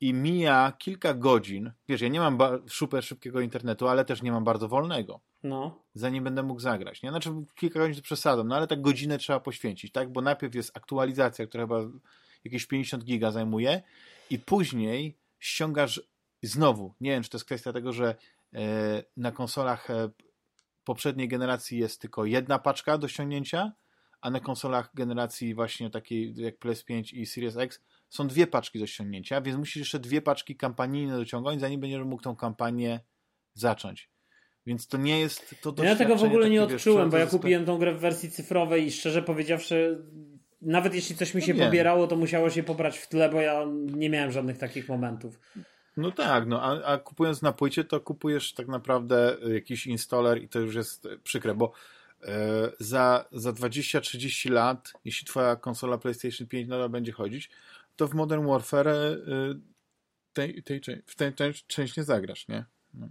i 0.00 0.14
mija 0.14 0.72
kilka 0.78 1.14
godzin. 1.14 1.72
Wiesz, 1.88 2.00
ja 2.00 2.08
nie 2.08 2.20
mam 2.20 2.38
super 2.68 3.04
szybkiego 3.04 3.40
internetu, 3.40 3.88
ale 3.88 4.04
też 4.04 4.22
nie 4.22 4.32
mam 4.32 4.44
bardzo 4.44 4.68
wolnego. 4.68 5.20
No. 5.42 5.82
Zanim 5.94 6.24
będę 6.24 6.42
mógł 6.42 6.60
zagrać. 6.60 7.02
Nie? 7.02 7.10
Znaczy 7.10 7.30
kilka 7.54 7.78
godzin 7.78 7.96
to 7.96 8.02
przesadzam, 8.02 8.48
no 8.48 8.56
ale 8.56 8.66
tak 8.66 8.80
godzinę 8.80 9.18
trzeba 9.18 9.40
poświęcić, 9.40 9.92
tak? 9.92 10.12
Bo 10.12 10.20
najpierw 10.20 10.54
jest 10.54 10.76
aktualizacja, 10.76 11.46
która 11.46 11.64
chyba 11.64 11.80
jakieś 12.44 12.66
50 12.66 13.04
giga 13.04 13.30
zajmuje 13.30 13.82
i 14.30 14.38
później 14.38 15.18
ściągasz 15.38 16.02
znowu, 16.42 16.94
nie 17.00 17.10
wiem, 17.10 17.22
czy 17.22 17.30
to 17.30 17.36
jest 17.36 17.44
kwestia 17.44 17.72
tego, 17.72 17.92
że 17.92 18.14
e, 18.54 19.04
na 19.16 19.32
konsolach 19.32 19.90
e, 19.90 20.10
poprzedniej 20.84 21.28
generacji 21.28 21.78
jest 21.78 22.00
tylko 22.00 22.24
jedna 22.24 22.58
paczka 22.58 22.98
do 22.98 23.08
ściągnięcia, 23.08 23.72
a 24.20 24.30
na 24.30 24.40
konsolach 24.40 24.90
generacji 24.94 25.54
właśnie 25.54 25.90
takiej 25.90 26.34
jak 26.36 26.58
PS5 26.58 27.14
i 27.14 27.26
Series 27.26 27.56
X 27.56 27.80
są 28.08 28.26
dwie 28.26 28.46
paczki 28.46 28.78
do 28.78 28.86
ściągnięcia, 28.86 29.40
więc 29.40 29.58
musisz 29.58 29.76
jeszcze 29.76 29.98
dwie 29.98 30.22
paczki 30.22 30.56
kampanijne 30.56 31.16
dociągnąć, 31.16 31.60
zanim 31.60 31.80
będziesz 31.80 32.04
mógł 32.04 32.22
tą 32.22 32.36
kampanię 32.36 33.00
zacząć. 33.54 34.11
Więc 34.66 34.86
to 34.86 34.96
nie 34.96 35.20
jest 35.20 35.54
to 35.62 35.84
Ja 35.84 35.96
tego 35.96 36.16
w 36.16 36.22
ogóle 36.22 36.50
nie 36.50 36.62
odczułem, 36.62 37.10
bo 37.10 37.16
ja 37.16 37.26
kupiłem 37.26 37.64
tą 37.64 37.78
grę 37.78 37.94
w 37.94 38.00
wersji 38.00 38.30
cyfrowej 38.30 38.86
i 38.86 38.92
szczerze 38.92 39.22
powiedziawszy, 39.22 40.02
nawet 40.62 40.94
jeśli 40.94 41.16
coś 41.16 41.34
mi 41.34 41.40
no 41.40 41.46
się 41.46 41.54
no 41.54 41.64
pobierało, 41.64 42.06
to 42.06 42.16
musiało 42.16 42.50
się 42.50 42.62
pobrać 42.62 42.98
w 42.98 43.08
tle, 43.08 43.28
bo 43.28 43.40
ja 43.40 43.64
nie 43.86 44.10
miałem 44.10 44.32
żadnych 44.32 44.58
takich 44.58 44.88
momentów. 44.88 45.40
No 45.96 46.10
tak, 46.10 46.46
no 46.46 46.62
a, 46.62 46.84
a 46.84 46.98
kupując 46.98 47.42
na 47.42 47.52
płycie, 47.52 47.84
to 47.84 48.00
kupujesz 48.00 48.54
tak 48.54 48.68
naprawdę 48.68 49.36
jakiś 49.54 49.86
installer 49.86 50.42
i 50.42 50.48
to 50.48 50.60
już 50.60 50.74
jest 50.74 51.08
przykre, 51.24 51.54
bo 51.54 51.72
e, 52.22 52.72
za, 52.80 53.24
za 53.32 53.50
20-30 53.50 54.50
lat, 54.50 54.92
jeśli 55.04 55.26
twoja 55.26 55.56
konsola 55.56 55.98
PlayStation 55.98 56.46
5 56.46 56.68
nadal 56.68 56.88
będzie 56.88 57.12
chodzić, 57.12 57.50
to 57.96 58.08
w 58.08 58.14
Modern 58.14 58.46
Warfare 58.46 58.88
y, 58.88 59.20
tej, 60.32 60.62
tej, 60.62 60.80
w 61.06 61.14
tej, 61.14 61.32
tej 61.32 61.54
części 61.54 62.00
nie 62.00 62.04
zagrasz, 62.04 62.48
nie? 62.48 62.64
No. 62.94 63.08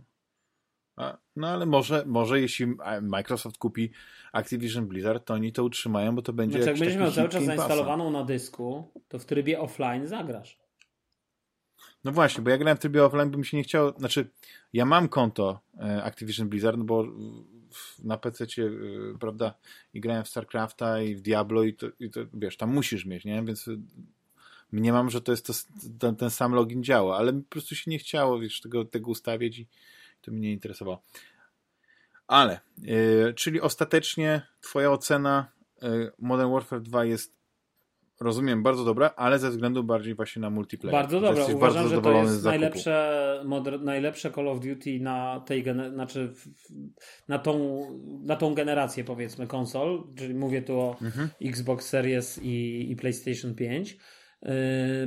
No 1.35 1.47
ale 1.47 1.65
może, 1.65 2.03
może 2.05 2.41
jeśli 2.41 2.67
Microsoft 3.01 3.57
kupi 3.57 3.91
Activision 4.31 4.87
Blizzard, 4.87 5.25
to 5.25 5.33
oni 5.33 5.51
to 5.51 5.63
utrzymają, 5.63 6.15
bo 6.15 6.21
to 6.21 6.33
będzie 6.33 6.57
znaczy, 6.57 6.69
jak 6.69 6.79
będziesz 6.79 6.97
miał 6.97 7.11
cały 7.11 7.29
czas 7.29 7.43
zainstalowaną 7.43 8.11
na 8.11 8.23
dysku, 8.23 8.91
to 9.07 9.19
w 9.19 9.25
trybie 9.25 9.59
offline 9.59 10.07
zagrasz. 10.07 10.61
No 12.03 12.11
właśnie, 12.11 12.43
bo 12.43 12.49
ja 12.49 12.57
grałem 12.57 12.77
w 12.77 12.79
trybie 12.79 13.05
offline, 13.05 13.31
by 13.31 13.37
mi 13.37 13.45
się 13.45 13.57
nie 13.57 13.63
chciało, 13.63 13.93
znaczy 13.97 14.29
ja 14.73 14.85
mam 14.85 15.09
konto 15.09 15.59
e, 15.79 16.03
Activision 16.03 16.49
Blizzard, 16.49 16.77
no 16.77 16.83
bo 16.83 17.05
na 18.03 18.17
PC, 18.17 18.43
e, 18.43 18.47
prawda, 19.19 19.53
i 19.93 20.01
grałem 20.01 20.23
w 20.23 20.27
StarCrafta 20.27 21.01
i 21.01 21.15
w 21.15 21.21
Diablo 21.21 21.63
i 21.63 21.73
to, 21.73 21.87
i 21.99 22.09
to, 22.09 22.19
wiesz, 22.33 22.57
tam 22.57 22.73
musisz 22.73 23.05
mieć, 23.05 23.25
nie? 23.25 23.43
Więc 23.43 23.69
nie 24.73 24.93
mam, 24.93 25.09
że 25.09 25.21
to 25.21 25.31
jest 25.31 25.45
to, 25.45 25.53
ten, 25.99 26.15
ten, 26.15 26.29
sam 26.29 26.53
login 26.53 26.83
działa, 26.83 27.17
ale 27.17 27.33
po 27.33 27.49
prostu 27.49 27.75
się 27.75 27.91
nie 27.91 27.99
chciało, 27.99 28.39
wiesz, 28.39 28.61
tego, 28.61 28.85
tego 28.85 29.11
ustawić 29.11 29.59
i 29.59 29.67
to 30.21 30.31
mnie 30.31 30.41
nie 30.41 30.53
interesowało. 30.53 31.03
Ale, 32.27 32.59
yy, 32.77 33.33
czyli 33.35 33.61
ostatecznie 33.61 34.41
twoja 34.61 34.91
ocena 34.91 35.51
yy, 35.81 36.11
Modern 36.19 36.51
Warfare 36.51 36.81
2 36.81 37.05
jest 37.05 37.41
rozumiem, 38.21 38.63
bardzo 38.63 38.85
dobra, 38.85 39.13
ale 39.15 39.39
ze 39.39 39.49
względu 39.49 39.83
bardziej 39.83 40.15
właśnie 40.15 40.41
na 40.41 40.49
multiplayer. 40.49 41.01
Bardzo 41.01 41.21
dobra. 41.21 41.43
Uważam, 41.43 41.59
bardzo 41.59 41.87
że 41.87 42.01
to 42.01 42.13
jest 42.13 42.43
najlepsze, 42.43 43.45
najlepsze 43.81 44.31
Call 44.31 44.47
of 44.47 44.59
Duty 44.59 44.99
na 44.99 45.39
tej 45.39 45.63
znaczy 45.93 46.33
na 47.27 47.39
tą, 47.39 47.81
na 48.23 48.35
tą 48.35 48.53
generację 48.53 49.03
powiedzmy 49.03 49.47
konsol, 49.47 50.03
czyli 50.17 50.33
mówię 50.33 50.61
tu 50.61 50.79
o 50.79 50.97
mhm. 51.01 51.29
Xbox 51.41 51.87
Series 51.87 52.39
i, 52.43 52.87
i 52.91 52.95
PlayStation 52.95 53.55
5. 53.55 53.97
Yy, 54.41 54.49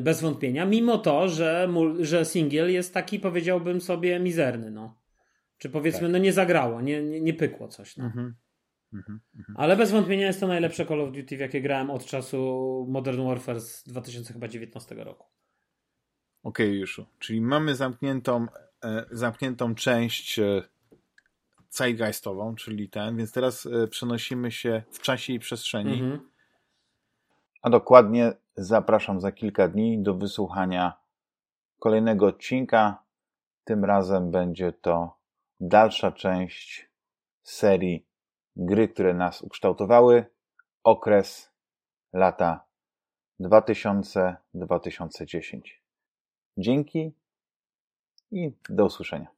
bez 0.00 0.20
wątpienia, 0.20 0.66
mimo 0.66 0.98
to, 0.98 1.28
że, 1.28 1.68
że 2.00 2.24
single 2.24 2.72
jest 2.72 2.94
taki, 2.94 3.20
powiedziałbym 3.20 3.80
sobie, 3.80 4.20
mizerny. 4.20 4.70
No. 4.70 5.03
Czy 5.64 5.70
powiedzmy, 5.70 6.00
tak. 6.00 6.10
no 6.12 6.18
nie 6.18 6.32
zagrało, 6.32 6.80
nie, 6.80 7.02
nie, 7.02 7.20
nie 7.20 7.34
pykło 7.34 7.68
coś. 7.68 7.96
No. 7.96 8.04
Mhm. 8.04 8.34
Mhm, 8.92 9.20
mhm. 9.36 9.56
Ale 9.58 9.76
bez 9.76 9.90
wątpienia 9.90 10.26
jest 10.26 10.40
to 10.40 10.46
najlepsze 10.46 10.86
Call 10.86 11.00
of 11.00 11.12
Duty, 11.12 11.36
w 11.36 11.40
jakie 11.40 11.60
grałem 11.60 11.90
od 11.90 12.04
czasu 12.04 12.86
Modern 12.88 13.24
Warfare 13.26 13.60
z 13.60 13.84
2019 13.84 14.94
roku. 14.94 15.26
Okej, 16.42 16.66
okay, 16.66 16.78
Juszu. 16.78 17.06
Czyli 17.18 17.40
mamy 17.40 17.74
zamkniętą, 17.74 18.46
e, 18.84 19.04
zamkniętą 19.10 19.74
część 19.74 20.38
e, 20.38 20.62
zeitgeistową, 21.70 22.54
czyli 22.54 22.88
ten, 22.88 23.16
więc 23.16 23.32
teraz 23.32 23.66
e, 23.66 23.88
przenosimy 23.88 24.50
się 24.50 24.82
w 24.90 25.00
czasie 25.00 25.32
i 25.32 25.38
przestrzeni. 25.38 25.92
Mhm. 25.92 26.30
A 27.62 27.70
dokładnie 27.70 28.32
zapraszam 28.56 29.20
za 29.20 29.32
kilka 29.32 29.68
dni 29.68 30.02
do 30.02 30.14
wysłuchania 30.14 30.92
kolejnego 31.78 32.26
odcinka. 32.26 33.02
Tym 33.64 33.84
razem 33.84 34.30
będzie 34.30 34.72
to 34.72 35.23
dalsza 35.60 36.12
część 36.12 36.90
serii 37.42 38.06
gry, 38.56 38.88
które 38.88 39.14
nas 39.14 39.42
ukształtowały, 39.42 40.26
okres 40.84 41.52
lata 42.12 42.64
2000-2010. 43.40 45.60
Dzięki 46.58 47.14
i 48.30 48.52
do 48.68 48.84
usłyszenia. 48.84 49.33